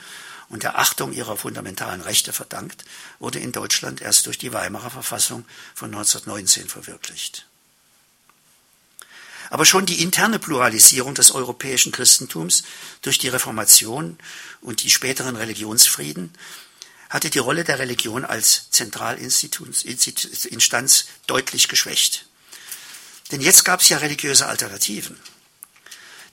und 0.48 0.64
der 0.64 0.80
Achtung 0.80 1.12
ihrer 1.12 1.36
fundamentalen 1.38 2.02
Rechte 2.02 2.32
verdankt, 2.32 2.86
wurde 3.20 3.40
in 3.40 3.52
Deutschland 3.52 4.02
erst 4.02 4.28
durch 4.28 4.38
die 4.38 4.54
Weimarer 4.54 4.92
Verfassung 4.92 5.46
von 5.76 5.90
1919 5.90 6.70
verwirklicht. 6.70 7.49
Aber 9.50 9.66
schon 9.66 9.86
die 9.86 10.02
interne 10.02 10.40
Pluralisierung 10.40 11.16
des 11.16 11.32
europäischen 11.32 11.92
Christentums 11.92 12.64
durch 13.02 13.18
die 13.18 13.28
Reformation 13.30 14.18
und 14.62 14.84
die 14.84 14.92
späteren 14.92 15.36
Religionsfrieden 15.36 16.32
hatte 17.10 17.32
die 17.32 17.40
Rolle 17.40 17.64
der 17.64 17.80
Religion 17.80 18.26
als 18.26 18.70
Zentralinstanz 18.70 21.06
deutlich 21.26 21.68
geschwächt. 21.68 22.28
Denn 23.32 23.42
jetzt 23.42 23.66
gab 23.66 23.82
es 23.82 23.90
ja 23.90 23.98
religiöse 23.98 24.46
Alternativen, 24.46 25.20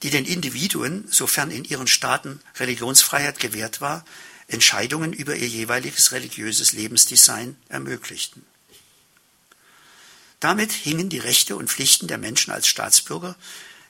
die 0.02 0.10
den 0.10 0.26
Individuen, 0.26 1.08
sofern 1.10 1.50
in 1.50 1.64
ihren 1.64 1.86
Staaten 1.86 2.40
Religionsfreiheit 2.56 3.40
gewährt 3.40 3.80
war, 3.80 4.04
Entscheidungen 4.48 5.14
über 5.14 5.34
ihr 5.34 5.48
jeweiliges 5.48 6.12
religiöses 6.12 6.72
Lebensdesign 6.72 7.56
ermöglichten. 7.68 8.44
Damit 10.40 10.72
hingen 10.72 11.08
die 11.08 11.18
Rechte 11.18 11.56
und 11.56 11.70
Pflichten 11.70 12.08
der 12.08 12.18
Menschen 12.18 12.52
als 12.52 12.66
Staatsbürger 12.66 13.36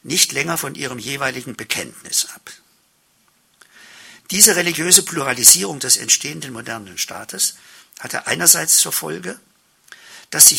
nicht 0.03 0.32
länger 0.32 0.57
von 0.57 0.74
ihrem 0.74 0.99
jeweiligen 0.99 1.57
Bekenntnis 1.57 2.26
ab. 2.34 2.53
Diese 4.30 4.57
religiöse 4.57 5.03
Pluralisierung 5.03 5.78
des 5.80 5.97
entstehenden 5.97 6.53
modernen 6.53 6.99
Staates 6.99 7.57
hatte 8.01 8.26
einerseits 8.26 8.78
zur 8.78 8.92
Folge, 8.92 9.38
dass, 10.30 10.53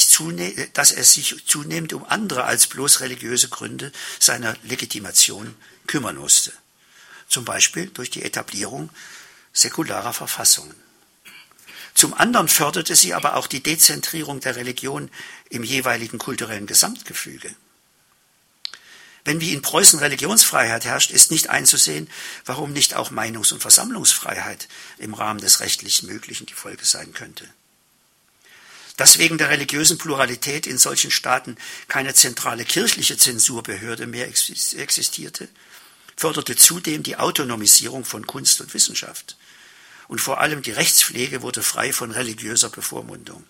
dass 0.74 0.92
er 0.92 1.04
sich 1.04 1.46
zunehmend 1.46 1.94
um 1.94 2.06
andere 2.06 2.46
als 2.46 2.68
bloß 2.68 3.02
religiöse 3.02 3.50
Gründe 3.50 3.92
seiner 4.20 4.56
Legitimation 4.64 5.56
kümmern 5.86 6.18
musste, 6.18 6.54
zum 7.28 7.46
Beispiel 7.46 7.88
durch 7.88 8.10
die 8.10 8.24
Etablierung 8.24 8.90
säkularer 9.54 10.14
Verfassungen. 10.14 10.87
Zum 11.98 12.14
anderen 12.14 12.48
förderte 12.48 12.96
sie 12.96 13.16
aber 13.16 13.38
auch 13.38 13.48
die 13.48 13.64
Dezentrierung 13.64 14.40
der 14.40 14.56
Religion 14.56 15.10
im 15.50 15.64
jeweiligen 15.64 16.20
kulturellen 16.20 16.68
Gesamtgefüge. 16.68 17.56
Wenn 19.26 19.42
wie 19.42 19.52
in 19.52 19.64
Preußen 19.64 19.98
Religionsfreiheit 19.98 20.86
herrscht, 20.86 21.10
ist 21.10 21.32
nicht 21.32 21.50
einzusehen, 21.50 22.08
warum 22.46 22.72
nicht 22.72 22.94
auch 22.94 23.10
Meinungs- 23.10 23.52
und 23.52 23.62
Versammlungsfreiheit 23.62 24.68
im 25.00 25.16
Rahmen 25.16 25.40
des 25.40 25.60
rechtlich 25.60 26.04
Möglichen 26.04 26.46
die 26.46 26.54
Folge 26.54 26.86
sein 26.86 27.14
könnte. 27.14 27.50
Dass 28.98 29.18
wegen 29.18 29.40
der 29.40 29.50
religiösen 29.50 29.98
Pluralität 29.98 30.68
in 30.68 30.78
solchen 30.78 31.10
Staaten 31.10 31.58
keine 31.88 32.14
zentrale 32.14 32.64
kirchliche 32.64 33.18
Zensurbehörde 33.18 34.06
mehr 34.06 34.28
existierte, 34.28 35.50
förderte 36.16 36.56
zudem 36.56 37.02
die 37.02 37.18
Autonomisierung 37.18 38.06
von 38.06 38.28
Kunst 38.28 38.62
und 38.62 38.76
Wissenschaft. 38.76 39.36
Und 40.08 40.22
vor 40.22 40.40
allem 40.40 40.62
die 40.62 40.72
Rechtspflege 40.72 41.42
wurde 41.42 41.64
frei 41.64 41.92
von 41.92 42.12
religiöser 42.12 42.70
Bevormundung. 42.70 43.44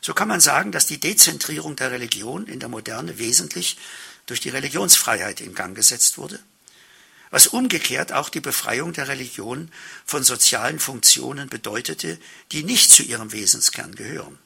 So 0.00 0.14
kann 0.14 0.28
man 0.28 0.40
sagen, 0.40 0.72
dass 0.72 0.86
die 0.86 0.98
Dezentrierung 0.98 1.76
der 1.76 1.90
Religion 1.90 2.46
in 2.46 2.60
der 2.60 2.68
Moderne 2.68 3.18
wesentlich 3.18 3.78
durch 4.26 4.40
die 4.40 4.48
Religionsfreiheit 4.48 5.40
in 5.40 5.54
Gang 5.54 5.74
gesetzt 5.74 6.18
wurde 6.18 6.40
was 7.30 7.46
umgekehrt 7.46 8.12
auch 8.12 8.28
die 8.28 8.40
Befreiung 8.40 8.92
der 8.92 9.08
Religion 9.08 9.70
von 10.06 10.24
sozialen 10.24 10.78
Funktionen 10.78 11.48
bedeutete, 11.48 12.18
die 12.52 12.62
nicht 12.62 12.90
zu 12.90 13.02
ihrem 13.02 13.32
Wesenskern 13.32 13.94
gehören. 13.94 14.38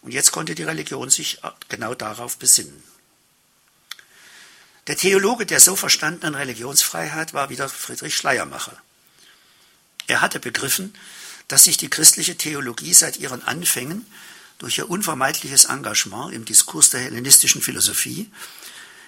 Und 0.00 0.12
jetzt 0.12 0.32
konnte 0.32 0.54
die 0.54 0.64
Religion 0.64 1.08
sich 1.08 1.40
genau 1.68 1.94
darauf 1.94 2.36
besinnen. 2.36 2.82
Der 4.86 4.96
Theologe 4.96 5.46
der 5.46 5.60
so 5.60 5.76
verstandenen 5.76 6.34
Religionsfreiheit 6.34 7.32
war 7.32 7.48
wieder 7.48 7.68
Friedrich 7.68 8.16
Schleiermacher. 8.16 8.76
Er 10.06 10.20
hatte 10.20 10.40
begriffen, 10.40 10.94
dass 11.48 11.64
sich 11.64 11.76
die 11.76 11.90
christliche 11.90 12.36
Theologie 12.36 12.94
seit 12.94 13.18
ihren 13.18 13.42
Anfängen 13.42 14.06
durch 14.58 14.78
ihr 14.78 14.88
unvermeidliches 14.88 15.66
Engagement 15.66 16.32
im 16.32 16.44
Diskurs 16.44 16.90
der 16.90 17.00
hellenistischen 17.00 17.62
Philosophie 17.62 18.30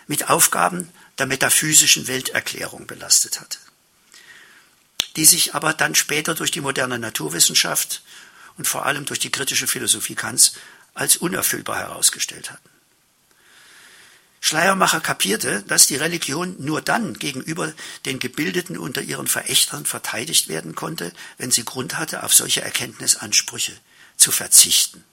mit 0.07 0.29
Aufgaben 0.29 0.91
der 1.19 1.27
metaphysischen 1.27 2.09
Welterklärung 2.09 2.87
belastet 2.87 3.41
hat, 3.41 3.59
die 5.17 5.25
sich 5.25 5.55
aber 5.55 5.73
dann 5.73 5.95
später 5.95 6.35
durch 6.35 6.51
die 6.51 6.61
moderne 6.61 6.99
Naturwissenschaft 6.99 8.03
und 8.59 8.69
vor 8.69 8.87
allem 8.87 9.05
durch 9.05 9.19
die 9.19 9.31
kritische 9.31 9.67
Philosophie 9.67 10.15
Kants 10.15 10.55
als 10.95 11.17
unerfüllbar 11.17 11.79
herausgestellt 11.79 12.51
hatten. 12.51 12.76
Schleiermacher 14.41 15.01
kapierte, 15.01 15.62
dass 15.62 15.87
die 15.87 15.97
Religion 15.97 16.55
nur 16.59 16.82
dann 16.82 17.14
gegenüber 17.14 17.72
den 18.05 18.18
Gebildeten 18.18 18.78
unter 18.78 19.03
ihren 19.03 19.26
Verächtern 19.26 19.87
verteidigt 19.87 20.49
werden 20.49 20.74
konnte, 20.74 21.12
wenn 21.39 21.51
sie 21.51 21.64
Grund 21.64 21.99
hatte, 21.99 22.22
auf 22.22 22.34
solche 22.34 22.62
Erkenntnisansprüche 22.62 23.76
zu 24.16 24.30
verzichten. 24.30 25.05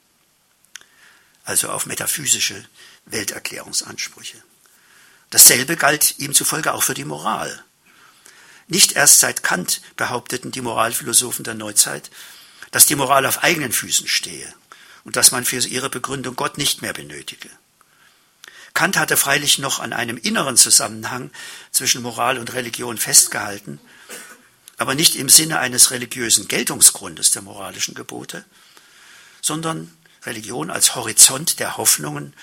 Also 1.46 1.70
auf 1.70 1.86
metaphysische 1.86 2.64
Welterklärungsansprüche. 3.06 4.42
Dasselbe 5.30 5.78
galt 5.78 6.20
ihm 6.20 6.34
zufolge 6.34 6.74
auch 6.74 6.84
für 6.84 6.94
die 6.94 7.06
Moral. 7.06 7.64
Nicht 8.68 8.94
erst 8.94 9.20
seit 9.20 9.44
Kant 9.44 9.82
behaupteten 9.98 10.52
die 10.52 10.62
Moralphilosophen 10.62 11.44
der 11.44 11.56
Neuzeit, 11.56 12.12
dass 12.72 12.86
die 12.86 12.96
Moral 12.96 13.26
auf 13.26 13.44
eigenen 13.44 13.74
Füßen 13.74 14.08
stehe 14.08 14.54
und 15.04 15.16
dass 15.16 15.32
man 15.32 15.44
für 15.44 15.58
ihre 15.58 15.90
Begründung 15.90 16.36
Gott 16.36 16.58
nicht 16.58 16.82
mehr 16.82 16.94
benötige. 16.94 17.50
Kant 18.74 18.98
hatte 18.98 19.18
freilich 19.18 19.60
noch 19.60 19.80
an 19.80 19.94
einem 19.94 20.18
inneren 20.18 20.58
Zusammenhang 20.58 21.32
zwischen 21.72 22.02
Moral 22.02 22.38
und 22.40 22.54
Religion 22.54 22.98
festgehalten, 22.98 23.80
aber 24.78 24.96
nicht 24.96 25.16
im 25.16 25.30
Sinne 25.30 25.60
eines 25.60 25.92
religiösen 25.92 26.48
Geltungsgrundes 26.48 27.32
der 27.32 27.44
moralischen 27.44 27.94
Gebote, 27.94 28.46
sondern 29.42 29.96
Religion 30.24 30.72
als 30.72 30.96
Horizont 30.96 31.60
der 31.60 31.78
Hoffnungen 31.78 32.34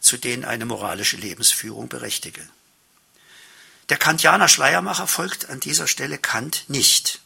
zu 0.00 0.16
denen 0.16 0.44
eine 0.44 0.64
moralische 0.64 1.16
Lebensführung 1.16 1.88
berechtige. 1.88 2.40
Der 3.90 3.98
Kantianer 3.98 4.48
Schleiermacher 4.48 5.06
folgt 5.06 5.50
an 5.50 5.60
dieser 5.60 5.86
Stelle 5.86 6.18
Kant 6.18 6.64
nicht. 6.68 7.20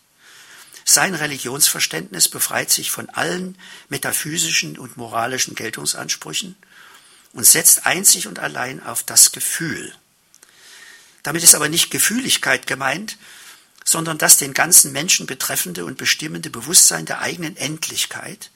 Sein 0.84 1.14
Religionsverständnis 1.14 2.28
befreit 2.28 2.70
sich 2.70 2.90
von 2.90 3.08
allen 3.10 3.56
metaphysischen 3.88 4.78
und 4.78 4.96
moralischen 4.96 5.54
Geltungsansprüchen 5.54 6.56
und 7.34 7.44
setzt 7.44 7.84
einzig 7.84 8.26
und 8.26 8.38
allein 8.38 8.82
auf 8.82 9.02
das 9.02 9.32
Gefühl. 9.32 9.94
Damit 11.22 11.42
ist 11.42 11.54
aber 11.54 11.68
nicht 11.68 11.90
Gefühligkeit 11.90 12.66
gemeint, 12.66 13.18
sondern 13.84 14.16
das 14.16 14.38
den 14.38 14.54
ganzen 14.54 14.92
Menschen 14.92 15.26
betreffende 15.26 15.84
und 15.84 15.98
bestimmende 15.98 16.48
Bewusstsein 16.48 17.04
der 17.04 17.20
eigenen 17.20 17.56
Endlichkeit 17.56 18.50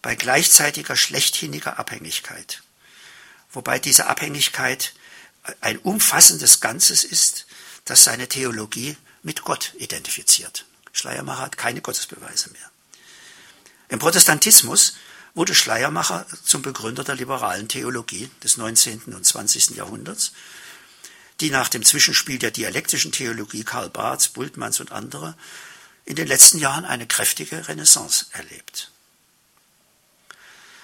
bei 0.00 0.14
gleichzeitiger 0.14 0.96
schlechthiniger 0.96 1.78
Abhängigkeit 1.78 2.62
wobei 3.54 3.78
diese 3.78 4.06
Abhängigkeit 4.06 4.92
ein 5.60 5.78
umfassendes 5.78 6.60
Ganzes 6.60 7.04
ist, 7.04 7.46
das 7.84 8.04
seine 8.04 8.28
Theologie 8.28 8.96
mit 9.22 9.42
Gott 9.42 9.72
identifiziert. 9.78 10.64
Schleiermacher 10.92 11.42
hat 11.42 11.56
keine 11.56 11.80
Gottesbeweise 11.80 12.50
mehr. 12.50 12.70
Im 13.88 13.98
Protestantismus 13.98 14.96
wurde 15.34 15.54
Schleiermacher 15.54 16.26
zum 16.44 16.62
Begründer 16.62 17.04
der 17.04 17.16
liberalen 17.16 17.68
Theologie 17.68 18.30
des 18.42 18.56
19. 18.56 19.14
und 19.14 19.26
20. 19.26 19.70
Jahrhunderts, 19.70 20.32
die 21.40 21.50
nach 21.50 21.68
dem 21.68 21.84
Zwischenspiel 21.84 22.38
der 22.38 22.52
dialektischen 22.52 23.12
Theologie 23.12 23.64
Karl 23.64 23.90
Barths, 23.90 24.28
Bultmanns 24.28 24.80
und 24.80 24.92
anderer 24.92 25.36
in 26.04 26.16
den 26.16 26.28
letzten 26.28 26.58
Jahren 26.58 26.84
eine 26.84 27.06
kräftige 27.06 27.66
Renaissance 27.66 28.26
erlebt. 28.32 28.90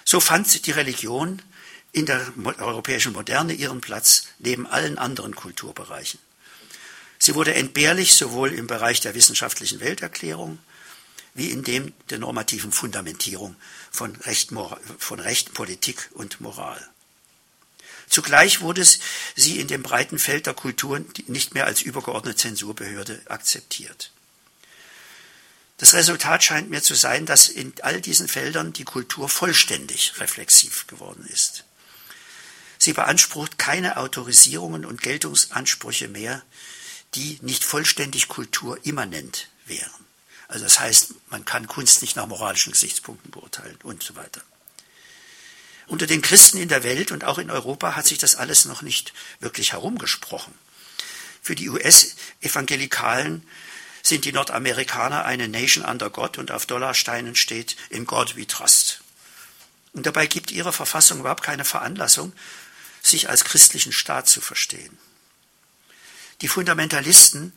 So 0.03 0.19
fand 0.19 0.65
die 0.65 0.71
Religion 0.71 1.41
in 1.93 2.05
der 2.05 2.33
europäischen 2.59 3.13
Moderne 3.13 3.53
ihren 3.53 3.81
Platz 3.81 4.23
neben 4.39 4.67
allen 4.67 4.97
anderen 4.97 5.35
Kulturbereichen. 5.35 6.19
Sie 7.19 7.35
wurde 7.35 7.53
entbehrlich 7.53 8.15
sowohl 8.15 8.51
im 8.51 8.67
Bereich 8.67 8.99
der 8.99 9.13
wissenschaftlichen 9.13 9.79
Welterklärung 9.79 10.57
wie 11.33 11.49
in 11.49 11.63
dem 11.63 11.93
der 12.09 12.19
normativen 12.19 12.71
Fundamentierung 12.71 13.55
von 13.89 14.15
Recht, 14.17 14.51
von 14.97 15.19
Recht, 15.19 15.53
Politik 15.53 16.09
und 16.13 16.41
Moral. 16.41 16.85
Zugleich 18.09 18.59
wurde 18.59 18.85
sie 19.35 19.59
in 19.59 19.69
dem 19.69 19.83
breiten 19.83 20.19
Feld 20.19 20.45
der 20.45 20.53
Kulturen 20.53 21.05
nicht 21.27 21.53
mehr 21.53 21.65
als 21.65 21.81
übergeordnete 21.81 22.35
Zensurbehörde 22.35 23.21
akzeptiert. 23.29 24.11
Das 25.77 25.93
Resultat 25.93 26.43
scheint 26.43 26.69
mir 26.69 26.83
zu 26.83 26.93
sein, 26.93 27.25
dass 27.25 27.47
in 27.47 27.73
all 27.81 28.01
diesen 28.01 28.27
Feldern 28.27 28.73
die 28.73 28.83
Kultur 28.83 29.29
vollständig 29.29 30.19
reflexiv 30.19 30.85
geworden 30.87 31.25
ist. 31.25 31.63
Sie 32.77 32.93
beansprucht 32.93 33.57
keine 33.57 33.97
Autorisierungen 33.97 34.85
und 34.85 35.01
Geltungsansprüche 35.01 36.07
mehr, 36.07 36.43
die 37.15 37.39
nicht 37.41 37.63
vollständig 37.63 38.27
kulturimmanent 38.27 39.49
wären. 39.65 40.10
Also 40.51 40.65
das 40.65 40.81
heißt, 40.81 41.13
man 41.29 41.45
kann 41.45 41.65
Kunst 41.65 42.01
nicht 42.01 42.17
nach 42.17 42.27
moralischen 42.27 42.73
Gesichtspunkten 42.73 43.31
beurteilen 43.31 43.77
und 43.83 44.03
so 44.03 44.17
weiter. 44.17 44.41
Unter 45.87 46.07
den 46.07 46.21
Christen 46.21 46.57
in 46.57 46.67
der 46.67 46.83
Welt 46.83 47.13
und 47.13 47.23
auch 47.23 47.37
in 47.37 47.49
Europa 47.49 47.95
hat 47.95 48.05
sich 48.05 48.17
das 48.17 48.35
alles 48.35 48.65
noch 48.65 48.81
nicht 48.81 49.13
wirklich 49.39 49.71
herumgesprochen. 49.71 50.53
Für 51.41 51.55
die 51.55 51.69
US-Evangelikalen 51.69 53.47
sind 54.03 54.25
die 54.25 54.33
Nordamerikaner 54.33 55.23
eine 55.23 55.47
Nation 55.47 55.85
under 55.85 56.09
God 56.09 56.37
und 56.37 56.51
auf 56.51 56.65
Dollarsteinen 56.65 57.37
steht 57.37 57.77
In 57.89 58.05
God 58.05 58.35
we 58.35 58.45
trust. 58.45 59.03
Und 59.93 60.05
dabei 60.05 60.27
gibt 60.27 60.51
ihre 60.51 60.73
Verfassung 60.73 61.21
überhaupt 61.21 61.43
keine 61.43 61.63
Veranlassung, 61.63 62.33
sich 63.01 63.29
als 63.29 63.45
christlichen 63.45 63.93
Staat 63.93 64.27
zu 64.27 64.41
verstehen. 64.41 64.97
Die 66.41 66.49
Fundamentalisten 66.49 67.53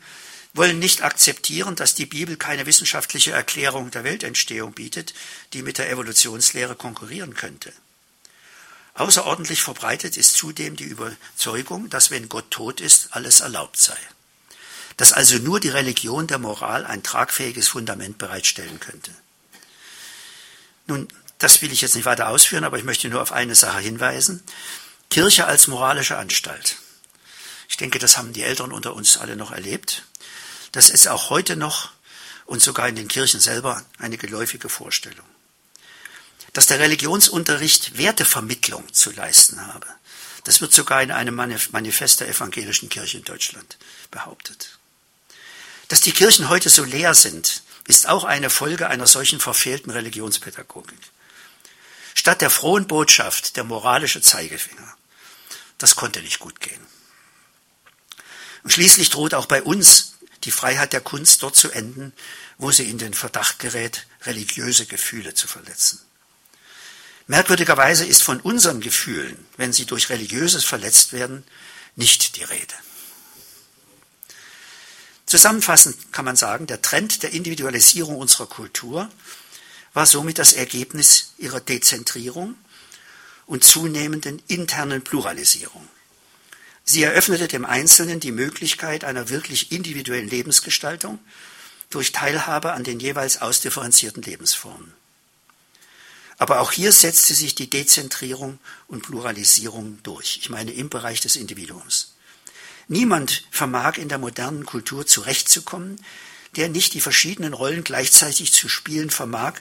wollen 0.54 0.78
nicht 0.78 1.02
akzeptieren, 1.02 1.74
dass 1.76 1.94
die 1.94 2.06
Bibel 2.06 2.36
keine 2.36 2.64
wissenschaftliche 2.64 3.32
Erklärung 3.32 3.90
der 3.90 4.04
Weltentstehung 4.04 4.72
bietet, 4.72 5.12
die 5.52 5.62
mit 5.62 5.78
der 5.78 5.90
Evolutionslehre 5.90 6.76
konkurrieren 6.76 7.34
könnte. 7.34 7.72
Außerordentlich 8.94 9.62
verbreitet 9.62 10.16
ist 10.16 10.34
zudem 10.34 10.76
die 10.76 10.84
Überzeugung, 10.84 11.90
dass 11.90 12.12
wenn 12.12 12.28
Gott 12.28 12.52
tot 12.52 12.80
ist, 12.80 13.08
alles 13.10 13.40
erlaubt 13.40 13.76
sei. 13.76 13.98
Dass 14.96 15.12
also 15.12 15.38
nur 15.38 15.58
die 15.58 15.70
Religion 15.70 16.28
der 16.28 16.38
Moral 16.38 16.86
ein 16.86 17.02
tragfähiges 17.02 17.66
Fundament 17.66 18.18
bereitstellen 18.18 18.78
könnte. 18.78 19.10
Nun, 20.86 21.08
das 21.38 21.60
will 21.60 21.72
ich 21.72 21.80
jetzt 21.80 21.96
nicht 21.96 22.04
weiter 22.04 22.28
ausführen, 22.28 22.62
aber 22.62 22.78
ich 22.78 22.84
möchte 22.84 23.08
nur 23.08 23.20
auf 23.20 23.32
eine 23.32 23.56
Sache 23.56 23.80
hinweisen. 23.80 24.44
Kirche 25.10 25.46
als 25.46 25.66
moralische 25.66 26.16
Anstalt. 26.16 26.76
Ich 27.68 27.76
denke, 27.76 27.98
das 27.98 28.16
haben 28.16 28.32
die 28.32 28.42
Eltern 28.42 28.70
unter 28.70 28.94
uns 28.94 29.16
alle 29.16 29.34
noch 29.34 29.50
erlebt. 29.50 30.04
Das 30.74 30.90
ist 30.90 31.06
auch 31.06 31.30
heute 31.30 31.54
noch 31.54 31.90
und 32.46 32.60
sogar 32.60 32.88
in 32.88 32.96
den 32.96 33.06
Kirchen 33.06 33.38
selber 33.38 33.84
eine 33.98 34.18
geläufige 34.18 34.68
Vorstellung. 34.68 35.24
Dass 36.52 36.66
der 36.66 36.80
Religionsunterricht 36.80 37.96
Wertevermittlung 37.96 38.92
zu 38.92 39.12
leisten 39.12 39.64
habe, 39.64 39.86
das 40.42 40.60
wird 40.60 40.72
sogar 40.72 41.00
in 41.00 41.12
einem 41.12 41.36
Manifest 41.36 42.18
der 42.18 42.28
evangelischen 42.28 42.88
Kirche 42.88 43.18
in 43.18 43.24
Deutschland 43.24 43.78
behauptet. 44.10 44.80
Dass 45.86 46.00
die 46.00 46.10
Kirchen 46.10 46.48
heute 46.48 46.70
so 46.70 46.82
leer 46.82 47.14
sind, 47.14 47.62
ist 47.86 48.08
auch 48.08 48.24
eine 48.24 48.50
Folge 48.50 48.88
einer 48.88 49.06
solchen 49.06 49.38
verfehlten 49.38 49.92
Religionspädagogik. 49.92 50.98
Statt 52.14 52.40
der 52.40 52.50
frohen 52.50 52.88
Botschaft 52.88 53.56
der 53.56 53.62
moralische 53.62 54.22
Zeigefinger. 54.22 54.96
Das 55.78 55.94
konnte 55.94 56.20
nicht 56.20 56.40
gut 56.40 56.58
gehen. 56.58 56.84
Und 58.64 58.72
schließlich 58.72 59.10
droht 59.10 59.34
auch 59.34 59.46
bei 59.46 59.62
uns 59.62 60.13
die 60.44 60.50
Freiheit 60.50 60.92
der 60.92 61.00
Kunst 61.00 61.42
dort 61.42 61.56
zu 61.56 61.70
enden, 61.70 62.12
wo 62.58 62.70
sie 62.70 62.88
in 62.88 62.98
den 62.98 63.14
Verdacht 63.14 63.58
gerät, 63.58 64.06
religiöse 64.22 64.86
Gefühle 64.86 65.34
zu 65.34 65.48
verletzen. 65.48 66.00
Merkwürdigerweise 67.26 68.04
ist 68.04 68.22
von 68.22 68.40
unseren 68.40 68.80
Gefühlen, 68.80 69.46
wenn 69.56 69.72
sie 69.72 69.86
durch 69.86 70.10
Religiöses 70.10 70.64
verletzt 70.64 71.12
werden, 71.12 71.44
nicht 71.96 72.36
die 72.36 72.44
Rede. 72.44 72.74
Zusammenfassend 75.26 76.12
kann 76.12 76.26
man 76.26 76.36
sagen, 76.36 76.66
der 76.66 76.82
Trend 76.82 77.22
der 77.22 77.32
Individualisierung 77.32 78.16
unserer 78.16 78.46
Kultur 78.46 79.10
war 79.94 80.06
somit 80.06 80.38
das 80.38 80.52
Ergebnis 80.52 81.32
ihrer 81.38 81.60
Dezentrierung 81.60 82.56
und 83.46 83.64
zunehmenden 83.64 84.42
internen 84.48 85.02
Pluralisierung. 85.02 85.88
Sie 86.84 87.02
eröffnete 87.02 87.48
dem 87.48 87.64
Einzelnen 87.64 88.20
die 88.20 88.32
Möglichkeit 88.32 89.04
einer 89.04 89.30
wirklich 89.30 89.72
individuellen 89.72 90.28
Lebensgestaltung 90.28 91.18
durch 91.88 92.12
Teilhabe 92.12 92.72
an 92.72 92.84
den 92.84 93.00
jeweils 93.00 93.40
ausdifferenzierten 93.40 94.22
Lebensformen. 94.22 94.92
Aber 96.36 96.60
auch 96.60 96.72
hier 96.72 96.92
setzte 96.92 97.32
sich 97.32 97.54
die 97.54 97.70
Dezentrierung 97.70 98.58
und 98.88 99.02
Pluralisierung 99.02 99.98
durch, 100.02 100.38
ich 100.42 100.50
meine 100.50 100.72
im 100.72 100.90
Bereich 100.90 101.20
des 101.20 101.36
Individuums. 101.36 102.14
Niemand 102.88 103.46
vermag 103.50 103.96
in 103.96 104.08
der 104.08 104.18
modernen 104.18 104.66
Kultur 104.66 105.06
zurechtzukommen, 105.06 106.04
der 106.56 106.68
nicht 106.68 106.92
die 106.94 107.00
verschiedenen 107.00 107.54
Rollen 107.54 107.84
gleichzeitig 107.84 108.52
zu 108.52 108.68
spielen 108.68 109.10
vermag, 109.10 109.54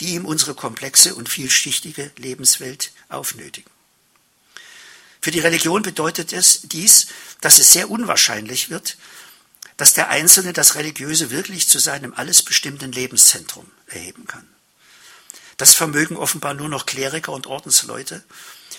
die 0.00 0.14
ihm 0.14 0.26
unsere 0.26 0.54
komplexe 0.54 1.14
und 1.14 1.28
vielschichtige 1.28 2.10
Lebenswelt 2.16 2.92
aufnötigen. 3.08 3.70
Für 5.20 5.30
die 5.30 5.40
Religion 5.40 5.82
bedeutet 5.82 6.32
es 6.32 6.62
dies, 6.62 7.08
dass 7.40 7.58
es 7.58 7.72
sehr 7.72 7.90
unwahrscheinlich 7.90 8.70
wird, 8.70 8.96
dass 9.76 9.94
der 9.94 10.08
Einzelne 10.08 10.52
das 10.52 10.74
Religiöse 10.74 11.30
wirklich 11.30 11.68
zu 11.68 11.78
seinem 11.78 12.14
alles 12.14 12.42
bestimmten 12.42 12.92
Lebenszentrum 12.92 13.70
erheben 13.86 14.26
kann. 14.26 14.46
Das 15.56 15.74
vermögen 15.74 16.16
offenbar 16.16 16.54
nur 16.54 16.68
noch 16.68 16.86
Kleriker 16.86 17.32
und 17.32 17.46
Ordensleute 17.46 18.24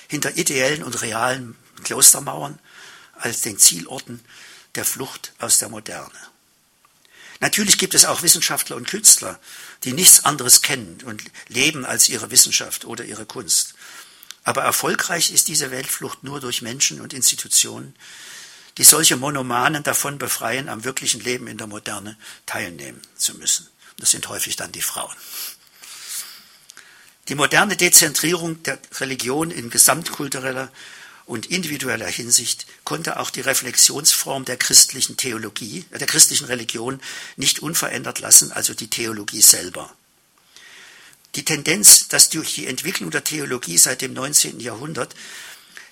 hinter 0.08 0.36
ideellen 0.36 0.84
und 0.84 1.02
realen 1.02 1.56
Klostermauern 1.84 2.60
als 3.14 3.42
den 3.42 3.58
Zielorten 3.58 4.20
der 4.76 4.86
Flucht 4.86 5.34
aus 5.40 5.60
der 5.60 5.70
Moderne. 5.70 6.12
Natürlich 7.40 7.78
gibt 7.78 7.96
es 7.96 8.06
auch 8.06 8.22
Wissenschaftler 8.22 8.76
und 8.76 8.88
Künstler, 8.88 9.40
die 9.84 9.94
nichts 9.94 10.26
anderes 10.26 10.62
kennen 10.62 11.00
und 11.06 11.24
leben 11.48 11.86
als 11.86 12.10
ihre 12.10 12.30
Wissenschaft 12.30 12.86
oder 12.86 13.04
ihre 13.04 13.26
Kunst. 13.26 13.74
Aber 14.44 14.64
erfolgreich 14.64 15.32
ist 15.32 15.48
diese 15.48 15.72
Weltflucht 15.72 16.24
nur 16.24 16.40
durch 16.40 16.62
Menschen 16.62 17.02
und 17.02 17.14
Institutionen, 17.14 17.96
die 18.78 18.84
solche 18.84 19.18
Monomanen 19.18 19.84
davon 19.84 20.18
befreien, 20.18 20.70
am 20.70 20.84
wirklichen 20.84 21.22
Leben 21.22 21.48
in 21.48 21.58
der 21.58 21.68
Moderne 21.68 22.18
teilnehmen 22.46 23.02
zu 23.16 23.36
müssen. 23.36 23.68
Das 23.98 24.12
sind 24.12 24.28
häufig 24.30 24.56
dann 24.56 24.72
die 24.72 24.82
Frauen. 24.82 25.16
Die 27.28 27.36
moderne 27.36 27.78
Dezentrierung 27.78 28.64
der 28.64 28.80
Religion 29.00 29.52
in 29.52 29.70
gesamtkultureller 29.70 30.72
und 31.26 31.46
individueller 31.46 32.08
Hinsicht 32.08 32.66
konnte 32.84 33.20
auch 33.20 33.30
die 33.30 33.42
Reflexionsform 33.42 34.44
der 34.44 34.58
christlichen 34.58 35.18
Theologie, 35.18 35.86
äh, 35.92 35.98
der 35.98 36.08
christlichen 36.08 36.46
Religion 36.46 37.00
nicht 37.38 37.60
unverändert 37.60 38.20
lassen, 38.20 38.52
also 38.52 38.74
die 38.74 38.90
Theologie 38.90 39.42
selber. 39.42 39.94
Die 41.36 41.46
Tendenz, 41.46 42.08
dass 42.10 42.30
durch 42.30 42.56
die 42.56 42.68
Entwicklung 42.68 43.12
der 43.12 43.24
Theologie 43.24 43.78
seit 43.78 44.02
dem 44.02 44.14
19. 44.14 44.60
Jahrhundert 44.60 45.16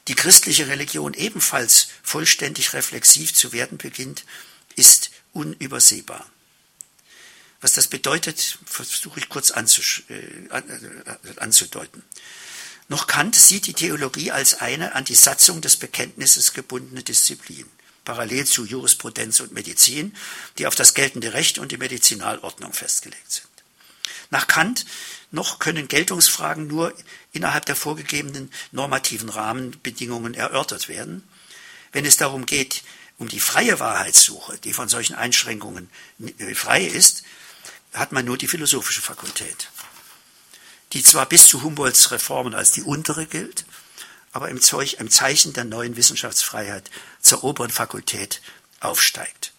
die 0.08 0.16
christliche 0.16 0.68
Religion 0.68 1.14
ebenfalls 1.14 1.90
vollständig 2.04 2.74
reflexiv 2.74 3.34
zu 3.34 3.54
werden 3.54 3.78
beginnt, 3.78 4.26
ist 4.76 5.12
unübersehbar. 5.34 6.26
Was 7.62 7.74
das 7.74 7.88
bedeutet, 7.88 8.58
versuche 8.66 9.20
ich 9.20 9.30
kurz 9.30 9.52
äh, 9.52 9.62
äh, 10.12 10.64
anzudeuten. 11.38 12.04
Noch 12.88 13.06
Kant 13.06 13.36
sieht 13.36 13.68
die 13.68 13.74
Theologie 13.74 14.32
als 14.32 14.56
eine 14.56 14.96
an 14.96 15.06
die 15.06 15.16
Satzung 15.16 15.62
des 15.62 15.78
Bekenntnisses 15.78 16.54
gebundene 16.54 17.04
Disziplin, 17.04 17.70
parallel 18.04 18.46
zu 18.48 18.66
Jurisprudenz 18.66 19.42
und 19.42 19.52
Medizin, 19.52 20.16
die 20.58 20.66
auf 20.66 20.76
das 20.76 20.96
geltende 20.96 21.34
Recht 21.34 21.60
und 21.60 21.72
die 21.72 21.78
Medizinalordnung 21.78 22.74
festgelegt 22.74 23.32
sind. 23.32 23.48
Nach 24.32 24.48
Kant 24.48 24.86
noch 25.32 25.60
können 25.60 25.88
Geltungsfragen 25.88 26.68
nur 26.68 26.94
innerhalb 27.32 27.66
der 27.66 27.76
vorgegebenen 27.76 28.52
normativen 28.72 29.30
Rahmenbedingungen 29.30 30.34
erörtert 30.34 30.90
werden. 30.90 31.28
Wenn 31.92 32.06
es 32.06 32.18
darum 32.18 32.46
geht, 32.46 32.84
um 33.18 33.28
die 33.28 33.40
freie 33.40 33.80
Wahrheitssuche, 33.80 34.58
die 34.60 34.74
von 34.74 34.90
solchen 34.90 35.16
Einschränkungen 35.16 35.90
frei 36.56 36.84
ist, 36.84 37.24
hat 37.94 38.12
man 38.12 38.26
nur 38.26 38.38
die 38.38 38.48
philosophische 38.48 39.02
Fakultät 39.02 39.70
die 40.94 41.04
zwar 41.04 41.28
bis 41.28 41.48
zu 41.48 41.62
Humboldts 41.62 42.12
Reformen 42.12 42.56
als 42.56 42.72
die 42.72 42.82
untere 42.82 43.26
gilt, 43.26 43.66
aber 44.32 44.50
im, 44.50 44.62
Zeug, 44.62 44.96
im 45.00 45.10
Zeichen 45.10 45.54
der 45.54 45.66
neuen 45.66 45.96
Wissenschaftsfreiheit 45.96 46.90
zur 47.22 47.44
oberen 47.44 47.72
Fakultät 47.72 48.42
aufsteigt. 48.80 49.54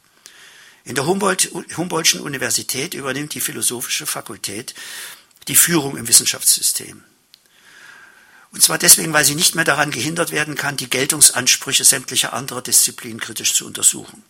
In 0.84 0.94
der 0.94 1.06
Humboldt, 1.06 1.50
Humboldtschen 1.76 2.20
Universität 2.20 2.94
übernimmt 2.94 3.34
die 3.34 3.40
philosophische 3.40 4.06
Fakultät 4.06 4.74
die 5.48 5.56
Führung 5.56 5.96
im 5.96 6.08
Wissenschaftssystem. 6.08 7.02
Und 8.52 8.62
zwar 8.62 8.78
deswegen, 8.78 9.12
weil 9.12 9.24
sie 9.24 9.36
nicht 9.36 9.54
mehr 9.54 9.64
daran 9.64 9.90
gehindert 9.90 10.32
werden 10.32 10.56
kann, 10.56 10.76
die 10.76 10.90
Geltungsansprüche 10.90 11.84
sämtlicher 11.84 12.32
anderer 12.32 12.62
Disziplinen 12.62 13.20
kritisch 13.20 13.54
zu 13.54 13.64
untersuchen 13.64 14.24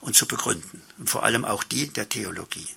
und 0.00 0.16
zu 0.16 0.26
begründen, 0.26 0.82
und 0.98 1.08
vor 1.08 1.22
allem 1.22 1.44
auch 1.44 1.62
die 1.62 1.88
der 1.88 2.08
Theologie. 2.08 2.68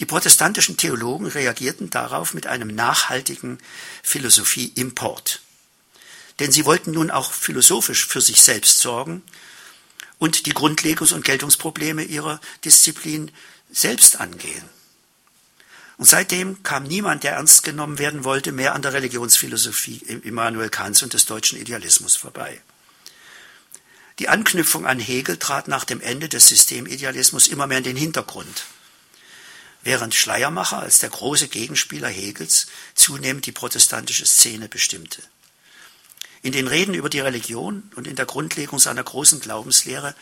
Die 0.00 0.06
protestantischen 0.06 0.76
Theologen 0.76 1.26
reagierten 1.26 1.88
darauf 1.90 2.34
mit 2.34 2.48
einem 2.48 2.74
nachhaltigen 2.74 3.58
Philosophieimport. 4.02 5.40
Denn 6.40 6.50
sie 6.50 6.64
wollten 6.64 6.90
nun 6.90 7.12
auch 7.12 7.32
philosophisch 7.32 8.06
für 8.06 8.20
sich 8.20 8.42
selbst 8.42 8.80
sorgen 8.80 9.22
und 10.18 10.46
die 10.46 10.52
Grundlegungs- 10.52 11.14
und 11.14 11.24
Geltungsprobleme 11.24 12.02
ihrer 12.02 12.40
Disziplin 12.64 13.30
selbst 13.70 14.20
angehen. 14.20 14.68
Und 15.96 16.06
seitdem 16.06 16.62
kam 16.62 16.84
niemand, 16.84 17.22
der 17.22 17.32
ernst 17.32 17.62
genommen 17.62 17.98
werden 17.98 18.24
wollte, 18.24 18.52
mehr 18.52 18.74
an 18.74 18.82
der 18.82 18.92
Religionsphilosophie 18.92 19.98
Immanuel 20.24 20.68
Kants 20.68 21.02
und 21.02 21.12
des 21.12 21.26
deutschen 21.26 21.58
Idealismus 21.58 22.16
vorbei. 22.16 22.60
Die 24.18 24.28
Anknüpfung 24.28 24.86
an 24.86 24.98
Hegel 24.98 25.38
trat 25.38 25.68
nach 25.68 25.84
dem 25.84 26.00
Ende 26.00 26.28
des 26.28 26.48
Systemidealismus 26.48 27.48
immer 27.48 27.66
mehr 27.66 27.78
in 27.78 27.84
den 27.84 27.96
Hintergrund 27.96 28.64
während 29.84 30.14
Schleiermacher 30.14 30.78
als 30.78 30.98
der 30.98 31.10
große 31.10 31.48
Gegenspieler 31.48 32.08
Hegels 32.08 32.66
zunehmend 32.94 33.46
die 33.46 33.52
protestantische 33.52 34.26
Szene 34.26 34.68
bestimmte. 34.68 35.22
In 36.42 36.52
den 36.52 36.66
Reden 36.66 36.94
über 36.94 37.08
die 37.08 37.20
Religion 37.20 37.90
und 37.94 38.06
in 38.06 38.16
der 38.16 38.26
Grundlegung 38.26 38.78
seiner 38.78 39.04
großen 39.04 39.40
Glaubenslehre, 39.40 40.14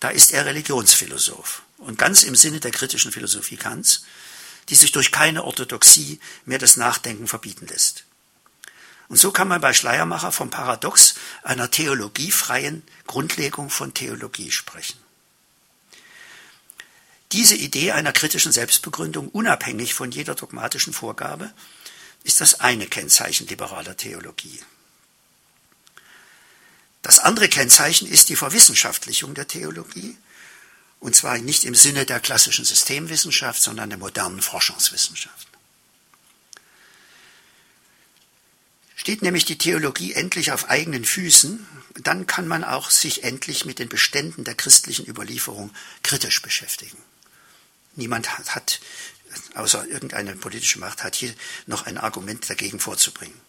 da 0.00 0.08
ist 0.08 0.32
er 0.32 0.46
Religionsphilosoph 0.46 1.62
und 1.78 1.98
ganz 1.98 2.22
im 2.22 2.34
Sinne 2.34 2.60
der 2.60 2.70
kritischen 2.70 3.12
Philosophie 3.12 3.56
Kants, 3.56 4.04
die 4.68 4.74
sich 4.74 4.92
durch 4.92 5.12
keine 5.12 5.44
Orthodoxie 5.44 6.20
mehr 6.44 6.58
das 6.58 6.76
Nachdenken 6.76 7.26
verbieten 7.26 7.66
lässt. 7.66 8.04
Und 9.08 9.16
so 9.16 9.32
kann 9.32 9.48
man 9.48 9.60
bei 9.60 9.72
Schleiermacher 9.72 10.32
vom 10.32 10.50
Paradox 10.50 11.14
einer 11.42 11.70
theologiefreien 11.70 12.82
Grundlegung 13.06 13.70
von 13.70 13.94
Theologie 13.94 14.50
sprechen. 14.50 14.98
Diese 17.32 17.56
Idee 17.56 17.92
einer 17.92 18.12
kritischen 18.12 18.52
Selbstbegründung 18.52 19.28
unabhängig 19.28 19.94
von 19.94 20.10
jeder 20.10 20.34
dogmatischen 20.34 20.92
Vorgabe 20.92 21.52
ist 22.24 22.40
das 22.40 22.60
eine 22.60 22.86
Kennzeichen 22.86 23.46
liberaler 23.46 23.96
Theologie. 23.96 24.60
Das 27.02 27.18
andere 27.18 27.48
Kennzeichen 27.48 28.08
ist 28.08 28.28
die 28.28 28.36
Verwissenschaftlichung 28.36 29.34
der 29.34 29.46
Theologie, 29.46 30.16
und 31.00 31.14
zwar 31.14 31.38
nicht 31.38 31.64
im 31.64 31.74
Sinne 31.74 32.04
der 32.06 32.20
klassischen 32.20 32.64
Systemwissenschaft, 32.64 33.62
sondern 33.62 33.90
der 33.90 33.98
modernen 33.98 34.42
Forschungswissenschaft. 34.42 35.48
Steht 38.96 39.22
nämlich 39.22 39.44
die 39.44 39.58
Theologie 39.58 40.12
endlich 40.12 40.50
auf 40.52 40.68
eigenen 40.68 41.04
Füßen, 41.04 41.66
dann 42.02 42.26
kann 42.26 42.48
man 42.48 42.64
auch 42.64 42.90
sich 42.90 43.24
endlich 43.24 43.64
mit 43.64 43.78
den 43.78 43.88
Beständen 43.88 44.44
der 44.44 44.54
christlichen 44.54 45.06
Überlieferung 45.06 45.72
kritisch 46.02 46.42
beschäftigen. 46.42 46.98
Niemand 47.94 48.38
hat, 48.54 48.80
außer 49.54 49.86
irgendeine 49.86 50.36
politische 50.36 50.78
Macht, 50.78 51.04
hat 51.04 51.14
hier 51.14 51.32
noch 51.66 51.86
ein 51.86 51.96
Argument 51.96 52.48
dagegen 52.50 52.80
vorzubringen. 52.80 53.40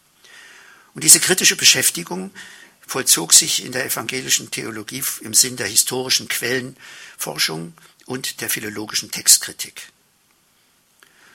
Und 0.93 1.03
diese 1.03 1.19
kritische 1.19 1.55
Beschäftigung 1.55 2.31
vollzog 2.89 3.33
sich 3.33 3.63
in 3.63 3.71
der 3.71 3.85
evangelischen 3.85 4.49
Theologie 4.49 5.03
im 5.21 5.35
Sinn 5.35 5.55
der 5.57 5.67
historischen 5.67 6.27
Quellenforschung 6.27 7.73
und 8.05 8.41
der 8.41 8.49
philologischen 8.49 9.11
Textkritik. 9.11 9.89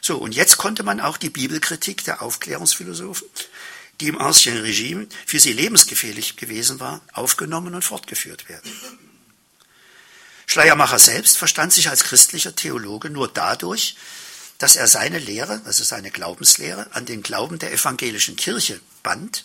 So, 0.00 0.18
und 0.18 0.34
jetzt 0.34 0.56
konnte 0.56 0.82
man 0.82 1.00
auch 1.00 1.16
die 1.16 1.30
Bibelkritik 1.30 2.04
der 2.04 2.22
Aufklärungsphilosophen, 2.22 3.28
die 4.00 4.08
im 4.08 4.18
Ancien 4.18 4.58
Regime 4.58 5.06
für 5.26 5.38
sie 5.38 5.52
lebensgefährlich 5.52 6.36
gewesen 6.36 6.80
war, 6.80 7.00
aufgenommen 7.12 7.74
und 7.74 7.84
fortgeführt 7.84 8.48
werden. 8.48 8.70
Schleiermacher 10.46 10.98
selbst 10.98 11.38
verstand 11.38 11.72
sich 11.72 11.88
als 11.88 12.02
christlicher 12.02 12.54
Theologe 12.54 13.10
nur 13.10 13.28
dadurch, 13.28 13.96
dass 14.58 14.74
er 14.74 14.88
seine 14.88 15.20
Lehre, 15.20 15.62
also 15.64 15.84
seine 15.84 16.10
Glaubenslehre, 16.10 16.88
an 16.94 17.06
den 17.06 17.22
Glauben 17.22 17.60
der 17.60 17.72
evangelischen 17.72 18.34
Kirche 18.34 18.80
band. 19.04 19.44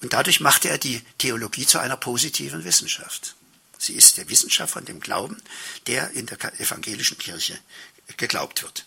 Und 0.00 0.12
dadurch 0.12 0.40
machte 0.40 0.68
er 0.68 0.78
die 0.78 1.02
Theologie 1.18 1.66
zu 1.66 1.78
einer 1.78 1.96
positiven 1.96 2.64
Wissenschaft. 2.64 3.34
Sie 3.78 3.94
ist 3.94 4.16
der 4.16 4.28
Wissenschaft 4.28 4.72
von 4.72 4.84
dem 4.84 5.00
Glauben, 5.00 5.36
der 5.86 6.10
in 6.10 6.26
der 6.26 6.60
evangelischen 6.60 7.18
Kirche 7.18 7.58
geglaubt 8.16 8.62
wird. 8.62 8.84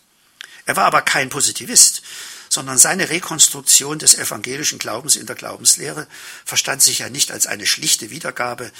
Er 0.65 0.75
war 0.75 0.85
aber 0.85 1.01
kein 1.01 1.29
Positivist, 1.29 2.01
sondern 2.49 2.77
seine 2.77 3.09
Rekonstruktion 3.09 3.99
des 3.99 4.15
evangelischen 4.15 4.79
Glaubens 4.79 5.15
in 5.15 5.25
der 5.25 5.35
Glaubenslehre 5.35 6.07
verstand 6.45 6.83
sich 6.83 6.99
ja 6.99 7.09
nicht 7.09 7.31
als 7.31 7.47
eine 7.47 7.65
schlichte 7.65 8.09
Wiedergabe 8.09 8.71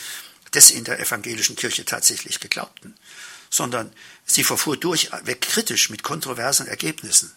des 0.54 0.72
in 0.72 0.84
der 0.84 1.00
evangelischen 1.00 1.56
Kirche 1.56 1.86
tatsächlich 1.86 2.42
Geglaubten, 2.42 2.94
sondern 3.50 3.94
sie 4.26 4.44
verfuhr 4.44 4.76
durchweg 4.76 5.40
kritisch 5.42 5.90
mit 5.90 6.04
kontroversen 6.04 6.68
Ergebnissen 6.68 7.32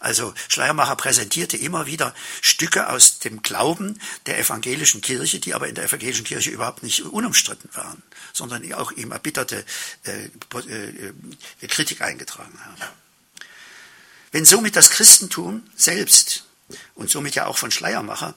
Also 0.00 0.32
Schleiermacher 0.48 0.96
präsentierte 0.96 1.56
immer 1.56 1.86
wieder 1.86 2.14
Stücke 2.40 2.88
aus 2.88 3.18
dem 3.18 3.42
Glauben 3.42 4.00
der 4.26 4.38
evangelischen 4.38 5.00
Kirche, 5.00 5.40
die 5.40 5.54
aber 5.54 5.68
in 5.68 5.74
der 5.74 5.84
evangelischen 5.84 6.24
Kirche 6.24 6.50
überhaupt 6.50 6.82
nicht 6.82 7.02
unumstritten 7.02 7.70
waren, 7.74 8.02
sondern 8.32 8.72
auch 8.74 8.92
ihm 8.92 9.10
erbitterte 9.10 9.64
äh, 10.04 10.26
äh, 10.26 11.66
Kritik 11.66 12.00
eingetragen 12.02 12.58
haben. 12.64 12.82
Wenn 14.30 14.44
somit 14.44 14.76
das 14.76 14.90
Christentum 14.90 15.68
selbst 15.74 16.44
und 16.94 17.10
somit 17.10 17.34
ja 17.34 17.46
auch 17.46 17.58
von 17.58 17.70
Schleiermacher 17.70 18.34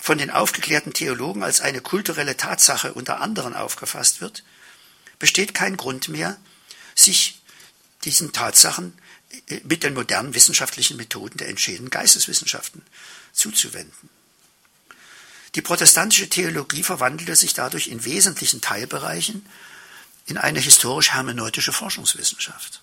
von 0.00 0.18
den 0.18 0.30
aufgeklärten 0.30 0.92
Theologen 0.92 1.42
als 1.42 1.60
eine 1.60 1.80
kulturelle 1.80 2.36
Tatsache 2.36 2.94
unter 2.94 3.20
anderen 3.20 3.54
aufgefasst 3.54 4.20
wird, 4.20 4.44
besteht 5.18 5.54
kein 5.54 5.76
Grund 5.76 6.08
mehr, 6.08 6.36
sich 6.94 7.42
diesen 8.04 8.32
Tatsachen 8.32 8.96
äh, 8.96 9.07
mit 9.64 9.82
den 9.82 9.94
modernen 9.94 10.34
wissenschaftlichen 10.34 10.96
Methoden 10.96 11.38
der 11.38 11.48
entstehenden 11.48 11.90
Geisteswissenschaften 11.90 12.82
zuzuwenden. 13.32 14.08
Die 15.54 15.62
protestantische 15.62 16.28
Theologie 16.28 16.82
verwandelte 16.82 17.34
sich 17.36 17.54
dadurch 17.54 17.88
in 17.88 18.04
wesentlichen 18.04 18.60
Teilbereichen 18.60 19.46
in 20.26 20.36
eine 20.36 20.60
historisch-hermeneutische 20.60 21.72
Forschungswissenschaft. 21.72 22.82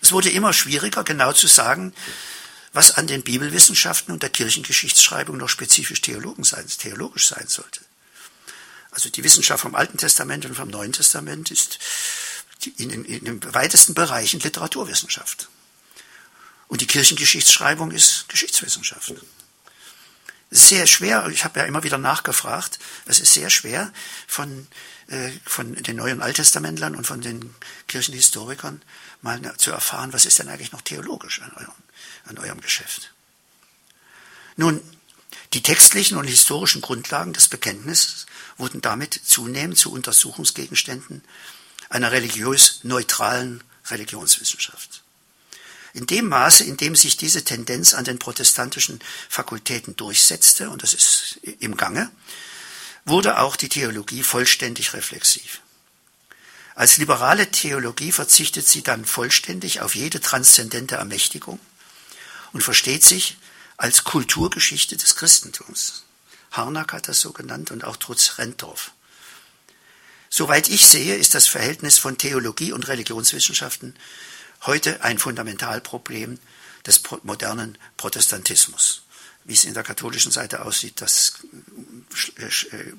Es 0.00 0.12
wurde 0.12 0.30
immer 0.30 0.52
schwieriger, 0.52 1.02
genau 1.04 1.32
zu 1.32 1.46
sagen, 1.46 1.94
was 2.74 2.92
an 2.92 3.06
den 3.06 3.22
Bibelwissenschaften 3.22 4.12
und 4.12 4.22
der 4.22 4.30
Kirchengeschichtsschreibung 4.30 5.36
noch 5.36 5.48
spezifisch 5.48 6.02
sein, 6.04 6.66
theologisch 6.78 7.28
sein 7.28 7.48
sollte. 7.48 7.80
Also 8.90 9.08
die 9.08 9.24
Wissenschaft 9.24 9.62
vom 9.62 9.74
Alten 9.74 9.96
Testament 9.96 10.44
und 10.44 10.54
vom 10.54 10.68
Neuen 10.68 10.92
Testament 10.92 11.50
ist 11.50 11.78
in, 12.76 12.90
in, 12.90 13.04
in 13.04 13.24
den 13.24 13.54
weitesten 13.54 13.94
Bereichen 13.94 14.40
Literaturwissenschaft. 14.40 15.48
Und 16.68 16.80
die 16.80 16.86
Kirchengeschichtsschreibung 16.86 17.90
ist 17.90 18.28
Geschichtswissenschaft. 18.28 19.14
Sehr 20.50 20.86
schwer, 20.86 21.26
ich 21.28 21.44
habe 21.44 21.60
ja 21.60 21.66
immer 21.66 21.82
wieder 21.82 21.98
nachgefragt, 21.98 22.78
es 23.06 23.18
ist 23.18 23.34
sehr 23.34 23.50
schwer 23.50 23.92
von, 24.26 24.66
äh, 25.08 25.30
von 25.44 25.74
den 25.74 25.96
neuen 25.96 26.22
Alttestamentlern 26.22 26.94
und 26.94 27.06
von 27.06 27.20
den 27.20 27.54
Kirchenhistorikern 27.88 28.82
mal 29.20 29.56
zu 29.56 29.72
erfahren, 29.72 30.12
was 30.12 30.26
ist 30.26 30.38
denn 30.38 30.48
eigentlich 30.48 30.72
noch 30.72 30.82
theologisch 30.82 31.42
an 31.42 31.52
eurem, 31.56 31.74
an 32.26 32.38
eurem 32.38 32.60
Geschäft. 32.60 33.12
Nun, 34.56 34.80
die 35.52 35.62
textlichen 35.62 36.16
und 36.16 36.26
historischen 36.26 36.80
Grundlagen 36.80 37.32
des 37.32 37.48
Bekenntnisses 37.48 38.26
wurden 38.56 38.80
damit 38.80 39.14
zunehmend 39.14 39.78
zu 39.78 39.92
Untersuchungsgegenständen 39.92 41.24
einer 41.94 42.10
religiös 42.10 42.80
neutralen 42.82 43.62
Religionswissenschaft. 43.86 45.02
In 45.92 46.06
dem 46.06 46.28
Maße, 46.28 46.64
in 46.64 46.76
dem 46.76 46.96
sich 46.96 47.16
diese 47.16 47.44
Tendenz 47.44 47.94
an 47.94 48.04
den 48.04 48.18
protestantischen 48.18 48.98
Fakultäten 49.28 49.94
durchsetzte, 49.94 50.70
und 50.70 50.82
das 50.82 50.92
ist 50.92 51.38
im 51.60 51.76
Gange, 51.76 52.10
wurde 53.04 53.38
auch 53.38 53.54
die 53.54 53.68
Theologie 53.68 54.24
vollständig 54.24 54.92
reflexiv. 54.92 55.60
Als 56.74 56.96
liberale 56.96 57.52
Theologie 57.52 58.10
verzichtet 58.10 58.66
sie 58.66 58.82
dann 58.82 59.04
vollständig 59.04 59.80
auf 59.80 59.94
jede 59.94 60.20
transzendente 60.20 60.96
Ermächtigung 60.96 61.60
und 62.52 62.62
versteht 62.62 63.04
sich 63.04 63.36
als 63.76 64.02
Kulturgeschichte 64.02 64.96
des 64.96 65.14
Christentums. 65.14 66.02
Harnack 66.50 66.92
hat 66.92 67.06
das 67.06 67.20
so 67.20 67.32
genannt 67.32 67.70
und 67.70 67.84
auch 67.84 67.96
Trutz 67.96 68.38
Rentorf. 68.38 68.90
Soweit 70.36 70.68
ich 70.68 70.84
sehe, 70.84 71.14
ist 71.14 71.36
das 71.36 71.46
Verhältnis 71.46 71.98
von 71.98 72.18
Theologie 72.18 72.72
und 72.72 72.88
Religionswissenschaften 72.88 73.94
heute 74.66 75.04
ein 75.04 75.20
Fundamentalproblem 75.20 76.40
des 76.84 77.02
modernen 77.22 77.78
Protestantismus. 77.96 79.02
Wie 79.44 79.52
es 79.52 79.62
in 79.62 79.74
der 79.74 79.84
katholischen 79.84 80.32
Seite 80.32 80.64
aussieht, 80.64 81.00
das, 81.00 81.34
äh, 82.34 82.92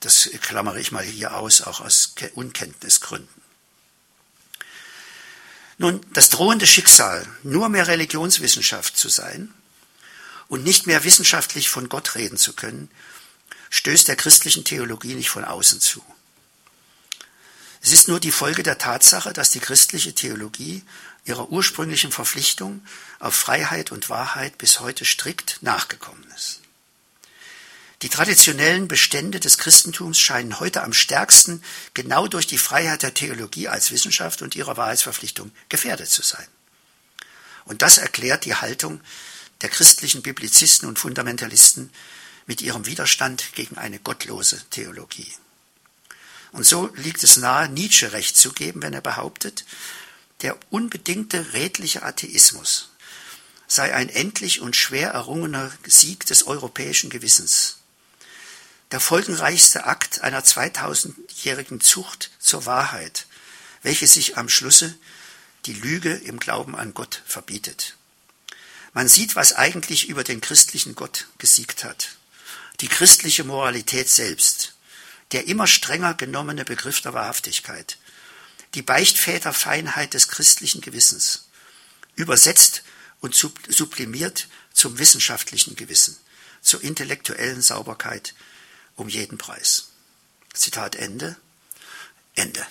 das 0.00 0.30
klammere 0.40 0.80
ich 0.80 0.90
mal 0.90 1.04
hier 1.04 1.36
aus, 1.36 1.60
auch 1.60 1.82
aus 1.82 2.14
Unkenntnisgründen. 2.32 3.42
Nun, 5.76 6.00
das 6.14 6.30
drohende 6.30 6.66
Schicksal, 6.66 7.26
nur 7.42 7.68
mehr 7.68 7.88
Religionswissenschaft 7.88 8.96
zu 8.96 9.10
sein 9.10 9.52
und 10.48 10.64
nicht 10.64 10.86
mehr 10.86 11.04
wissenschaftlich 11.04 11.68
von 11.68 11.90
Gott 11.90 12.14
reden 12.14 12.38
zu 12.38 12.54
können, 12.54 12.90
stößt 13.68 14.08
der 14.08 14.16
christlichen 14.16 14.64
Theologie 14.64 15.14
nicht 15.14 15.28
von 15.28 15.44
außen 15.44 15.82
zu. 15.82 16.02
Es 17.82 17.92
ist 17.92 18.08
nur 18.08 18.20
die 18.20 18.32
Folge 18.32 18.62
der 18.62 18.78
Tatsache, 18.78 19.32
dass 19.32 19.50
die 19.50 19.60
christliche 19.60 20.14
Theologie 20.14 20.84
ihrer 21.24 21.50
ursprünglichen 21.50 22.12
Verpflichtung 22.12 22.84
auf 23.18 23.34
Freiheit 23.34 23.90
und 23.90 24.10
Wahrheit 24.10 24.58
bis 24.58 24.80
heute 24.80 25.04
strikt 25.04 25.58
nachgekommen 25.62 26.24
ist. 26.36 26.60
Die 28.02 28.08
traditionellen 28.08 28.88
Bestände 28.88 29.40
des 29.40 29.58
Christentums 29.58 30.18
scheinen 30.18 30.58
heute 30.58 30.82
am 30.82 30.94
stärksten 30.94 31.62
genau 31.92 32.28
durch 32.28 32.46
die 32.46 32.58
Freiheit 32.58 33.02
der 33.02 33.12
Theologie 33.12 33.68
als 33.68 33.90
Wissenschaft 33.90 34.40
und 34.40 34.56
ihrer 34.56 34.78
Wahrheitsverpflichtung 34.78 35.50
gefährdet 35.68 36.08
zu 36.08 36.22
sein. 36.22 36.46
Und 37.66 37.82
das 37.82 37.98
erklärt 37.98 38.46
die 38.46 38.54
Haltung 38.54 39.02
der 39.60 39.68
christlichen 39.68 40.22
Biblizisten 40.22 40.88
und 40.88 40.98
Fundamentalisten 40.98 41.90
mit 42.46 42.62
ihrem 42.62 42.86
Widerstand 42.86 43.52
gegen 43.54 43.76
eine 43.76 43.98
gottlose 43.98 44.62
Theologie. 44.70 45.30
Und 46.52 46.64
so 46.64 46.90
liegt 46.96 47.22
es 47.22 47.36
nahe, 47.36 47.68
Nietzsche 47.68 48.12
recht 48.12 48.36
zu 48.36 48.52
geben, 48.52 48.82
wenn 48.82 48.92
er 48.92 49.00
behauptet, 49.00 49.64
der 50.42 50.58
unbedingte 50.70 51.52
redliche 51.52 52.02
Atheismus 52.02 52.90
sei 53.70 53.94
ein 53.94 54.08
endlich 54.08 54.60
und 54.60 54.74
schwer 54.74 55.10
errungener 55.12 55.70
Sieg 55.86 56.26
des 56.26 56.46
europäischen 56.46 57.08
Gewissens. 57.08 57.76
Der 58.90 58.98
folgenreichste 58.98 59.84
Akt 59.84 60.22
einer 60.22 60.42
2000-jährigen 60.42 61.80
Zucht 61.80 62.32
zur 62.40 62.66
Wahrheit, 62.66 63.26
welche 63.82 64.08
sich 64.08 64.36
am 64.36 64.48
Schlusse 64.48 64.98
die 65.66 65.74
Lüge 65.74 66.12
im 66.12 66.40
Glauben 66.40 66.74
an 66.74 66.94
Gott 66.94 67.22
verbietet. 67.26 67.96
Man 68.92 69.06
sieht, 69.06 69.36
was 69.36 69.52
eigentlich 69.52 70.08
über 70.08 70.24
den 70.24 70.40
christlichen 70.40 70.96
Gott 70.96 71.28
gesiegt 71.38 71.84
hat. 71.84 72.16
Die 72.80 72.88
christliche 72.88 73.44
Moralität 73.44 74.08
selbst, 74.08 74.74
der 75.32 75.46
immer 75.46 75.66
strenger 75.66 76.14
genommene 76.14 76.64
Begriff 76.64 77.00
der 77.00 77.14
Wahrhaftigkeit, 77.14 77.98
die 78.74 78.82
Beichtväterfeinheit 78.82 80.14
des 80.14 80.28
christlichen 80.28 80.80
Gewissens, 80.80 81.48
übersetzt 82.14 82.82
und 83.20 83.34
sublimiert 83.34 84.48
zum 84.72 84.98
wissenschaftlichen 84.98 85.76
Gewissen, 85.76 86.16
zur 86.62 86.82
intellektuellen 86.82 87.62
Sauberkeit 87.62 88.34
um 88.96 89.08
jeden 89.08 89.38
Preis. 89.38 89.90
Zitat 90.52 90.96
Ende. 90.96 91.36
Ende. 92.34 92.66